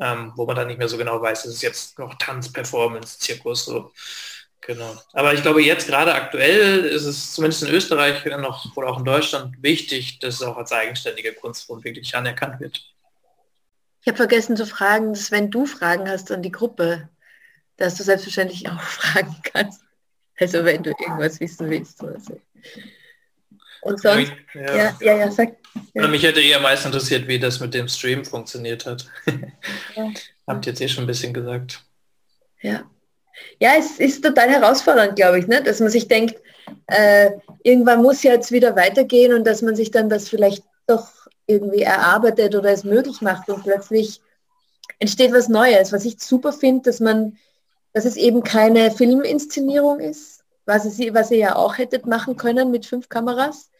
ähm, 0.00 0.32
wo 0.36 0.46
man 0.46 0.56
dann 0.56 0.68
nicht 0.68 0.78
mehr 0.78 0.88
so 0.88 0.96
genau 0.98 1.20
weiß, 1.20 1.44
ist 1.44 1.54
es 1.56 1.62
jetzt 1.62 1.98
noch 1.98 2.14
Tanz, 2.18 2.52
Performance, 2.52 3.18
Zirkus, 3.18 3.66
so. 3.66 3.92
Genau. 4.66 4.96
Aber 5.12 5.34
ich 5.34 5.42
glaube, 5.42 5.62
jetzt 5.62 5.88
gerade 5.88 6.14
aktuell 6.14 6.84
ist 6.84 7.04
es 7.04 7.34
zumindest 7.34 7.62
in 7.64 7.68
Österreich 7.68 8.24
noch 8.24 8.74
oder 8.76 8.88
auch 8.88 8.98
in 8.98 9.04
Deutschland 9.04 9.62
wichtig, 9.62 10.18
dass 10.20 10.36
es 10.36 10.42
auch 10.42 10.56
als 10.56 10.72
eigenständige 10.72 11.34
Kunstform 11.34 11.84
wirklich 11.84 12.14
anerkannt 12.16 12.60
wird. 12.60 12.80
Ich 14.00 14.08
habe 14.08 14.16
vergessen 14.16 14.56
zu 14.56 14.66
fragen, 14.66 15.12
dass 15.12 15.30
wenn 15.30 15.50
du 15.50 15.66
Fragen 15.66 16.08
hast 16.08 16.32
an 16.32 16.42
die 16.42 16.52
Gruppe, 16.52 17.08
dass 17.76 17.96
du 17.96 18.02
selbstverständlich 18.02 18.68
auch 18.68 18.80
fragen 18.80 19.36
kannst. 19.42 19.82
Also 20.38 20.64
wenn 20.64 20.82
du 20.82 20.90
irgendwas 20.90 21.40
wissen 21.40 21.68
willst 21.68 22.02
oder 22.02 22.18
so. 22.18 22.40
Und 23.82 24.00
sonst, 24.00 24.32
ja, 24.54 24.76
ja, 24.76 24.96
ja, 25.00 25.16
ja 25.18 25.30
sag. 25.30 25.56
Ja. 25.92 26.08
Mich 26.08 26.22
hätte 26.22 26.40
eher 26.40 26.60
meist 26.60 26.86
interessiert, 26.86 27.28
wie 27.28 27.38
das 27.38 27.60
mit 27.60 27.74
dem 27.74 27.88
Stream 27.88 28.24
funktioniert 28.24 28.86
hat. 28.86 29.06
Ja. 29.94 30.10
Habt 30.46 30.66
ihr 30.66 30.72
jetzt 30.72 30.80
eh 30.80 30.88
schon 30.88 31.04
ein 31.04 31.08
bisschen 31.08 31.34
gesagt. 31.34 31.84
Ja. 32.62 32.84
Ja, 33.58 33.72
es 33.78 33.98
ist 33.98 34.22
total 34.22 34.48
herausfordernd, 34.48 35.16
glaube 35.16 35.38
ich, 35.38 35.46
ne? 35.46 35.62
dass 35.62 35.80
man 35.80 35.90
sich 35.90 36.08
denkt, 36.08 36.40
äh, 36.86 37.30
irgendwann 37.62 38.02
muss 38.02 38.22
ja 38.22 38.32
jetzt 38.32 38.52
wieder 38.52 38.76
weitergehen 38.76 39.32
und 39.32 39.46
dass 39.46 39.62
man 39.62 39.76
sich 39.76 39.90
dann 39.90 40.08
das 40.08 40.28
vielleicht 40.28 40.64
doch 40.86 41.08
irgendwie 41.46 41.82
erarbeitet 41.82 42.54
oder 42.54 42.70
es 42.70 42.84
möglich 42.84 43.20
macht 43.20 43.48
und 43.48 43.62
plötzlich 43.62 44.20
entsteht 44.98 45.32
was 45.32 45.48
Neues, 45.48 45.92
was 45.92 46.04
ich 46.04 46.20
super 46.20 46.52
finde, 46.52 46.82
dass 46.82 47.00
man, 47.00 47.36
dass 47.92 48.04
es 48.04 48.16
eben 48.16 48.42
keine 48.42 48.90
Filminszenierung 48.90 50.00
ist, 50.00 50.44
was, 50.64 50.84
es, 50.84 50.98
was 51.12 51.30
ihr 51.30 51.38
ja 51.38 51.56
auch 51.56 51.78
hättet 51.78 52.06
machen 52.06 52.36
können 52.36 52.70
mit 52.70 52.86
fünf 52.86 53.08
Kameras 53.08 53.70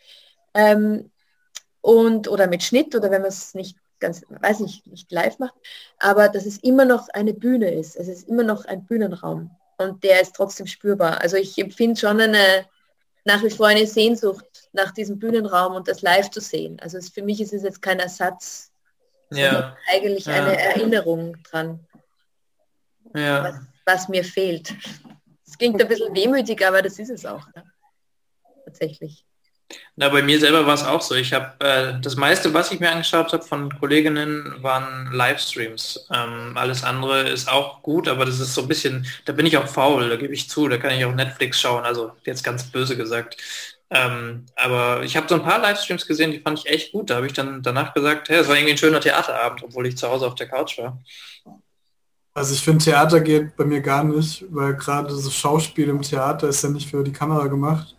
ähm, 0.55 1.11
und 1.81 2.29
oder 2.29 2.47
mit 2.47 2.63
Schnitt 2.63 2.95
oder 2.95 3.11
wenn 3.11 3.23
man 3.23 3.31
es 3.31 3.55
nicht 3.55 3.77
ganz, 4.05 4.23
weiß 4.29 4.61
ich, 4.61 4.85
nicht 4.85 5.11
live 5.11 5.39
macht, 5.39 5.55
aber 5.99 6.29
dass 6.29 6.45
es 6.45 6.59
immer 6.59 6.85
noch 6.85 7.09
eine 7.09 7.33
Bühne 7.33 7.73
ist. 7.73 7.97
Es 7.97 8.07
ist 8.07 8.29
immer 8.29 8.43
noch 8.43 8.67
ein 8.67 8.85
Bühnenraum 8.85 9.51
und 9.79 10.05
der 10.05 10.21
ist 10.21 10.35
trotzdem 10.37 10.67
spürbar. 10.67 11.23
Also 11.23 11.37
ich 11.37 11.57
empfinde 11.57 11.99
schon 11.99 12.21
eine, 12.21 12.67
nach 13.25 13.43
wie 13.43 13.49
vor 13.49 13.69
eine 13.69 13.87
Sehnsucht 13.87 14.69
nach 14.73 14.91
diesem 14.93 15.19
Bühnenraum 15.19 15.75
und 15.75 15.89
das 15.89 16.03
live 16.03 16.31
zu 16.31 16.41
sehen. 16.41 16.79
Also 16.81 16.99
es, 16.99 17.09
für 17.09 17.23
mich 17.23 17.41
ist 17.41 17.55
es 17.55 17.63
jetzt 17.63 17.81
kein 17.81 17.99
Ersatz, 17.99 18.71
ja. 19.33 19.75
eigentlich 19.91 20.27
ja. 20.27 20.35
eine 20.35 20.61
Erinnerung 20.61 21.43
dran, 21.45 21.81
ja. 23.15 23.43
was, 23.43 23.55
was, 23.87 24.09
mir 24.09 24.23
fehlt. 24.23 24.75
Es 25.47 25.57
klingt 25.57 25.81
ein 25.81 25.89
bisschen 25.89 26.15
wehmütig, 26.15 26.65
aber 26.67 26.83
das 26.83 26.99
ist 26.99 27.11
es 27.11 27.25
auch. 27.25 27.47
Ne? 27.55 27.65
Tatsächlich. 28.67 29.25
Na, 29.97 30.09
bei 30.09 30.23
mir 30.23 30.41
selber 30.41 30.67
war 30.67 30.75
es 30.75 30.85
auch 30.85 31.01
so. 31.01 31.15
Ich 31.15 31.33
habe 31.33 31.55
äh, 31.61 32.01
das 32.01 32.17
meiste, 32.17 32.53
was 32.53 32.73
ich 32.73 32.81
mir 32.81 32.91
angeschaut 32.91 33.33
habe 33.33 33.45
von 33.45 33.79
Kolleginnen, 33.79 34.55
waren 34.61 35.13
Livestreams. 35.13 36.09
Ähm, 36.13 36.57
alles 36.57 36.83
andere 36.83 37.29
ist 37.29 37.49
auch 37.49 37.83
gut, 37.83 38.09
aber 38.09 38.25
das 38.25 38.41
ist 38.41 38.55
so 38.55 38.63
ein 38.63 38.69
bisschen, 38.69 39.07
da 39.25 39.33
bin 39.33 39.47
ich 39.47 39.57
auch 39.57 39.69
faul, 39.69 40.09
da 40.09 40.17
gebe 40.17 40.35
ich 40.35 40.51
zu, 40.51 40.69
da 40.69 40.79
kann 40.79 40.93
ich 40.93 41.05
auch 41.05 41.15
Netflix 41.15 41.61
schauen, 41.61 41.85
also 41.85 42.13
jetzt 42.25 42.43
ganz 42.43 42.65
böse 42.65 42.97
gesagt. 42.97 43.37
Ähm, 43.91 44.47
aber 44.57 45.03
ich 45.05 45.17
habe 45.17 45.29
so 45.29 45.37
ein 45.37 45.45
paar 45.45 45.61
Livestreams 45.61 46.07
gesehen, 46.07 46.33
die 46.33 46.41
fand 46.41 46.59
ich 46.59 46.67
echt 46.67 46.93
gut. 46.93 47.11
Da 47.11 47.17
habe 47.17 47.27
ich 47.27 47.33
dann 47.33 47.63
danach 47.63 47.95
gesagt, 47.95 48.29
hey, 48.29 48.39
es 48.39 48.49
war 48.49 48.57
irgendwie 48.57 48.73
ein 48.73 48.79
schöner 48.79 49.01
Theaterabend, 49.01 49.63
obwohl 49.63 49.87
ich 49.87 49.97
zu 49.97 50.09
Hause 50.09 50.27
auf 50.27 50.35
der 50.35 50.49
Couch 50.49 50.79
war. 50.79 51.01
Also 52.37 52.53
ich 52.53 52.63
finde, 52.63 52.85
Theater 52.85 53.21
geht 53.21 53.55
bei 53.55 53.65
mir 53.65 53.81
gar 53.81 54.03
nicht, 54.03 54.45
weil 54.51 54.75
gerade 54.75 55.09
das 55.09 55.33
Schauspiel 55.33 55.89
im 55.89 56.03
Theater 56.03 56.49
ist 56.49 56.65
ja 56.65 56.71
nicht 56.71 56.91
für 56.91 57.05
die 57.05 57.13
Kamera 57.13 57.47
gemacht. 57.47 57.95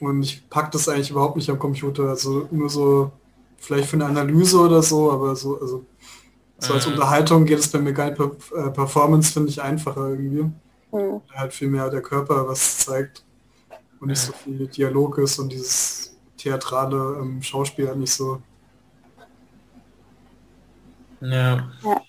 Und 0.00 0.22
ich 0.22 0.48
packe 0.48 0.70
das 0.72 0.88
eigentlich 0.88 1.10
überhaupt 1.10 1.36
nicht 1.36 1.50
am 1.50 1.58
Computer. 1.58 2.08
Also 2.08 2.48
nur 2.50 2.70
so, 2.70 3.12
vielleicht 3.58 3.88
für 3.88 3.96
eine 3.96 4.06
Analyse 4.06 4.58
oder 4.58 4.82
so, 4.82 5.12
aber 5.12 5.36
so, 5.36 5.60
also 5.60 5.84
so 6.58 6.74
als 6.74 6.86
mhm. 6.86 6.94
Unterhaltung 6.94 7.44
geht 7.44 7.58
es 7.58 7.68
bei 7.70 7.78
mir 7.78 7.92
gar 7.92 8.10
nicht. 8.10 8.20
Äh, 8.20 8.70
Performance 8.70 9.32
finde 9.32 9.50
ich 9.50 9.60
einfacher 9.60 10.08
irgendwie. 10.08 10.50
Mhm. 10.92 11.20
Halt 11.34 11.52
viel 11.52 11.68
mehr 11.68 11.88
der 11.90 12.02
Körper 12.02 12.48
was 12.48 12.78
zeigt 12.78 13.24
und 14.00 14.08
nicht 14.08 14.20
so 14.20 14.32
viel 14.32 14.66
Dialog 14.66 15.18
ist 15.18 15.38
und 15.38 15.52
dieses 15.52 16.16
theatrale 16.36 17.18
ähm, 17.20 17.42
Schauspiel 17.42 17.88
halt 17.88 17.98
nicht 17.98 18.12
so. 18.12 18.40
Ja. 21.20 21.70
ja. 21.84 22.02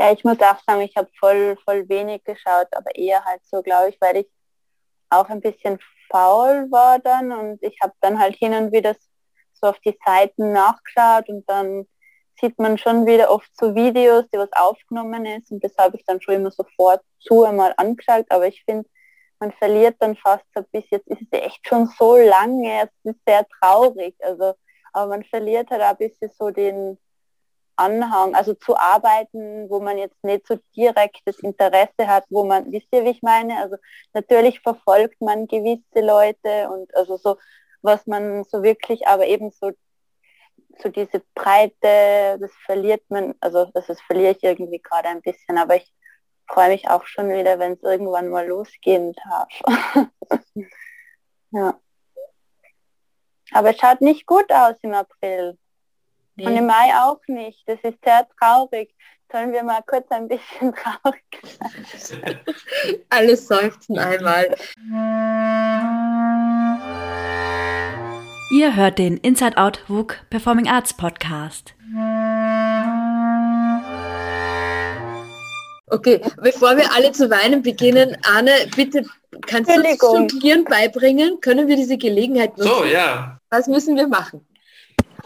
Ja, 0.00 0.12
ich 0.12 0.22
muss 0.22 0.38
auch 0.40 0.62
sagen, 0.64 0.82
ich 0.82 0.96
habe 0.96 1.08
voll, 1.18 1.56
voll 1.64 1.88
wenig 1.88 2.22
geschaut, 2.22 2.68
aber 2.70 2.94
eher 2.94 3.24
halt 3.24 3.40
so, 3.50 3.60
glaube 3.62 3.88
ich, 3.88 4.00
weil 4.00 4.18
ich 4.18 4.28
auch 5.10 5.28
ein 5.28 5.40
bisschen 5.40 5.78
faul 6.10 6.70
war 6.70 6.98
dann 6.98 7.32
und 7.32 7.62
ich 7.62 7.78
habe 7.82 7.94
dann 8.00 8.18
halt 8.18 8.36
hin 8.36 8.54
und 8.54 8.72
wieder 8.72 8.94
so 9.54 9.68
auf 9.68 9.78
die 9.80 9.96
Seiten 10.04 10.52
nachgeschaut 10.52 11.28
und 11.28 11.48
dann 11.48 11.86
sieht 12.40 12.58
man 12.58 12.78
schon 12.78 13.06
wieder 13.06 13.30
oft 13.30 13.50
so 13.58 13.74
Videos, 13.74 14.24
die 14.32 14.38
was 14.38 14.52
aufgenommen 14.52 15.26
ist 15.26 15.50
und 15.50 15.62
das 15.64 15.76
habe 15.76 15.96
ich 15.96 16.04
dann 16.04 16.20
schon 16.20 16.34
immer 16.34 16.50
sofort 16.50 17.02
zu 17.18 17.44
einmal 17.44 17.74
angeschaut, 17.76 18.26
aber 18.28 18.46
ich 18.46 18.62
finde, 18.64 18.88
man 19.40 19.52
verliert 19.52 19.96
dann 20.00 20.16
fast 20.16 20.44
so 20.54 20.62
bis 20.72 20.84
jetzt 20.90 21.08
ist 21.08 21.22
es 21.22 21.40
echt 21.40 21.66
schon 21.66 21.86
so 21.98 22.16
lange, 22.16 22.82
es 22.84 23.12
ist 23.12 23.20
sehr 23.26 23.46
traurig, 23.60 24.14
also 24.20 24.54
aber 24.92 25.08
man 25.08 25.24
verliert 25.24 25.70
halt 25.70 25.82
ein 25.82 25.96
bisschen 25.96 26.30
so 26.36 26.50
den 26.50 26.98
Anhang, 27.78 28.34
also 28.34 28.54
zu 28.54 28.76
arbeiten, 28.76 29.70
wo 29.70 29.80
man 29.80 29.98
jetzt 29.98 30.22
nicht 30.24 30.46
so 30.46 30.58
direktes 30.76 31.38
Interesse 31.40 32.06
hat, 32.06 32.24
wo 32.28 32.44
man, 32.44 32.70
wisst 32.72 32.88
ihr, 32.92 33.04
wie 33.04 33.10
ich 33.10 33.22
meine? 33.22 33.58
Also 33.58 33.76
natürlich 34.12 34.60
verfolgt 34.60 35.20
man 35.20 35.46
gewisse 35.46 36.00
Leute 36.00 36.68
und 36.70 36.94
also 36.96 37.16
so, 37.16 37.36
was 37.82 38.06
man 38.06 38.44
so 38.44 38.62
wirklich, 38.62 39.06
aber 39.06 39.26
eben 39.26 39.50
so, 39.52 39.70
so 40.82 40.88
diese 40.88 41.22
Breite, 41.34 42.38
das 42.40 42.52
verliert 42.66 43.02
man, 43.08 43.34
also 43.40 43.66
das, 43.66 43.86
das 43.86 44.00
verliere 44.02 44.32
ich 44.32 44.42
irgendwie 44.42 44.80
gerade 44.80 45.08
ein 45.08 45.22
bisschen, 45.22 45.58
aber 45.58 45.76
ich 45.76 45.92
freue 46.48 46.70
mich 46.70 46.88
auch 46.88 47.06
schon 47.06 47.28
wieder, 47.30 47.58
wenn 47.58 47.72
es 47.72 47.82
irgendwann 47.82 48.28
mal 48.28 48.46
losgehen 48.46 49.14
darf. 49.24 50.08
ja. 51.52 51.78
Aber 53.52 53.70
es 53.70 53.78
schaut 53.78 54.00
nicht 54.00 54.26
gut 54.26 54.50
aus 54.52 54.76
im 54.82 54.94
April. 54.94 55.58
Nee. 56.38 56.46
Und 56.46 56.56
im 56.56 56.66
Mai 56.66 56.92
auch 57.02 57.18
nicht. 57.26 57.64
Das 57.66 57.80
ist 57.82 57.98
sehr 58.04 58.28
traurig. 58.38 58.94
Sollen 59.32 59.52
wir 59.52 59.64
mal 59.64 59.82
kurz 59.84 60.08
ein 60.10 60.28
bisschen 60.28 60.72
traurig 61.02 61.24
sein? 61.96 62.40
Alles 63.10 63.48
seufzen 63.48 63.98
einmal. 63.98 64.54
Ihr 68.52 68.76
hört 68.76 68.98
den 69.00 69.16
Inside 69.16 69.56
Out 69.56 69.80
WUK 69.88 70.20
Performing 70.30 70.68
Arts 70.68 70.94
Podcast. 70.94 71.74
Okay, 75.90 76.20
bevor 76.40 76.76
wir 76.76 76.92
alle 76.94 77.10
zu 77.12 77.28
weinen 77.30 77.62
beginnen, 77.62 78.16
Arne, 78.22 78.52
bitte 78.76 79.04
kannst 79.46 79.70
du 79.70 79.80
uns 79.80 80.30
Studieren 80.30 80.64
beibringen? 80.64 81.40
Können 81.40 81.66
wir 81.66 81.76
diese 81.76 81.98
Gelegenheit 81.98 82.56
nutzen? 82.56 82.70
So, 82.70 82.84
ja. 82.84 83.40
Was 83.50 83.66
müssen 83.66 83.96
wir 83.96 84.06
machen? 84.06 84.46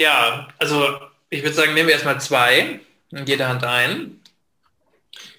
Ja, 0.02 0.48
also 0.58 0.98
ich 1.30 1.44
würde 1.44 1.54
sagen, 1.54 1.74
nehmen 1.74 1.86
wir 1.86 1.94
erstmal 1.94 2.20
zwei 2.20 2.80
in 3.12 3.24
jeder 3.24 3.48
Hand 3.48 3.62
ein. 3.62 4.20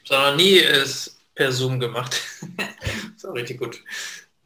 Sondern 0.05 0.37
nie 0.37 0.55
ist 0.55 1.19
per 1.35 1.51
Zoom 1.51 1.81
gemacht. 1.81 2.21
so 3.17 3.31
richtig 3.33 3.59
gut. 3.59 3.81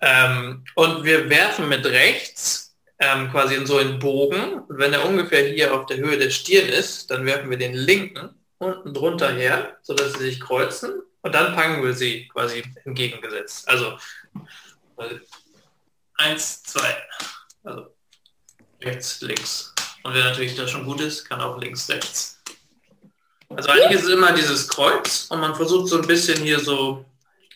Ähm, 0.01 0.65
und 0.73 1.03
wir 1.03 1.29
werfen 1.29 1.69
mit 1.69 1.85
rechts 1.85 2.75
ähm, 2.97 3.29
quasi 3.29 3.53
in 3.53 3.67
so 3.67 3.77
einen 3.77 3.99
Bogen. 3.99 4.61
Und 4.61 4.79
wenn 4.79 4.91
er 4.91 5.05
ungefähr 5.05 5.53
hier 5.53 5.75
auf 5.75 5.85
der 5.85 5.97
Höhe 5.97 6.17
der 6.17 6.31
Stirn 6.31 6.67
ist, 6.67 7.11
dann 7.11 7.23
werfen 7.27 7.51
wir 7.51 7.57
den 7.57 7.75
linken 7.75 8.29
unten 8.57 8.95
drunter 8.95 9.31
her, 9.31 9.77
sodass 9.83 10.13
sie 10.13 10.23
sich 10.23 10.39
kreuzen. 10.39 11.03
Und 11.21 11.35
dann 11.35 11.53
packen 11.53 11.83
wir 11.83 11.93
sie 11.93 12.27
quasi 12.29 12.63
entgegengesetzt. 12.85 13.69
Also 13.69 13.99
eins, 16.15 16.63
zwei. 16.63 17.03
Also 17.63 17.95
rechts, 18.81 19.21
links. 19.21 19.75
Und 20.03 20.13
wer 20.13 20.23
natürlich 20.23 20.55
da 20.55 20.67
schon 20.67 20.85
gut 20.85 21.01
ist, 21.01 21.27
kann 21.27 21.41
auch 21.41 21.59
links, 21.59 21.89
rechts. 21.89 22.39
Also 23.49 23.69
eigentlich 23.69 23.99
ist 23.99 24.05
es 24.05 24.09
immer 24.09 24.31
dieses 24.33 24.67
Kreuz 24.67 25.27
und 25.29 25.39
man 25.39 25.55
versucht 25.55 25.87
so 25.87 26.01
ein 26.01 26.07
bisschen 26.07 26.41
hier 26.43 26.59
so 26.59 27.05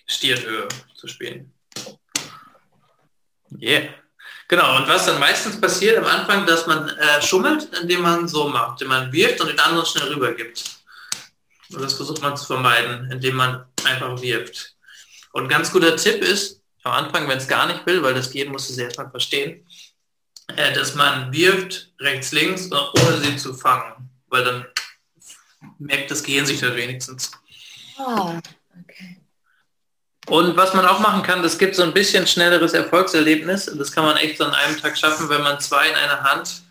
Stirnhöhe 0.07 0.67
zu 0.95 1.07
spielen. 1.07 1.51
Yeah. 3.59 3.89
Genau, 4.47 4.77
und 4.77 4.87
was 4.87 5.05
dann 5.05 5.19
meistens 5.19 5.59
passiert 5.59 5.97
am 5.97 6.05
Anfang, 6.05 6.45
dass 6.45 6.67
man 6.67 6.89
äh, 6.89 7.21
schummelt, 7.21 7.69
indem 7.81 8.01
man 8.01 8.27
so 8.27 8.49
macht, 8.49 8.81
indem 8.81 8.89
man 8.89 9.13
wirft 9.13 9.39
und 9.39 9.47
den 9.47 9.59
anderen 9.59 9.85
schnell 9.85 10.09
rübergibt. 10.09 10.63
Und 11.71 11.81
das 11.81 11.93
versucht 11.93 12.21
man 12.21 12.35
zu 12.35 12.45
vermeiden, 12.45 13.09
indem 13.11 13.35
man 13.35 13.65
einfach 13.85 14.21
wirft. 14.21 14.75
Und 15.31 15.47
ganz 15.47 15.71
guter 15.71 15.95
Tipp 15.95 16.21
ist, 16.21 16.61
am 16.83 16.91
Anfang, 16.93 17.27
wenn 17.29 17.37
es 17.37 17.47
gar 17.47 17.67
nicht 17.67 17.85
will, 17.85 18.03
weil 18.03 18.13
das 18.13 18.29
Gehen 18.29 18.51
musst 18.51 18.69
du 18.69 18.73
sehr 18.73 18.85
erstmal 18.85 19.09
verstehen, 19.09 19.65
äh, 20.55 20.73
dass 20.73 20.95
man 20.95 21.31
wirft 21.31 21.91
rechts, 21.99 22.31
links, 22.31 22.69
ohne 22.71 23.17
sie 23.21 23.35
zu 23.37 23.53
fangen, 23.53 24.09
weil 24.27 24.43
dann 24.43 24.65
merkt 25.79 26.11
das 26.11 26.23
Gehirn 26.23 26.45
sich 26.45 26.59
das 26.59 26.75
wenigstens. 26.75 27.31
Ah, 27.97 28.39
okay. 28.81 29.21
Und 30.27 30.55
was 30.55 30.73
man 30.73 30.85
auch 30.85 30.99
machen 30.99 31.23
kann, 31.23 31.41
das 31.43 31.57
gibt 31.57 31.75
so 31.75 31.83
ein 31.83 31.93
bisschen 31.93 32.27
schnelleres 32.27 32.73
Erfolgserlebnis. 32.73 33.65
Das 33.65 33.91
kann 33.91 34.05
man 34.05 34.17
echt 34.17 34.37
so 34.37 34.45
an 34.45 34.53
einem 34.53 34.77
Tag 34.77 34.97
schaffen, 34.97 35.29
wenn 35.29 35.41
man 35.41 35.59
zwei 35.59 35.89
in 35.89 35.95
einer 35.95 36.23
Hand, 36.23 36.61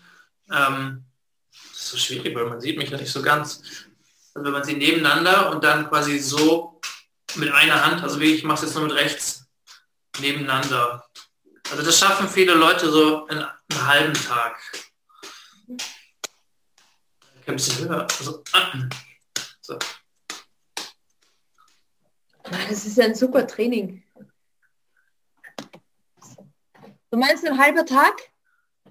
ähm, 0.51 1.03
das 1.51 1.81
ist 1.81 1.89
so 1.89 1.97
schwierig, 1.97 2.35
weil 2.35 2.45
man 2.45 2.61
sieht 2.61 2.77
mich 2.77 2.89
ja 2.89 2.97
nicht 2.97 3.11
so 3.11 3.21
ganz, 3.21 3.61
also 4.33 4.45
wenn 4.45 4.53
man 4.53 4.63
sie 4.63 4.73
nebeneinander 4.73 5.51
und 5.51 5.63
dann 5.63 5.89
quasi 5.89 6.19
so 6.19 6.79
mit 7.35 7.51
einer 7.51 7.85
Hand, 7.85 8.03
also 8.03 8.19
wie 8.19 8.33
ich 8.33 8.43
mache 8.43 8.59
es 8.59 8.61
jetzt 8.71 8.75
nur 8.75 8.87
mit 8.87 8.95
rechts, 8.95 9.45
nebeneinander 10.19 11.05
also 11.71 11.83
das 11.83 11.97
schaffen 11.97 12.27
viele 12.27 12.53
Leute 12.53 12.91
so 12.91 13.25
in 13.27 13.37
einem 13.37 13.87
halben 13.87 14.13
Tag. 14.13 14.59
Ein 17.47 17.55
bisschen 17.55 17.87
höher. 17.87 18.01
Also, 18.01 18.43
ah. 18.53 18.73
so. 19.61 19.79
Das 22.43 22.85
ist 22.85 22.99
ein 22.99 23.15
super 23.15 23.47
Training. 23.47 24.03
Du 27.09 27.17
meinst 27.17 27.45
ein 27.45 27.57
halber 27.57 27.85
Tag? 27.85 28.21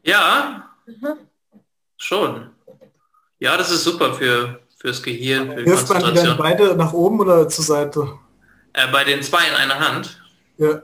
Ja, 0.03 0.71
mhm. 0.87 1.19
schon. 1.97 2.55
Ja, 3.39 3.57
das 3.57 3.71
ist 3.71 3.85
super 3.85 4.15
für 4.15 4.61
fürs 4.79 5.03
Gehirn. 5.03 5.53
Für 5.53 5.63
Hilft 5.63 5.89
man 5.91 6.05
die 6.05 6.15
dann 6.15 6.37
beide 6.37 6.75
nach 6.75 6.93
oben 6.93 7.21
oder 7.21 7.49
zur 7.49 7.65
Seite? 7.65 8.19
Äh, 8.73 8.89
bei 8.89 9.05
den 9.05 9.23
zwei 9.23 9.47
in 9.47 9.55
einer 9.55 9.79
Hand. 9.79 10.23
Ja. 10.57 10.83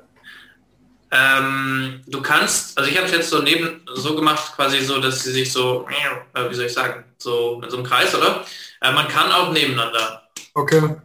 Ähm, 1.11 2.03
du 2.07 2.21
kannst, 2.21 2.77
also 2.77 2.91
ich 2.91 2.97
habe 2.97 3.07
es 3.07 3.13
jetzt 3.13 3.31
so 3.31 3.41
neben 3.41 3.83
so 3.95 4.17
gemacht, 4.17 4.53
quasi 4.55 4.81
so, 4.81 5.01
dass 5.01 5.23
sie 5.23 5.33
sich 5.33 5.53
so, 5.53 5.87
äh, 6.35 6.51
wie 6.51 6.55
soll 6.55 6.67
ich 6.67 6.73
sagen, 6.73 7.05
so 7.19 7.61
in 7.63 7.71
so 7.71 7.77
einem 7.77 7.87
Kreis, 7.87 8.15
oder? 8.15 8.45
Äh, 8.81 8.93
man 8.93 9.07
kann 9.09 9.31
auch 9.31 9.53
nebeneinander. 9.53 10.29
Okay. 10.55 10.97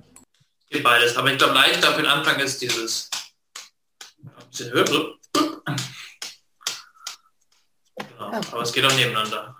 Geht 0.70 0.84
beides, 0.84 1.16
aber 1.18 1.32
ich 1.32 1.38
glaube 1.38 1.54
leichter 1.54 1.94
für 1.94 2.02
den 2.02 2.12
Anfang 2.12 2.40
ist 2.40 2.62
dieses 2.62 3.10
ein 4.24 4.50
bisschen 4.50 4.72
höher. 4.72 4.88
So. 4.88 5.16
Genau, 7.96 8.32
aber 8.52 8.62
es 8.62 8.74
geht 8.74 8.86
auch 8.86 8.96
nebeneinander. 8.96 9.56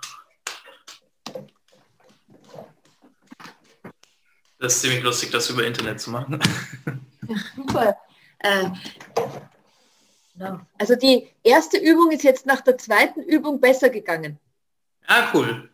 Das 4.58 4.76
ist 4.76 4.82
ziemlich 4.82 5.04
lustig, 5.04 5.32
das 5.32 5.50
über 5.50 5.66
Internet 5.66 6.00
zu 6.00 6.12
machen. 6.12 6.40
Super. 7.56 7.98
Äh, 8.40 8.70
Genau. 10.42 10.60
Also 10.80 10.96
die 10.96 11.30
erste 11.44 11.78
Übung 11.78 12.12
ist 12.12 12.24
jetzt 12.24 12.48
nach 12.48 12.62
der 12.62 12.78
zweiten 12.78 13.22
Übung 13.22 13.62
besser 13.62 13.90
gegangen. 13.90 14.40
Ah, 15.06 15.30
cool. 15.34 15.70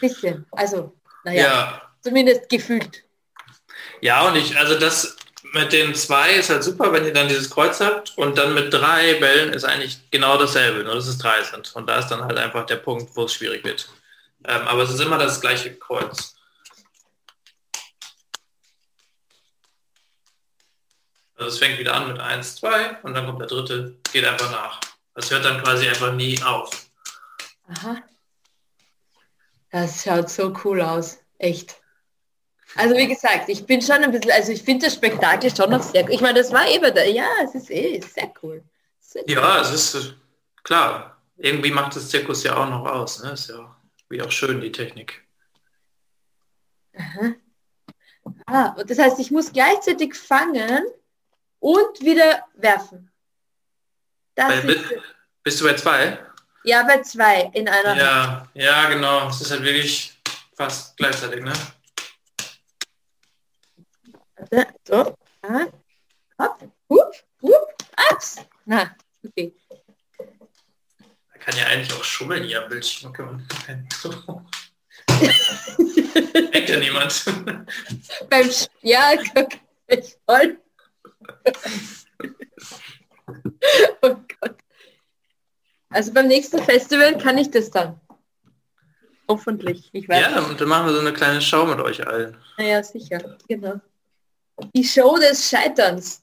Bisschen. 0.00 0.46
Also, 0.52 0.94
naja, 1.24 1.42
ja. 1.42 1.82
zumindest 2.00 2.48
gefühlt. 2.48 3.04
Ja, 4.00 4.26
und 4.26 4.36
ich, 4.36 4.56
also 4.56 4.78
das 4.78 5.16
mit 5.52 5.72
den 5.72 5.94
zwei 5.94 6.32
ist 6.32 6.48
halt 6.48 6.64
super, 6.64 6.92
wenn 6.92 7.04
ihr 7.04 7.12
dann 7.12 7.28
dieses 7.28 7.50
Kreuz 7.50 7.80
habt 7.80 8.16
und 8.16 8.38
dann 8.38 8.54
mit 8.54 8.72
drei 8.72 9.14
Bällen 9.14 9.52
ist 9.52 9.64
eigentlich 9.64 9.98
genau 10.10 10.38
dasselbe, 10.38 10.84
nur 10.84 10.94
dass 10.94 11.06
es 11.06 11.18
drei 11.18 11.42
sind. 11.42 11.74
Und 11.76 11.86
da 11.86 11.98
ist 11.98 12.08
dann 12.08 12.24
halt 12.24 12.38
einfach 12.38 12.64
der 12.64 12.76
Punkt, 12.76 13.14
wo 13.14 13.24
es 13.24 13.34
schwierig 13.34 13.64
wird. 13.64 13.88
Ähm, 14.44 14.66
aber 14.68 14.82
es 14.82 14.90
ist 14.90 15.00
immer 15.00 15.18
das 15.18 15.40
gleiche 15.40 15.74
Kreuz. 15.74 16.36
Also 21.38 21.50
es 21.50 21.58
fängt 21.58 21.78
wieder 21.78 21.94
an 21.94 22.08
mit 22.08 22.18
1, 22.18 22.56
2 22.56 23.02
und 23.02 23.14
dann 23.14 23.26
kommt 23.26 23.40
der 23.40 23.46
dritte, 23.46 23.96
geht 24.12 24.24
einfach 24.24 24.50
nach. 24.50 24.80
Das 25.14 25.30
hört 25.30 25.44
dann 25.44 25.62
quasi 25.62 25.88
einfach 25.88 26.12
nie 26.12 26.40
auf. 26.42 26.86
Aha. 27.68 28.02
Das 29.70 30.02
schaut 30.02 30.28
so 30.30 30.52
cool 30.64 30.82
aus. 30.82 31.18
Echt. 31.38 31.80
Also 32.74 32.96
wie 32.96 33.06
gesagt, 33.06 33.48
ich 33.48 33.64
bin 33.64 33.80
schon 33.80 34.02
ein 34.02 34.10
bisschen, 34.10 34.32
also 34.32 34.50
ich 34.50 34.62
finde 34.62 34.86
das 34.86 34.94
Spektakel 34.94 35.54
schon 35.54 35.70
noch 35.70 35.82
sehr. 35.82 36.08
Ich 36.08 36.20
meine, 36.20 36.40
das 36.40 36.52
war 36.52 36.68
eben 36.68 36.92
da, 36.92 37.04
ja, 37.04 37.28
es 37.44 37.54
ist 37.54 37.70
eh 37.70 38.00
sehr 38.00 38.32
cool. 38.42 38.64
Sehr 38.98 39.22
Ja, 39.28 39.60
es 39.60 39.70
ist 39.72 40.14
klar. 40.64 41.22
Irgendwie 41.36 41.70
macht 41.70 41.94
das 41.94 42.08
Zirkus 42.08 42.42
ja 42.42 42.56
auch 42.56 42.68
noch 42.68 42.84
aus. 42.84 43.22
Ne? 43.22 43.32
Ist 43.32 43.48
ja 43.48 43.76
wie 44.08 44.20
auch 44.20 44.30
schön, 44.32 44.60
die 44.60 44.72
Technik. 44.72 45.24
Aha. 46.96 47.34
Ah, 48.46 48.70
und 48.70 48.90
das 48.90 48.98
heißt, 48.98 49.20
ich 49.20 49.30
muss 49.30 49.52
gleichzeitig 49.52 50.14
fangen 50.14 50.84
und 51.60 52.00
wieder 52.00 52.44
werfen. 52.54 53.10
Das 54.34 54.48
Bei, 54.48 54.58
ist, 54.60 54.88
bi- 54.88 55.00
bist 55.42 55.60
du 55.60 55.64
bei 55.64 55.74
zwei? 55.74 56.18
ja, 56.64 56.82
bei 56.84 57.00
zwei 57.02 57.50
in 57.54 57.68
einer 57.68 57.90
Hand. 57.90 58.00
Ja, 58.00 58.48
ja, 58.54 58.88
genau. 58.88 59.28
Es 59.28 59.40
ist 59.40 59.50
halt 59.50 59.62
wirklich 59.62 60.12
fast 60.56 60.96
gleichzeitig, 60.96 61.42
ne? 61.42 61.52
So, 64.86 65.16
ah, 65.42 65.66
hopp, 66.40 66.62
hup, 66.88 67.12
hup, 67.42 67.74
ups. 68.10 68.36
Na, 68.64 68.94
okay. 69.26 69.52
Man 70.28 71.40
kann 71.40 71.56
ja 71.56 71.66
eigentlich 71.66 71.92
auch 71.92 72.04
schummeln 72.04 72.44
hier 72.44 72.62
am 72.62 72.68
Bildschirm. 72.68 73.12
Man 73.18 73.88
Denkt 76.52 76.68
ja 76.68 76.76
niemand. 76.78 77.24
Beim 78.30 78.46
Sch- 78.48 78.68
ja, 78.82 79.12
ich 79.88 80.16
voll. 80.26 80.60
oh 84.02 84.16
Gott. 84.40 84.56
Also 85.90 86.12
beim 86.12 86.28
nächsten 86.28 86.62
Festival 86.62 87.16
kann 87.18 87.38
ich 87.38 87.50
das 87.50 87.70
dann. 87.70 88.00
Hoffentlich. 89.28 89.90
Ich 89.92 90.08
weiß 90.08 90.20
Ja, 90.20 90.40
und 90.40 90.60
dann 90.60 90.68
machen 90.68 90.86
wir 90.86 90.94
so 90.94 91.00
eine 91.00 91.12
kleine 91.12 91.40
Show 91.40 91.66
mit 91.66 91.80
euch 91.80 92.06
allen. 92.06 92.36
Naja, 92.56 92.82
sicher. 92.82 93.36
Genau. 93.46 93.80
Die 94.74 94.84
Show 94.84 95.16
des 95.18 95.48
Scheiterns. 95.48 96.20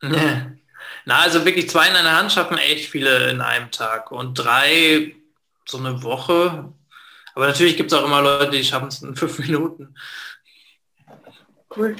Na, 0.00 1.20
also 1.20 1.44
wirklich 1.44 1.70
zwei 1.70 1.88
in 1.88 1.96
einer 1.96 2.16
Hand 2.16 2.32
schaffen 2.32 2.58
echt 2.58 2.90
viele 2.90 3.30
in 3.30 3.40
einem 3.40 3.70
Tag 3.70 4.12
und 4.12 4.34
drei 4.34 5.14
so 5.66 5.78
eine 5.78 6.02
Woche. 6.02 6.72
Aber 7.34 7.46
natürlich 7.46 7.76
gibt 7.76 7.92
es 7.92 7.98
auch 7.98 8.04
immer 8.04 8.20
Leute, 8.20 8.50
die 8.50 8.64
schaffen 8.64 8.88
es 8.88 9.02
in 9.02 9.16
fünf 9.16 9.38
Minuten. 9.38 9.94
Cool. 11.74 11.96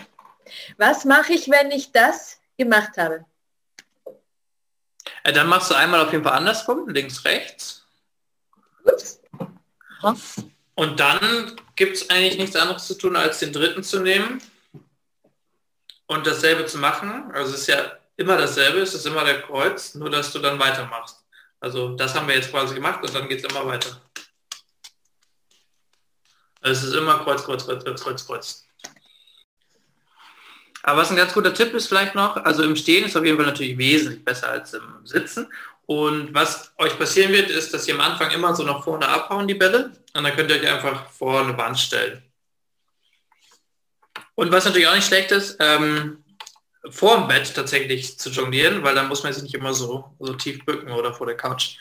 Was 0.76 1.04
mache 1.04 1.32
ich, 1.32 1.48
wenn 1.48 1.70
ich 1.70 1.92
das 1.92 2.37
gemacht 2.58 2.96
habe? 2.98 3.24
Äh, 5.24 5.32
dann 5.32 5.46
machst 5.46 5.70
du 5.70 5.74
einmal 5.74 6.00
auf 6.00 6.12
jeden 6.12 6.24
Fall 6.24 6.34
andersrum, 6.34 6.88
links, 6.88 7.24
rechts. 7.24 7.86
Ups. 10.02 10.42
Und 10.74 11.00
dann 11.00 11.56
gibt 11.74 11.96
es 11.96 12.10
eigentlich 12.10 12.38
nichts 12.38 12.56
anderes 12.56 12.86
zu 12.86 12.96
tun, 12.96 13.16
als 13.16 13.40
den 13.40 13.52
dritten 13.52 13.82
zu 13.82 14.00
nehmen 14.00 14.40
und 16.06 16.26
dasselbe 16.26 16.66
zu 16.66 16.78
machen. 16.78 17.30
Also 17.32 17.54
es 17.54 17.62
ist 17.62 17.66
ja 17.66 17.98
immer 18.16 18.36
dasselbe, 18.36 18.78
es 18.78 18.94
ist 18.94 19.06
immer 19.06 19.24
der 19.24 19.42
Kreuz, 19.42 19.94
nur 19.94 20.10
dass 20.10 20.32
du 20.32 20.38
dann 20.38 20.58
weitermachst. 20.58 21.24
Also 21.60 21.96
das 21.96 22.14
haben 22.14 22.28
wir 22.28 22.36
jetzt 22.36 22.50
quasi 22.50 22.74
gemacht 22.74 23.02
und 23.02 23.14
dann 23.14 23.28
geht 23.28 23.44
es 23.44 23.50
immer 23.50 23.66
weiter. 23.66 24.00
Also 26.60 26.80
es 26.80 26.92
ist 26.92 26.94
immer 26.94 27.18
Kreuz, 27.24 27.44
Kreuz, 27.44 27.64
Kreuz, 27.64 27.84
Kreuz, 27.84 28.02
Kreuz, 28.02 28.26
Kreuz. 28.26 28.67
Aber 30.82 31.00
was 31.00 31.10
ein 31.10 31.16
ganz 31.16 31.32
guter 31.32 31.52
Tipp 31.52 31.74
ist 31.74 31.88
vielleicht 31.88 32.14
noch, 32.14 32.36
also 32.36 32.62
im 32.62 32.76
Stehen 32.76 33.04
ist 33.04 33.16
auf 33.16 33.24
jeden 33.24 33.36
Fall 33.36 33.46
natürlich 33.46 33.76
wesentlich 33.78 34.24
besser 34.24 34.50
als 34.50 34.74
im 34.74 35.04
Sitzen. 35.04 35.48
Und 35.86 36.34
was 36.34 36.72
euch 36.78 36.98
passieren 36.98 37.32
wird, 37.32 37.50
ist, 37.50 37.72
dass 37.72 37.88
ihr 37.88 37.94
am 37.94 38.00
Anfang 38.00 38.30
immer 38.30 38.54
so 38.54 38.62
nach 38.62 38.84
vorne 38.84 39.08
abhauen, 39.08 39.48
die 39.48 39.54
Bälle. 39.54 39.92
Und 40.14 40.24
dann 40.24 40.36
könnt 40.36 40.50
ihr 40.50 40.56
euch 40.56 40.68
einfach 40.68 41.10
vor 41.10 41.40
eine 41.40 41.56
Wand 41.56 41.78
stellen. 41.78 42.22
Und 44.34 44.52
was 44.52 44.66
natürlich 44.66 44.86
auch 44.86 44.94
nicht 44.94 45.06
schlecht 45.06 45.32
ist, 45.32 45.56
ähm, 45.58 46.22
vor 46.90 47.16
dem 47.16 47.28
Bett 47.28 47.54
tatsächlich 47.54 48.18
zu 48.18 48.30
jonglieren, 48.30 48.82
weil 48.82 48.94
dann 48.94 49.08
muss 49.08 49.22
man 49.22 49.32
sich 49.32 49.42
nicht 49.42 49.54
immer 49.54 49.74
so, 49.74 50.14
so 50.18 50.34
tief 50.34 50.64
bücken 50.64 50.92
oder 50.92 51.12
vor 51.12 51.26
der 51.26 51.36
Couch. 51.36 51.76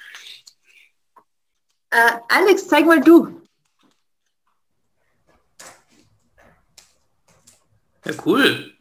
Äh, 1.89 2.13
Alex, 2.29 2.67
zeig 2.67 2.85
mal 2.85 3.01
du. 3.01 3.41
Ja, 8.05 8.13
cool. 8.25 8.76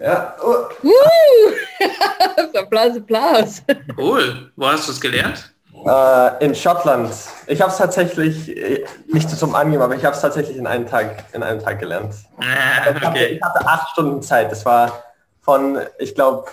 Ja, 0.00 0.34
oh, 0.42 0.64
Uh! 0.82 2.58
Applaus, 2.58 2.96
Applaus. 2.96 3.62
Cool. 3.96 4.50
Wo 4.56 4.66
hast 4.66 4.88
du 4.88 4.92
es 4.92 5.00
gelernt? 5.00 5.52
äh, 5.86 6.44
in 6.44 6.54
Schottland. 6.54 7.12
Ich 7.46 7.60
habe 7.60 7.70
es 7.70 7.78
tatsächlich, 7.78 8.54
äh, 8.56 8.84
nicht 9.08 9.30
zum 9.30 9.54
Angeben, 9.54 9.82
aber 9.82 9.94
ich 9.96 10.04
habe 10.04 10.14
es 10.14 10.20
tatsächlich 10.20 10.56
in 10.56 10.66
einem 10.66 10.86
Tag, 10.86 11.24
in 11.32 11.42
einem 11.42 11.62
Tag 11.62 11.78
gelernt. 11.78 12.14
Ah, 12.38 12.42
Ich 12.88 12.94
hatte, 12.94 13.06
okay. 13.06 13.26
ich 13.36 13.42
hatte 13.42 13.66
acht 13.66 13.90
Stunden 13.90 14.22
Zeit. 14.22 14.50
Das 14.50 14.64
war 14.66 15.04
von, 15.40 15.78
ich 15.98 16.14
glaube, 16.14 16.50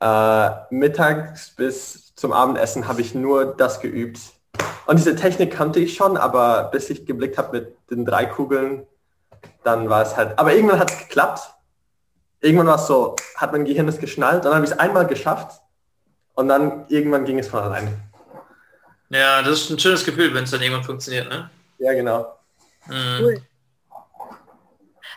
äh, 0.00 0.50
mittags 0.70 1.50
bis 1.50 2.14
zum 2.14 2.32
Abendessen 2.32 2.88
habe 2.88 3.00
ich 3.00 3.14
nur 3.14 3.56
das 3.56 3.80
geübt. 3.80 4.18
Und 4.86 4.98
diese 4.98 5.14
Technik 5.14 5.52
kannte 5.54 5.80
ich 5.80 5.94
schon, 5.94 6.16
aber 6.16 6.64
bis 6.72 6.90
ich 6.90 7.06
geblickt 7.06 7.38
habe 7.38 7.58
mit 7.60 7.76
den 7.90 8.04
drei 8.04 8.26
Kugeln, 8.26 8.86
dann 9.64 9.88
war 9.88 10.02
es 10.02 10.16
halt. 10.16 10.38
Aber 10.38 10.52
irgendwann 10.52 10.78
hat 10.80 10.90
es 10.90 10.98
geklappt. 10.98 11.54
Irgendwann 12.40 12.68
war 12.68 12.76
es 12.76 12.86
so, 12.86 13.16
hat 13.36 13.52
mein 13.52 13.64
Gehirn 13.64 13.88
es 13.88 13.98
geschnallt 13.98 14.38
und 14.38 14.44
dann 14.46 14.54
habe 14.54 14.64
ich 14.64 14.70
es 14.70 14.78
einmal 14.78 15.06
geschafft 15.06 15.60
und 16.34 16.48
dann 16.48 16.86
irgendwann 16.88 17.24
ging 17.24 17.38
es 17.38 17.48
von 17.48 17.60
alleine. 17.60 17.92
Ja, 19.10 19.42
das 19.42 19.62
ist 19.62 19.70
ein 19.70 19.78
schönes 19.78 20.04
Gefühl, 20.04 20.32
wenn 20.32 20.44
es 20.44 20.50
dann 20.50 20.62
irgendwann 20.62 20.84
funktioniert, 20.84 21.28
ne? 21.28 21.50
Ja, 21.78 21.92
genau. 21.92 22.38
Mhm. 22.86 23.18
Cool. 23.20 23.42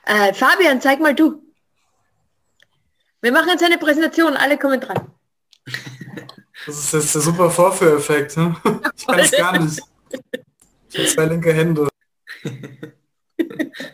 Äh, 0.06 0.34
Fabian, 0.34 0.82
zeig 0.82 1.00
mal 1.00 1.16
du. 1.16 1.42
Wir 3.22 3.32
machen 3.32 3.50
jetzt 3.50 3.64
eine 3.64 3.78
Präsentation, 3.78 4.36
alle 4.36 4.58
kommen 4.58 4.80
dran. 4.80 5.12
Das 6.66 6.78
ist 6.78 6.94
jetzt 6.94 7.16
der 7.16 7.22
super 7.22 7.50
Vorführeffekt. 7.50 8.38
Ne? 8.38 8.56
Ich 8.96 9.06
kann 9.06 9.20
es 9.20 9.32
gar 9.32 9.60
nicht. 9.60 9.82
Ich 10.90 10.98
habe 10.98 11.08
zwei 11.08 11.26
linke 11.26 11.54
Hände. 11.54 11.90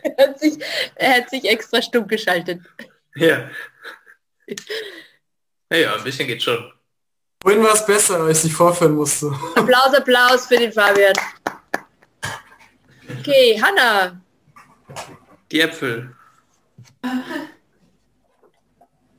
Er 0.02 0.28
hat 0.28 0.38
sich, 0.38 0.58
er 0.94 1.16
hat 1.16 1.30
sich 1.30 1.44
extra 1.48 1.80
stumm 1.80 2.06
geschaltet. 2.06 2.60
Ja. 3.20 3.50
Naja, 5.68 5.94
ein 5.94 6.04
bisschen 6.04 6.26
geht 6.26 6.42
schon. 6.42 6.72
Vorhin 7.42 7.62
war 7.62 7.74
es 7.74 7.84
besser, 7.84 8.20
als 8.20 8.44
ich 8.44 8.52
vorführen 8.52 8.94
musste. 8.94 9.26
Applaus, 9.54 9.94
Applaus 9.94 10.46
für 10.46 10.56
den 10.56 10.72
Fabian. 10.72 11.12
Okay, 13.18 13.60
Hanna. 13.60 14.20
Die 15.52 15.60
Äpfel. 15.60 16.16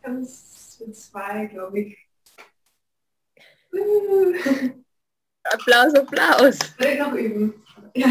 Ganz 0.02 0.80
mit 0.80 0.96
zwei, 0.96 1.46
glaube 1.46 1.80
ich. 1.80 1.98
Applaus, 5.44 5.94
Applaus. 5.94 6.60
Will 6.78 6.88
ich 6.88 7.00
noch 7.00 7.14
üben. 7.14 7.66
Ja. 7.94 8.10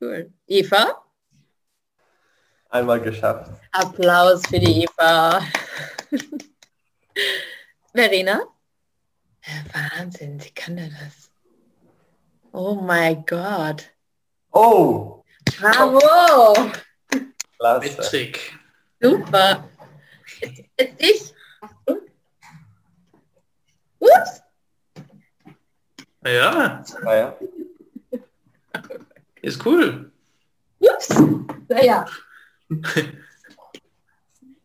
Cool. 0.00 0.32
Eva. 0.46 1.05
Einmal 2.76 3.00
geschafft. 3.00 3.50
Applaus 3.72 4.42
für 4.48 4.58
die 4.58 4.82
Eva. 4.84 5.40
Verena. 7.94 8.42
Wahnsinn, 9.72 10.38
sie 10.38 10.50
kann 10.50 10.76
ja 10.76 10.84
das. 10.88 11.30
Oh 12.52 12.74
mein 12.74 13.24
Gott. 13.24 13.88
Oh, 14.52 15.22
Bravo. 15.58 16.70
Klasse. 17.58 17.96
Trick. 18.10 18.58
Super. 19.00 19.66
Jetzt, 20.42 20.60
ich. 20.98 21.34
Ups. 24.00 24.42
Ja, 26.26 26.84
Ja. 27.06 27.36
ist 29.40 29.64
cool. 29.64 30.12
Ups. 30.80 31.08
Naja. 31.68 32.04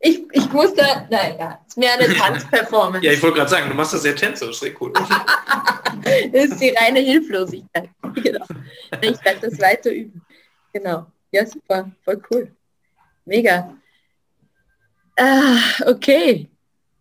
Ich, 0.04 0.20
ich 0.32 0.52
musste, 0.52 0.84
naja, 1.12 1.60
ist 1.68 1.78
mehr 1.78 1.94
eine 1.94 2.12
Tanzperformance. 2.12 3.06
Ja, 3.06 3.12
ich 3.12 3.22
wollte 3.22 3.38
gerade 3.38 3.50
sagen, 3.52 3.70
du 3.70 3.76
machst 3.76 3.94
das 3.94 4.02
sehr 4.02 4.16
tänzerisch, 4.16 4.60
sehr 4.60 4.74
cool. 4.82 4.92
Das 6.04 6.46
ist 6.46 6.60
die 6.60 6.70
reine 6.70 7.00
Hilflosigkeit. 7.00 7.90
Genau. 8.16 8.46
Ich 9.02 9.24
werde 9.24 9.50
das 9.50 9.60
weiter 9.60 9.92
üben. 9.92 10.22
Genau. 10.74 11.06
Ja, 11.32 11.46
super. 11.46 11.92
Voll 12.04 12.22
cool. 12.32 12.52
Mega. 13.26 13.74
Ah, 15.18 15.58
okay. 15.86 16.50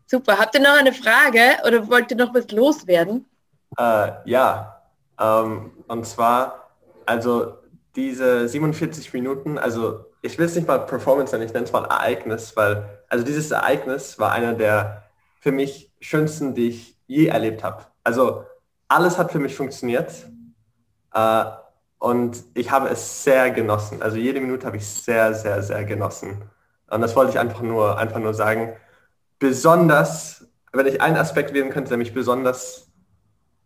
Super. 0.07 0.39
Habt 0.39 0.55
ihr 0.55 0.61
noch 0.61 0.77
eine 0.77 0.93
Frage 0.93 1.59
oder 1.67 1.89
wollt 1.89 2.11
ihr 2.11 2.17
noch 2.17 2.35
was 2.35 2.51
loswerden? 2.51 3.25
Äh, 3.79 4.11
ja, 4.27 4.83
ähm, 5.19 5.73
und 5.89 6.07
zwar, 6.07 6.71
also 7.07 7.55
diese 7.97 8.49
47 8.49 9.13
Minuten, 9.13 9.59
also 9.59 10.05
ich 10.23 10.39
will 10.39 10.47
es 10.47 10.55
nicht 10.55 10.69
mal 10.69 10.79
Performance 10.79 11.33
nennen, 11.33 11.47
ich 11.47 11.53
nenne 11.53 11.65
es 11.65 11.73
mal 11.73 11.85
Ereignis, 11.85 12.57
weil, 12.57 13.03
also 13.09 13.25
dieses 13.25 13.51
Ereignis 13.51 14.19
war 14.19 14.33
einer 14.33 14.55
der 14.55 15.05
für 15.41 15.53
mich 15.53 15.93
schönsten, 16.01 16.55
die 16.55 16.69
ich 16.69 16.97
je 17.07 17.27
erlebt 17.27 17.65
habe. 17.65 17.87
Also 18.05 18.45
alles 18.89 19.19
hat 19.19 19.33
für 19.33 19.39
mich 19.39 19.55
funktioniert. 19.55 20.13
Äh, 21.15 21.45
und 21.99 22.43
ich 22.55 22.71
habe 22.71 22.89
es 22.89 23.25
sehr 23.25 23.51
genossen. 23.51 24.03
Also 24.03 24.17
jede 24.17 24.41
Minute 24.41 24.67
habe 24.67 24.79
ich 24.79 24.87
sehr, 24.87 25.35
sehr, 25.35 25.63
sehr 25.63 25.85
genossen. 25.85 26.43
Und 26.89 27.01
das 27.03 27.15
wollte 27.15 27.33
ich 27.33 27.39
einfach 27.39 27.61
nur, 27.63 27.99
einfach 27.99 28.19
nur 28.19 28.35
sagen. 28.35 28.75
Besonders, 29.39 30.47
wenn 30.73 30.87
ich 30.87 31.01
einen 31.01 31.17
Aspekt 31.17 31.53
wählen 31.53 31.71
könnte, 31.71 31.91
der 31.91 31.99
mich 31.99 32.15
besonders 32.15 32.91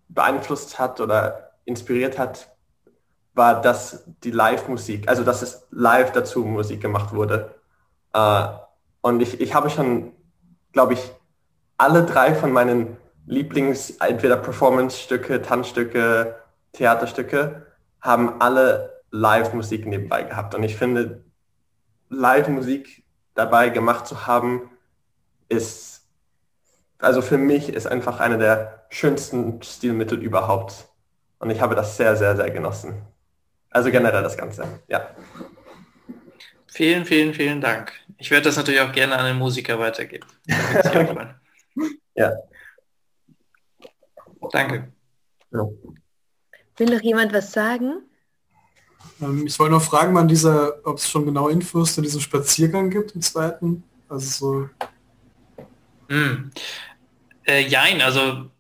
beeinflusst 0.08 0.78
hat 0.78 1.00
oder 1.00 1.52
inspiriert 1.64 2.18
hat, 2.18 2.53
war, 3.34 3.60
dass 3.60 4.04
die 4.22 4.30
Live-Musik, 4.30 5.08
also 5.08 5.24
dass 5.24 5.42
es 5.42 5.66
live 5.70 6.12
dazu 6.12 6.44
Musik 6.44 6.80
gemacht 6.80 7.12
wurde. 7.12 7.54
Äh, 8.12 8.46
und 9.02 9.20
ich, 9.20 9.40
ich 9.40 9.54
habe 9.54 9.70
schon, 9.70 10.12
glaube 10.72 10.94
ich, 10.94 11.12
alle 11.76 12.04
drei 12.04 12.34
von 12.34 12.52
meinen 12.52 12.96
Lieblings, 13.26 13.90
entweder 14.00 14.36
Performance-Stücke, 14.36 15.42
Tanzstücke, 15.42 16.36
Theaterstücke, 16.72 17.66
haben 18.00 18.40
alle 18.40 19.02
Live-Musik 19.10 19.86
nebenbei 19.86 20.22
gehabt. 20.22 20.54
Und 20.54 20.62
ich 20.62 20.76
finde, 20.76 21.24
Live-Musik 22.08 23.04
dabei 23.34 23.68
gemacht 23.70 24.06
zu 24.06 24.26
haben, 24.26 24.70
ist, 25.48 26.06
also 26.98 27.22
für 27.22 27.38
mich 27.38 27.68
ist 27.68 27.86
einfach 27.86 28.20
eine 28.20 28.38
der 28.38 28.86
schönsten 28.90 29.62
Stilmittel 29.62 30.18
überhaupt. 30.22 30.88
Und 31.38 31.50
ich 31.50 31.60
habe 31.60 31.74
das 31.74 31.96
sehr, 31.96 32.16
sehr, 32.16 32.36
sehr 32.36 32.50
genossen. 32.50 33.02
Also 33.74 33.90
generell 33.90 34.22
das 34.22 34.36
Ganze, 34.36 34.80
ja. 34.86 35.10
Vielen, 36.68 37.04
vielen, 37.04 37.34
vielen 37.34 37.60
Dank. 37.60 37.92
Ich 38.18 38.30
werde 38.30 38.44
das 38.44 38.56
natürlich 38.56 38.80
auch 38.80 38.92
gerne 38.92 39.16
an 39.16 39.26
den 39.26 39.36
Musiker 39.36 39.80
weitergeben. 39.80 40.28
ja. 42.14 42.32
Danke. 44.52 44.92
Ja. 45.50 45.68
Will 46.76 46.94
noch 46.94 47.02
jemand 47.02 47.32
was 47.32 47.50
sagen? 47.50 48.02
Ähm, 49.20 49.44
ich 49.44 49.58
wollte 49.58 49.72
noch 49.72 49.82
fragen, 49.82 50.14
wann 50.14 50.28
dieser, 50.28 50.86
ob 50.86 50.98
es 50.98 51.10
schon 51.10 51.24
genau 51.24 51.48
Infos 51.48 51.96
zu 51.96 52.00
diesem 52.00 52.20
Spaziergang 52.20 52.90
gibt, 52.90 53.16
im 53.16 53.22
zweiten. 53.22 53.82
Also 54.08 54.68
so. 56.08 56.14
Mm. 56.14 56.52
Äh, 57.44 57.62
jein, 57.66 58.00
also 58.02 58.50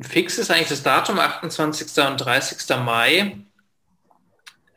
fix 0.00 0.38
ist 0.38 0.50
eigentlich 0.50 0.68
das 0.68 0.82
Datum, 0.82 1.18
28. 1.18 2.06
und 2.06 2.16
30. 2.16 2.76
Mai. 2.78 3.45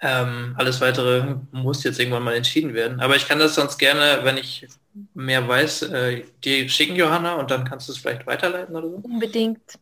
Ähm, 0.02 0.56
alles 0.58 0.80
weitere 0.80 1.36
muss 1.52 1.84
jetzt 1.84 2.00
irgendwann 2.00 2.24
mal 2.24 2.36
entschieden 2.36 2.74
werden. 2.74 3.02
Aber 3.02 3.16
ich 3.16 3.28
kann 3.28 3.40
das 3.40 3.56
sonst 3.56 3.78
gerne, 3.78 4.20
wenn 4.24 4.38
ich 4.38 4.66
mehr 5.14 5.46
weiß, 5.46 5.84
äh, 5.84 6.24
dir 6.44 6.70
schicken, 6.70 6.96
Johanna, 6.96 7.36
und 7.36 7.52
dann 7.52 7.66
kannst 7.66 7.88
du 7.88 7.92
es 7.92 7.98
vielleicht 7.98 8.26
weiterleiten 8.26 8.76
oder 8.76 8.90
so. 8.90 8.96
Unbedingt. 9.04 9.78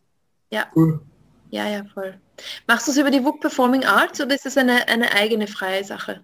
Ja. 0.50 0.66
Cool. 0.76 1.00
Ja, 1.52 1.68
ja, 1.70 1.84
voll. 1.94 2.20
Machst 2.68 2.88
du 2.88 2.92
es 2.92 2.98
über 2.98 3.12
die 3.12 3.24
WUK 3.24 3.42
Performing 3.42 3.86
Arts 3.86 4.20
oder 4.20 4.36
ist 4.36 4.46
es 4.46 4.58
eine, 4.58 4.88
eine 4.88 5.14
eigene 5.14 5.48
freie 5.48 5.84
Sache? 5.84 6.22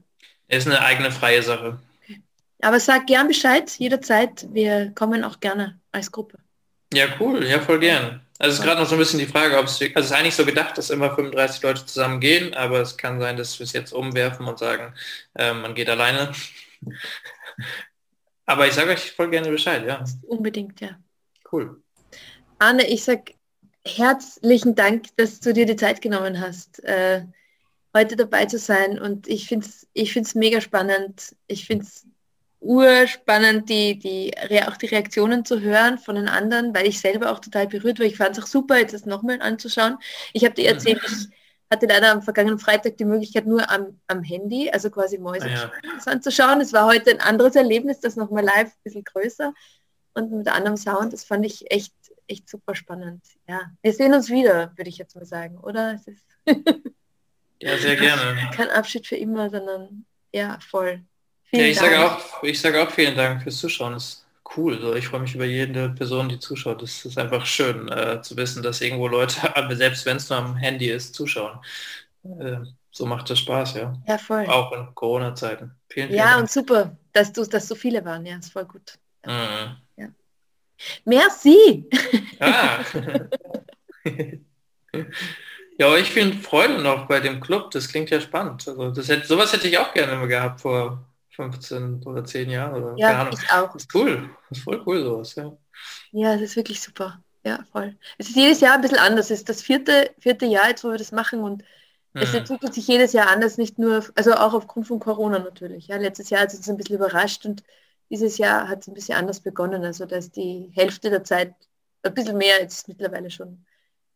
Es 0.48 0.66
ist 0.66 0.72
eine 0.72 0.84
eigene 0.84 1.12
freie 1.12 1.42
Sache. 1.42 1.80
Okay. 2.04 2.22
Aber 2.62 2.80
sag 2.80 3.08
gern 3.08 3.28
Bescheid, 3.28 3.72
jederzeit. 3.78 4.48
Wir 4.52 4.92
kommen 4.94 5.24
auch 5.24 5.40
gerne 5.40 5.80
als 5.92 6.12
Gruppe. 6.12 6.40
Ja, 6.94 7.06
cool. 7.20 7.46
Ja, 7.46 7.60
voll 7.60 7.80
gern. 7.80 8.22
Also 8.44 8.56
es 8.56 8.60
ist 8.60 8.66
gerade 8.66 8.82
noch 8.82 8.90
so 8.90 8.96
ein 8.96 9.00
bisschen 9.00 9.20
die 9.22 9.26
Frage, 9.26 9.58
ob 9.58 9.68
es, 9.68 9.80
also 9.80 9.94
es 9.96 10.06
ist 10.08 10.12
eigentlich 10.12 10.36
so 10.36 10.46
gedacht, 10.46 10.78
dass 10.78 10.90
immer 10.90 11.16
35 11.16 11.64
Leute 11.64 11.86
zusammen 11.86 12.20
gehen, 12.20 12.54
aber 12.54 12.82
es 12.82 12.98
kann 12.98 13.18
sein, 13.22 13.38
dass 13.38 13.58
wir 13.58 13.64
es 13.64 13.72
jetzt 13.72 13.94
umwerfen 13.94 14.46
und 14.46 14.60
sagen, 14.60 14.94
äh, 15.36 15.54
man 15.54 15.74
geht 15.74 15.88
alleine. 15.88 16.34
aber 18.46 18.68
ich 18.68 18.74
sage 18.74 18.92
euch 18.92 19.14
voll 19.14 19.30
gerne 19.30 19.50
Bescheid, 19.50 19.88
ja. 19.88 20.04
Unbedingt, 20.24 20.82
ja. 20.82 20.90
Cool. 21.50 21.82
Anne, 22.60 22.86
ich 22.86 23.06
sag 23.06 23.32
herzlichen 23.86 24.76
Dank, 24.76 25.06
dass 25.16 25.40
du 25.40 25.54
dir 25.54 25.66
die 25.66 25.78
Zeit 25.78 26.02
genommen 26.02 26.42
hast, 26.42 26.84
äh, 26.84 27.24
heute 27.96 28.18
dabei 28.18 28.46
zu 28.48 28.58
sein. 28.58 29.00
Und 29.00 29.26
ich 29.30 29.48
finde 29.48 29.68
es 29.68 29.88
ich 29.94 30.12
find's 30.12 30.36
mega 30.36 30.60
spannend. 30.60 31.34
Ich 31.48 31.66
finde 31.66 31.86
es 31.86 32.06
urspannend, 32.64 33.70
die, 33.70 34.00
die, 34.00 34.34
auch 34.64 34.78
die 34.78 34.86
Reaktionen 34.86 35.44
zu 35.46 35.60
hören 35.60 35.98
von 35.98 36.16
den 36.16 36.30
anderen, 36.30 36.74
weil 36.74 36.88
ich 36.88 37.00
selber 37.00 37.32
auch 37.32 37.40
total 37.40 37.68
berührt 37.68 38.00
war. 38.00 38.06
Ich 38.06 38.18
fand 38.18 38.38
es 38.38 38.44
auch 38.44 38.48
super, 38.48 38.78
jetzt 38.78 38.94
das 38.94 39.06
nochmal 39.06 39.42
anzuschauen. 39.42 39.98
Ich 40.32 40.46
habe 40.46 40.56
dir 40.56 40.70
erzählt, 40.70 41.02
ich 41.06 41.28
hatte 41.70 41.88
leider 41.88 42.12
am 42.12 42.22
vergangenen 42.22 42.60
Freitag 42.60 42.98
die 42.98 43.06
Möglichkeit, 43.06 43.46
nur 43.46 43.70
am, 43.70 44.00
am 44.08 44.24
Handy, 44.24 44.70
also 44.72 44.90
quasi 44.90 45.18
Mäuse 45.18 45.48
ah, 45.48 45.50
ja. 45.50 45.72
anzuschauen. 46.06 46.62
Es 46.62 46.72
war 46.72 46.86
heute 46.86 47.12
ein 47.12 47.20
anderes 47.20 47.56
Erlebnis, 47.56 48.00
das 48.00 48.16
nochmal 48.16 48.44
live 48.44 48.70
ein 48.70 48.84
bisschen 48.84 49.04
größer 49.04 49.54
und 50.14 50.32
mit 50.32 50.48
anderem 50.48 50.78
Sound. 50.78 51.12
Das 51.12 51.26
fand 51.26 51.46
ich 51.46 51.70
echt, 51.70 51.94
echt 52.28 52.50
super 52.50 52.76
spannend. 52.76 53.24
Ja, 53.48 53.72
wir 53.82 53.94
sehen 53.94 54.14
uns 54.14 54.30
wieder, 54.30 54.72
würde 54.78 54.90
ich 54.90 54.98
jetzt 54.98 55.16
mal 55.16 55.26
sagen, 55.26 55.58
oder? 55.58 56.00
ja, 57.60 57.78
sehr 57.78 57.96
gerne. 57.98 58.50
Kein 58.56 58.70
Abschied 58.70 59.06
für 59.06 59.18
immer, 59.18 59.50
sondern 59.50 60.06
ja, 60.32 60.58
voll. 60.62 61.04
Vielen 61.54 61.66
ja, 61.66 61.72
ich 61.72 61.78
sage 61.78 62.00
auch, 62.04 62.44
ich 62.44 62.60
sage 62.60 62.82
auch 62.82 62.90
vielen 62.90 63.16
Dank 63.16 63.44
fürs 63.44 63.60
Zuschauen. 63.60 63.94
Das 63.94 64.06
ist 64.06 64.26
cool. 64.58 64.82
So, 64.82 64.96
ich 64.96 65.08
freue 65.08 65.20
mich 65.20 65.36
über 65.36 65.46
jede 65.46 65.90
Person, 65.90 66.28
die 66.28 66.40
zuschaut. 66.40 66.82
Das 66.82 67.06
ist 67.06 67.16
einfach 67.16 67.46
schön 67.46 67.90
äh, 67.90 68.20
zu 68.24 68.36
wissen, 68.38 68.64
dass 68.64 68.82
irgendwo 68.82 69.08
Leute, 69.08 69.36
selbst 69.76 70.04
wenn 70.08 70.18
es 70.18 70.30
nur 70.32 70.40
am 70.40 70.56
Handy 70.56 70.90
ist, 70.90 71.14
zuschauen. 71.14 71.60
Äh, 72.24 72.58
so 72.90 73.06
macht 73.06 73.30
das 73.30 73.38
Spaß, 73.38 73.76
ja. 73.76 73.94
Ja, 74.08 74.18
voll. 74.18 74.48
Auch 74.48 74.72
in 74.72 74.96
Corona-Zeiten. 74.96 75.76
Vielen, 75.90 76.08
vielen 76.08 76.18
ja, 76.18 76.32
Dank. 76.32 76.42
und 76.42 76.50
super, 76.50 76.98
dass 77.12 77.32
du, 77.32 77.44
dass 77.46 77.68
so 77.68 77.76
viele 77.76 78.04
waren. 78.04 78.26
Ja, 78.26 78.38
ist 78.38 78.52
voll 78.52 78.66
gut. 78.66 78.98
Mhm. 79.24 79.78
Ja. 79.98 80.08
Merci. 81.06 81.88
Ah. 82.40 82.80
ja, 85.78 85.98
ich 85.98 86.10
finde 86.10 86.38
Freude 86.38 86.82
noch 86.82 87.08
bei 87.08 87.20
dem 87.20 87.40
Club. 87.40 87.70
Das 87.70 87.90
klingt 87.90 88.10
ja 88.10 88.20
spannend. 88.20 88.68
Also 88.68 88.90
das 88.90 89.08
hätte, 89.08 89.28
sowas 89.28 89.54
hätte 89.54 89.68
ich 89.68 89.78
auch 89.78 89.94
gerne 89.94 90.16
mal 90.16 90.28
gehabt 90.28 90.62
vor 90.62 91.06
15 91.36 92.04
oder 92.06 92.24
10 92.24 92.50
Jahren 92.50 92.84
oder 92.84 92.96
ja, 92.98 93.10
keine 93.10 93.20
Ahnung. 93.22 93.40
Ich 93.42 93.52
auch. 93.52 93.74
Das 93.74 93.84
ist 93.84 93.96
cool. 93.96 94.30
Das 94.50 94.58
ist 94.58 94.64
voll 94.64 94.84
cool 94.86 95.04
sowas, 95.04 95.36
ja. 95.36 95.58
Ja, 96.12 96.36
es 96.36 96.42
ist 96.42 96.56
wirklich 96.56 96.82
super. 96.82 97.24
Ja, 97.46 97.60
voll. 97.72 97.98
Es 98.18 98.30
ist 98.30 98.36
jedes 98.36 98.62
Jahr 98.62 98.76
ein 98.76 98.82
bisschen 98.82 99.00
anders. 99.00 99.26
Es 99.26 99.40
ist 99.40 99.50
das 99.50 99.62
vierte, 99.62 100.12
vierte 100.20 100.46
Jahr 100.46 100.70
jetzt, 100.70 100.84
wo 100.84 100.92
wir 100.92 100.98
das 100.98 101.12
machen 101.12 101.42
und 101.42 101.64
mhm. 102.14 102.22
es 102.22 102.34
entwickelt 102.34 102.74
sich 102.74 102.88
jedes 102.88 103.14
Jahr 103.14 103.30
anders, 103.30 103.58
nicht 103.58 103.78
nur, 103.78 104.04
also 104.16 104.34
auch 104.34 104.54
aufgrund 104.54 104.88
von 104.88 105.00
Corona 105.00 105.40
natürlich. 105.40 105.88
Ja, 105.88 105.98
letztes 105.98 106.30
Jahr 106.30 106.42
hat 106.42 106.50
es 106.50 106.58
uns 106.58 106.70
ein 106.70 106.78
bisschen 106.78 106.96
überrascht 106.96 107.46
und 107.46 107.64
dieses 108.10 108.38
Jahr 108.38 108.70
hat 108.70 108.82
es 108.82 108.88
ein 108.88 108.94
bisschen 108.94 109.18
anders 109.18 109.42
begonnen. 109.42 109.84
Also 109.84 110.06
dass 110.06 110.32
die 110.32 110.72
Hälfte 110.74 111.10
der 111.10 111.24
Zeit, 111.24 111.54
ein 112.04 112.14
bisschen 112.14 112.38
mehr 112.38 112.62
jetzt 112.62 112.88
mittlerweile 112.88 113.32
schon 113.32 113.66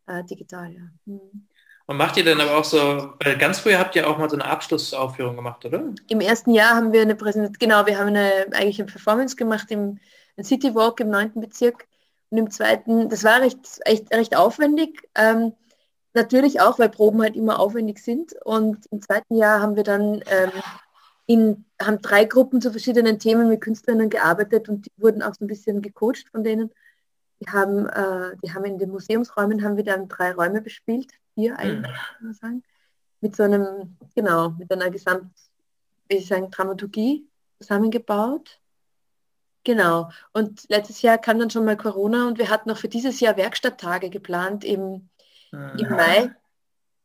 äh, 0.07 0.23
digital, 0.23 0.71
ja. 0.71 0.81
Mhm. 1.05 1.47
Und 1.89 1.95
macht 1.95 2.17
ihr 2.17 2.25
denn 2.25 2.41
aber 2.41 2.57
auch 2.57 2.65
so, 2.65 3.13
weil 3.23 3.37
ganz 3.37 3.59
früher 3.59 3.79
habt 3.79 3.95
ihr 3.95 4.09
auch 4.09 4.17
mal 4.17 4.29
so 4.29 4.35
eine 4.35 4.43
Abschlussaufführung 4.43 5.37
gemacht, 5.37 5.63
oder? 5.63 5.93
Im 6.09 6.19
ersten 6.19 6.51
Jahr 6.51 6.75
haben 6.75 6.91
wir 6.91 7.01
eine 7.01 7.15
Präsentation, 7.15 7.57
genau, 7.59 7.85
wir 7.85 7.97
haben 7.97 8.09
eine, 8.09 8.47
eigentlich 8.51 8.79
eine 8.79 8.91
Performance 8.91 9.37
gemacht 9.37 9.71
im 9.71 9.97
City 10.41 10.75
Walk 10.75 10.99
im 10.99 11.09
9. 11.09 11.31
Bezirk. 11.35 11.87
Und 12.29 12.39
im 12.39 12.51
zweiten, 12.51 13.07
das 13.07 13.23
war 13.23 13.39
recht, 13.39 13.59
echt, 13.85 14.13
recht 14.13 14.35
aufwendig. 14.35 15.07
Ähm, 15.15 15.53
natürlich 16.13 16.59
auch, 16.59 16.77
weil 16.77 16.89
Proben 16.89 17.21
halt 17.21 17.37
immer 17.37 17.57
aufwendig 17.57 17.99
sind. 17.99 18.33
Und 18.43 18.85
im 18.91 19.01
zweiten 19.01 19.37
Jahr 19.37 19.61
haben 19.61 19.77
wir 19.77 19.83
dann 19.83 20.21
ähm, 20.29 20.51
in, 21.25 21.65
haben 21.81 22.01
drei 22.01 22.25
Gruppen 22.25 22.59
zu 22.61 22.71
verschiedenen 22.71 23.17
Themen 23.17 23.47
mit 23.47 23.61
Künstlerinnen 23.61 24.09
gearbeitet 24.09 24.67
und 24.67 24.87
die 24.87 24.91
wurden 24.97 25.23
auch 25.23 25.35
so 25.35 25.45
ein 25.45 25.47
bisschen 25.47 25.81
gecoacht 25.81 26.25
von 26.31 26.43
denen. 26.43 26.69
Die 27.39 27.47
haben, 27.47 27.87
äh, 27.87 28.35
die 28.43 28.53
haben 28.53 28.65
in 28.65 28.77
den 28.77 28.89
Museumsräumen 28.89 29.63
haben 29.63 29.77
wir 29.77 29.85
dann 29.85 30.09
drei 30.09 30.33
Räume 30.33 30.61
bespielt 30.61 31.13
vier 31.37 31.59
eigentlich, 31.59 31.95
mhm. 32.19 32.33
sagen, 32.33 32.63
mit 33.21 33.35
so 33.35 33.43
einem, 33.43 33.95
genau, 34.15 34.49
mit 34.49 34.71
einer 34.71 34.89
Gesamt, 34.89 35.31
wie 36.09 36.17
ich 36.17 36.27
sagen, 36.27 36.49
Dramaturgie 36.49 37.27
zusammengebaut. 37.59 38.59
Genau. 39.63 40.09
Und 40.33 40.67
letztes 40.69 41.01
Jahr 41.01 41.17
kam 41.17 41.37
dann 41.39 41.49
schon 41.49 41.65
mal 41.65 41.77
Corona 41.77 42.27
und 42.27 42.39
wir 42.39 42.49
hatten 42.49 42.69
noch 42.69 42.77
für 42.77 42.87
dieses 42.87 43.19
Jahr 43.19 43.37
Werkstatttage 43.37 44.09
geplant 44.09 44.63
im, 44.63 45.09
mhm. 45.51 45.77
im 45.77 45.89
Mai 45.89 46.35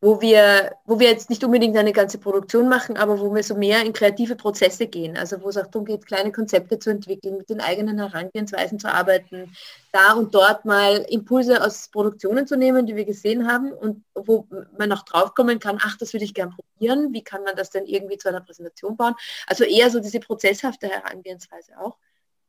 wo 0.04 0.20
wir, 0.20 0.76
wo 0.84 0.98
wir 0.98 1.08
jetzt 1.08 1.30
nicht 1.30 1.44
unbedingt 1.44 1.76
eine 1.76 1.92
ganze 1.92 2.18
Produktion 2.18 2.68
machen, 2.68 2.96
aber 2.96 3.20
wo 3.20 3.32
wir 3.32 3.44
so 3.44 3.54
mehr 3.54 3.86
in 3.86 3.92
kreative 3.92 4.34
Prozesse 4.34 4.88
gehen. 4.88 5.16
Also 5.16 5.40
wo 5.40 5.48
es 5.48 5.56
auch 5.56 5.68
darum 5.68 5.84
geht, 5.84 6.06
kleine 6.06 6.32
Konzepte 6.32 6.80
zu 6.80 6.90
entwickeln, 6.90 7.36
mit 7.36 7.48
den 7.48 7.60
eigenen 7.60 8.00
Herangehensweisen 8.00 8.80
zu 8.80 8.92
arbeiten, 8.92 9.54
da 9.92 10.14
und 10.14 10.34
dort 10.34 10.64
mal 10.64 11.06
Impulse 11.08 11.64
aus 11.64 11.88
Produktionen 11.88 12.48
zu 12.48 12.56
nehmen, 12.56 12.84
die 12.84 12.96
wir 12.96 13.04
gesehen 13.04 13.46
haben 13.46 13.70
und 13.70 14.02
wo 14.16 14.48
man 14.76 14.90
auch 14.90 15.04
draufkommen 15.04 15.60
kann, 15.60 15.78
ach, 15.80 15.96
das 15.98 16.12
würde 16.12 16.24
ich 16.24 16.34
gern 16.34 16.50
probieren, 16.50 17.12
wie 17.12 17.22
kann 17.22 17.44
man 17.44 17.54
das 17.54 17.70
denn 17.70 17.86
irgendwie 17.86 18.18
zu 18.18 18.28
einer 18.28 18.40
Präsentation 18.40 18.96
bauen? 18.96 19.14
Also 19.46 19.62
eher 19.62 19.88
so 19.88 20.00
diese 20.00 20.18
prozesshafte 20.18 20.88
Herangehensweise 20.88 21.78
auch, 21.78 21.96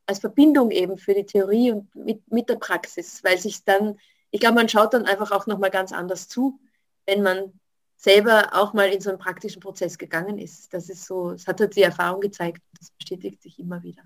als 0.06 0.18
Verbindung 0.18 0.72
eben 0.72 0.98
für 0.98 1.14
die 1.14 1.24
Theorie 1.24 1.70
und 1.70 1.94
mit, 1.94 2.32
mit 2.32 2.48
der 2.48 2.56
Praxis, 2.56 3.22
weil 3.22 3.38
sich 3.38 3.62
dann, 3.62 4.00
ich 4.32 4.40
glaube, 4.40 4.56
man 4.56 4.68
schaut 4.68 4.92
dann 4.92 5.06
einfach 5.06 5.30
auch 5.30 5.46
nochmal 5.46 5.70
ganz 5.70 5.92
anders 5.92 6.26
zu 6.26 6.58
wenn 7.06 7.22
man 7.22 7.52
selber 7.96 8.50
auch 8.52 8.74
mal 8.74 8.88
in 8.88 9.00
so 9.00 9.10
einen 9.10 9.18
praktischen 9.18 9.60
Prozess 9.60 9.96
gegangen 9.96 10.38
ist. 10.38 10.72
Das 10.74 10.88
ist 10.88 11.06
so, 11.06 11.30
es 11.30 11.46
hat 11.46 11.60
halt 11.60 11.74
die 11.74 11.82
Erfahrung 11.82 12.20
gezeigt, 12.20 12.62
das 12.78 12.90
bestätigt 12.90 13.42
sich 13.42 13.58
immer 13.58 13.82
wieder. 13.82 14.02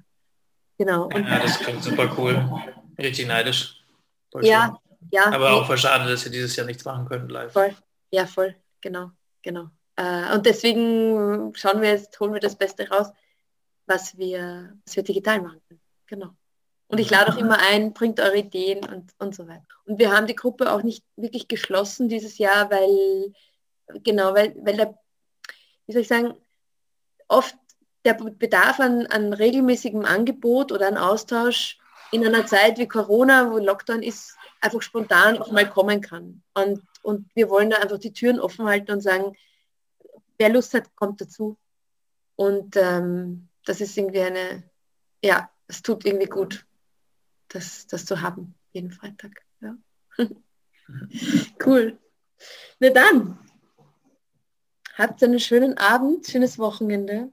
Genau. 0.79 1.07
Und 1.07 1.27
ja, 1.27 1.41
das 1.41 1.59
klingt 1.59 1.83
super 1.83 2.15
cool. 2.17 2.49
Richtig 2.97 3.27
neidisch. 3.27 3.83
Voll 4.31 4.47
ja, 4.47 4.67
schön. 4.67 5.09
ja. 5.11 5.33
Aber 5.33 5.53
auch 5.53 5.67
voll 5.67 5.79
schade, 5.79 6.09
dass 6.09 6.25
ihr 6.25 6.31
dieses 6.31 6.55
Jahr 6.55 6.67
nichts 6.67 6.85
machen 6.85 7.07
könnt 7.07 7.31
live. 7.31 7.53
Voll. 7.53 7.75
Ja, 8.11 8.27
voll. 8.27 8.55
Genau, 8.81 9.11
genau. 9.43 9.69
Äh, 9.97 10.33
und 10.33 10.47
deswegen 10.47 11.53
schauen 11.57 11.83
wir 11.83 11.91
jetzt, 11.91 12.19
holen 12.21 12.33
wir 12.33 12.41
das 12.41 12.57
Beste 12.57 12.89
raus, 12.89 13.09
was 13.87 14.17
wir, 14.17 14.75
was 14.87 14.95
wir 14.95 15.03
digital 15.03 15.43
machen 15.43 15.61
können. 15.67 15.81
Genau. 16.07 16.37
Und 16.89 16.99
ich 16.99 17.11
lade 17.11 17.33
auch 17.33 17.37
immer 17.37 17.59
ein, 17.59 17.93
bringt 17.93 18.19
eure 18.19 18.39
Ideen 18.39 18.85
und, 18.85 19.13
und 19.19 19.35
so 19.35 19.47
weiter. 19.47 19.67
Und 19.85 19.99
wir 19.99 20.11
haben 20.11 20.27
die 20.27 20.35
Gruppe 20.35 20.73
auch 20.73 20.83
nicht 20.83 21.05
wirklich 21.17 21.47
geschlossen 21.47 22.09
dieses 22.09 22.39
Jahr, 22.39 22.71
weil, 22.71 23.33
genau, 24.03 24.35
weil, 24.35 24.57
weil 24.63 24.77
der, 24.77 24.99
wie 25.87 25.93
soll 25.93 26.03
ich 26.03 26.09
sagen, 26.09 26.35
oft 27.29 27.55
der 28.07 28.15
Bedarf 28.15 28.81
an, 28.81 29.07
an 29.07 29.35
regelmäßigem 29.35 30.07
Angebot 30.07 30.73
oder 30.73 30.89
an 30.89 30.97
Austausch 30.97 31.79
in 32.11 32.27
einer 32.27 32.47
Zeit 32.47 32.79
wie 32.79 32.89
Corona, 32.89 33.51
wo 33.53 33.59
Lockdown 33.59 34.03
ist, 34.03 34.35
einfach 34.63 34.81
spontan 34.81 35.37
auch 35.39 35.53
mal 35.53 35.69
kommen 35.69 36.01
kann. 36.01 36.43
Und, 36.55 36.83
und 37.03 37.29
wir 37.35 37.51
wollen 37.51 37.69
da 37.69 37.77
einfach 37.79 37.99
die 37.99 38.15
Türen 38.15 38.41
offen 38.41 38.65
halten 38.67 38.93
und 38.93 39.03
sagen, 39.03 39.37
wer 40.39 40.49
Lust 40.49 40.73
hat, 40.73 40.97
kommt 40.97 41.21
dazu. 41.21 41.59
Und 42.35 42.77
ähm, 42.77 43.49
das 43.67 43.83
ist 43.83 43.95
irgendwie 43.99 44.23
eine, 44.23 44.63
ja, 45.23 45.51
es 45.67 45.83
tut 45.83 46.07
irgendwie 46.07 46.29
gut 46.29 46.65
das, 47.49 47.87
das 47.87 48.05
zu 48.05 48.21
haben, 48.21 48.55
jeden 48.73 48.93
Freitag. 48.93 49.43
Ja. 49.61 49.75
cool. 51.67 51.99
Na 52.81 52.91
dann, 52.91 53.39
habt 54.97 55.23
einen 55.23 55.41
schönen 55.41 55.77
Abend, 55.79 56.27
schönes 56.27 56.59
Wochenende. 56.59 57.33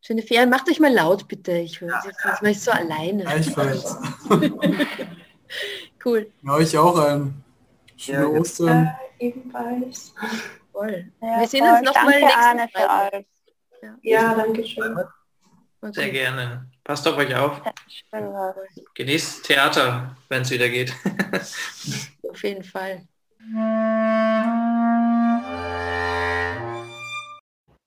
Schöne 0.00 0.22
Ferien. 0.22 0.50
Macht 0.50 0.68
euch 0.68 0.80
mal 0.80 0.92
laut, 0.92 1.28
bitte. 1.28 1.52
Ich 1.52 1.80
höre 1.80 1.90
ja, 1.90 2.02
sonst 2.02 2.24
ja. 2.24 2.38
mal 2.42 2.54
so 2.54 2.70
alleine. 2.72 3.22
Gleichfalls. 3.22 3.96
cool. 6.04 6.32
Ja, 6.42 6.54
euch 6.54 6.76
auch 6.76 6.98
ein. 6.98 7.44
Schöne 7.96 8.18
ja, 8.18 8.26
Ostern. 8.26 8.84
Ja, 8.84 8.98
ebenfalls. 9.20 10.12
Voll. 10.72 11.12
Ja, 11.20 11.40
Wir 11.40 11.48
sehen 11.48 11.64
uns 11.64 11.82
nochmal 11.82 12.20
nächsten. 12.20 12.58
Ja, 13.82 13.98
ja 14.02 14.34
danke 14.34 14.64
schön. 14.64 14.96
Sehr 15.92 16.10
gerne. 16.10 16.71
Passt 16.84 17.06
auf 17.06 17.16
euch 17.16 17.34
auf. 17.34 17.60
Genießt 18.94 19.44
Theater, 19.44 20.16
wenn 20.28 20.42
es 20.42 20.50
wieder 20.50 20.68
geht. 20.68 20.92
auf 22.28 22.42
jeden 22.42 22.64
Fall. 22.64 23.06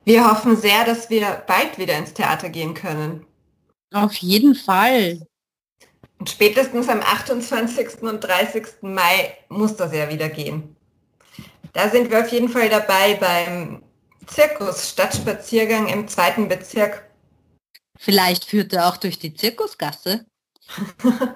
Wir 0.06 0.30
hoffen 0.30 0.56
sehr, 0.56 0.86
dass 0.86 1.10
wir 1.10 1.44
bald 1.48 1.78
wieder 1.78 1.98
ins 1.98 2.14
Theater 2.14 2.50
gehen 2.50 2.74
können. 2.74 3.26
Auf 3.94 4.14
jeden 4.16 4.56
Fall. 4.56 5.28
Und 6.20 6.30
spätestens 6.30 6.88
am 6.88 7.02
28. 7.02 8.02
und 8.02 8.22
30. 8.22 8.82
Mai 8.82 9.38
muss 9.50 9.76
das 9.76 9.94
ja 9.94 10.10
wieder 10.10 10.30
gehen. 10.30 10.76
Da 11.74 11.90
sind 11.90 12.10
wir 12.10 12.22
auf 12.22 12.30
jeden 12.30 12.48
Fall 12.48 12.70
dabei 12.70 13.16
beim 13.16 13.84
Zirkus 14.28 14.90
Stadtspaziergang 14.90 15.88
im 15.88 16.08
zweiten 16.08 16.48
Bezirk 16.48 17.04
Vielleicht 17.98 18.46
führt 18.46 18.74
er 18.74 18.88
auch 18.88 18.98
durch 18.98 19.20
die 19.20 19.34
Zirkusgasse. 19.34 20.26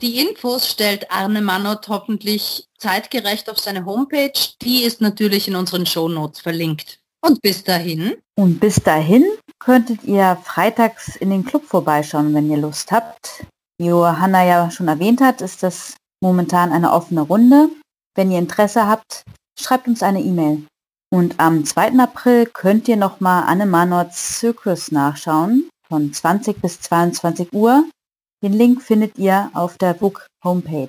die 0.00 0.20
Infos 0.20 0.68
stellt 0.68 1.10
Arne 1.10 1.40
Mannot 1.40 1.88
hoffentlich 1.88 2.66
zeitgerecht 2.78 3.50
auf 3.50 3.58
seine 3.58 3.84
Homepage. 3.84 4.32
Die 4.62 4.82
ist 4.82 5.00
natürlich 5.00 5.48
in 5.48 5.56
unseren 5.56 5.86
Shownotes 5.86 6.40
verlinkt. 6.40 7.00
Und 7.20 7.42
bis 7.42 7.64
dahin? 7.64 8.16
Und 8.36 8.60
bis 8.60 8.76
dahin 8.76 9.24
könntet 9.58 10.04
ihr 10.04 10.38
freitags 10.44 11.16
in 11.16 11.30
den 11.30 11.44
Club 11.44 11.64
vorbeischauen, 11.64 12.32
wenn 12.34 12.50
ihr 12.50 12.58
Lust 12.58 12.92
habt. 12.92 13.44
Wie 13.78 13.86
Johanna 13.86 14.44
ja 14.44 14.70
schon 14.70 14.88
erwähnt 14.88 15.20
hat, 15.20 15.40
ist 15.40 15.62
das 15.62 15.94
momentan 16.20 16.72
eine 16.72 16.92
offene 16.92 17.22
Runde. 17.22 17.70
Wenn 18.14 18.30
ihr 18.30 18.38
Interesse 18.38 18.86
habt, 18.86 19.24
schreibt 19.58 19.88
uns 19.88 20.02
eine 20.02 20.20
E-Mail. 20.20 20.64
Und 21.10 21.40
am 21.40 21.64
2. 21.64 21.98
April 21.98 22.46
könnt 22.46 22.86
ihr 22.86 22.96
nochmal 22.96 23.44
Anne 23.46 23.64
Manots 23.64 24.38
Circus 24.38 24.92
nachschauen, 24.92 25.70
von 25.88 26.12
20 26.12 26.60
bis 26.60 26.80
22 26.80 27.52
Uhr. 27.52 27.84
Den 28.42 28.52
Link 28.52 28.82
findet 28.82 29.16
ihr 29.16 29.50
auf 29.54 29.78
der 29.78 29.94
Book 29.94 30.26
Homepage. 30.44 30.88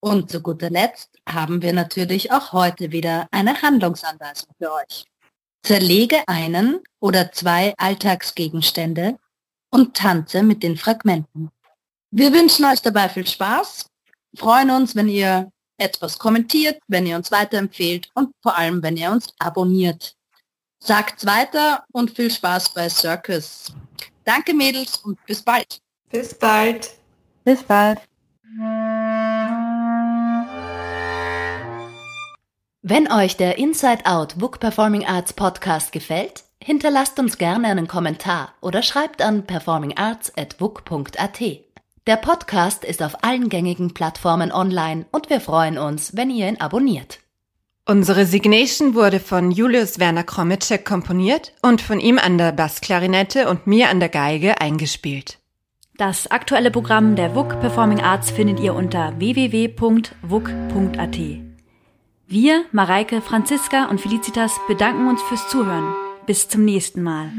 Und 0.00 0.30
zu 0.30 0.40
guter 0.40 0.70
Letzt 0.70 1.10
haben 1.28 1.60
wir 1.62 1.72
natürlich 1.72 2.32
auch 2.32 2.52
heute 2.52 2.92
wieder 2.92 3.28
eine 3.30 3.60
Handlungsanweisung 3.60 4.48
für 4.58 4.72
euch. 4.72 5.04
Zerlege 5.64 6.26
einen 6.26 6.80
oder 7.00 7.30
zwei 7.30 7.74
Alltagsgegenstände 7.76 9.18
und 9.70 9.94
tanze 9.96 10.42
mit 10.42 10.62
den 10.62 10.76
Fragmenten. 10.76 11.50
Wir 12.10 12.32
wünschen 12.32 12.64
euch 12.64 12.82
dabei 12.82 13.08
viel 13.08 13.26
Spaß, 13.26 13.86
freuen 14.36 14.70
uns, 14.70 14.96
wenn 14.96 15.08
ihr 15.08 15.50
etwas 15.82 16.18
kommentiert, 16.18 16.78
wenn 16.88 17.06
ihr 17.06 17.16
uns 17.16 17.30
weiterempfehlt 17.30 18.08
und 18.14 18.32
vor 18.42 18.56
allem, 18.56 18.82
wenn 18.82 18.96
ihr 18.96 19.10
uns 19.10 19.28
abonniert. 19.38 20.14
Sagt's 20.78 21.26
weiter 21.26 21.84
und 21.92 22.10
viel 22.10 22.30
Spaß 22.30 22.74
bei 22.74 22.88
Circus. 22.88 23.72
Danke 24.24 24.54
Mädels 24.54 24.98
und 24.98 25.18
bis 25.26 25.42
bald. 25.42 25.80
Bis 26.10 26.34
bald. 26.34 26.90
Bis 27.44 27.62
bald. 27.62 28.00
Wenn 32.84 33.12
euch 33.12 33.36
der 33.36 33.58
Inside 33.58 34.06
Out 34.06 34.38
Book 34.38 34.58
Performing 34.58 35.06
Arts 35.06 35.32
Podcast 35.32 35.92
gefällt, 35.92 36.42
hinterlasst 36.62 37.18
uns 37.18 37.38
gerne 37.38 37.68
einen 37.68 37.86
Kommentar 37.86 38.54
oder 38.60 38.82
schreibt 38.82 39.22
an 39.22 39.46
performingarts@book.at. 39.46 41.71
Der 42.08 42.16
Podcast 42.16 42.84
ist 42.84 43.00
auf 43.00 43.22
allen 43.22 43.48
gängigen 43.48 43.94
Plattformen 43.94 44.50
online 44.50 45.06
und 45.12 45.30
wir 45.30 45.40
freuen 45.40 45.78
uns, 45.78 46.16
wenn 46.16 46.30
ihr 46.30 46.48
ihn 46.48 46.60
abonniert. 46.60 47.20
Unsere 47.86 48.26
Signation 48.26 48.96
wurde 48.96 49.20
von 49.20 49.52
Julius 49.52 50.00
Werner 50.00 50.24
Kromitschek 50.24 50.84
komponiert 50.84 51.52
und 51.62 51.80
von 51.80 52.00
ihm 52.00 52.18
an 52.18 52.38
der 52.38 52.50
Bassklarinette 52.50 53.48
und 53.48 53.68
mir 53.68 53.88
an 53.88 54.00
der 54.00 54.08
Geige 54.08 54.60
eingespielt. 54.60 55.38
Das 55.96 56.28
aktuelle 56.28 56.72
Programm 56.72 57.14
der 57.14 57.36
WUK 57.36 57.60
Performing 57.60 58.00
Arts 58.00 58.32
findet 58.32 58.58
ihr 58.58 58.74
unter 58.74 59.16
www.wuk.at. 59.20 60.08
Wir, 62.26 62.64
Mareike, 62.72 63.20
Franziska 63.20 63.84
und 63.84 64.00
Felicitas 64.00 64.58
bedanken 64.66 65.06
uns 65.06 65.22
fürs 65.22 65.48
Zuhören. 65.48 65.94
Bis 66.26 66.48
zum 66.48 66.64
nächsten 66.64 67.02
Mal. 67.02 67.30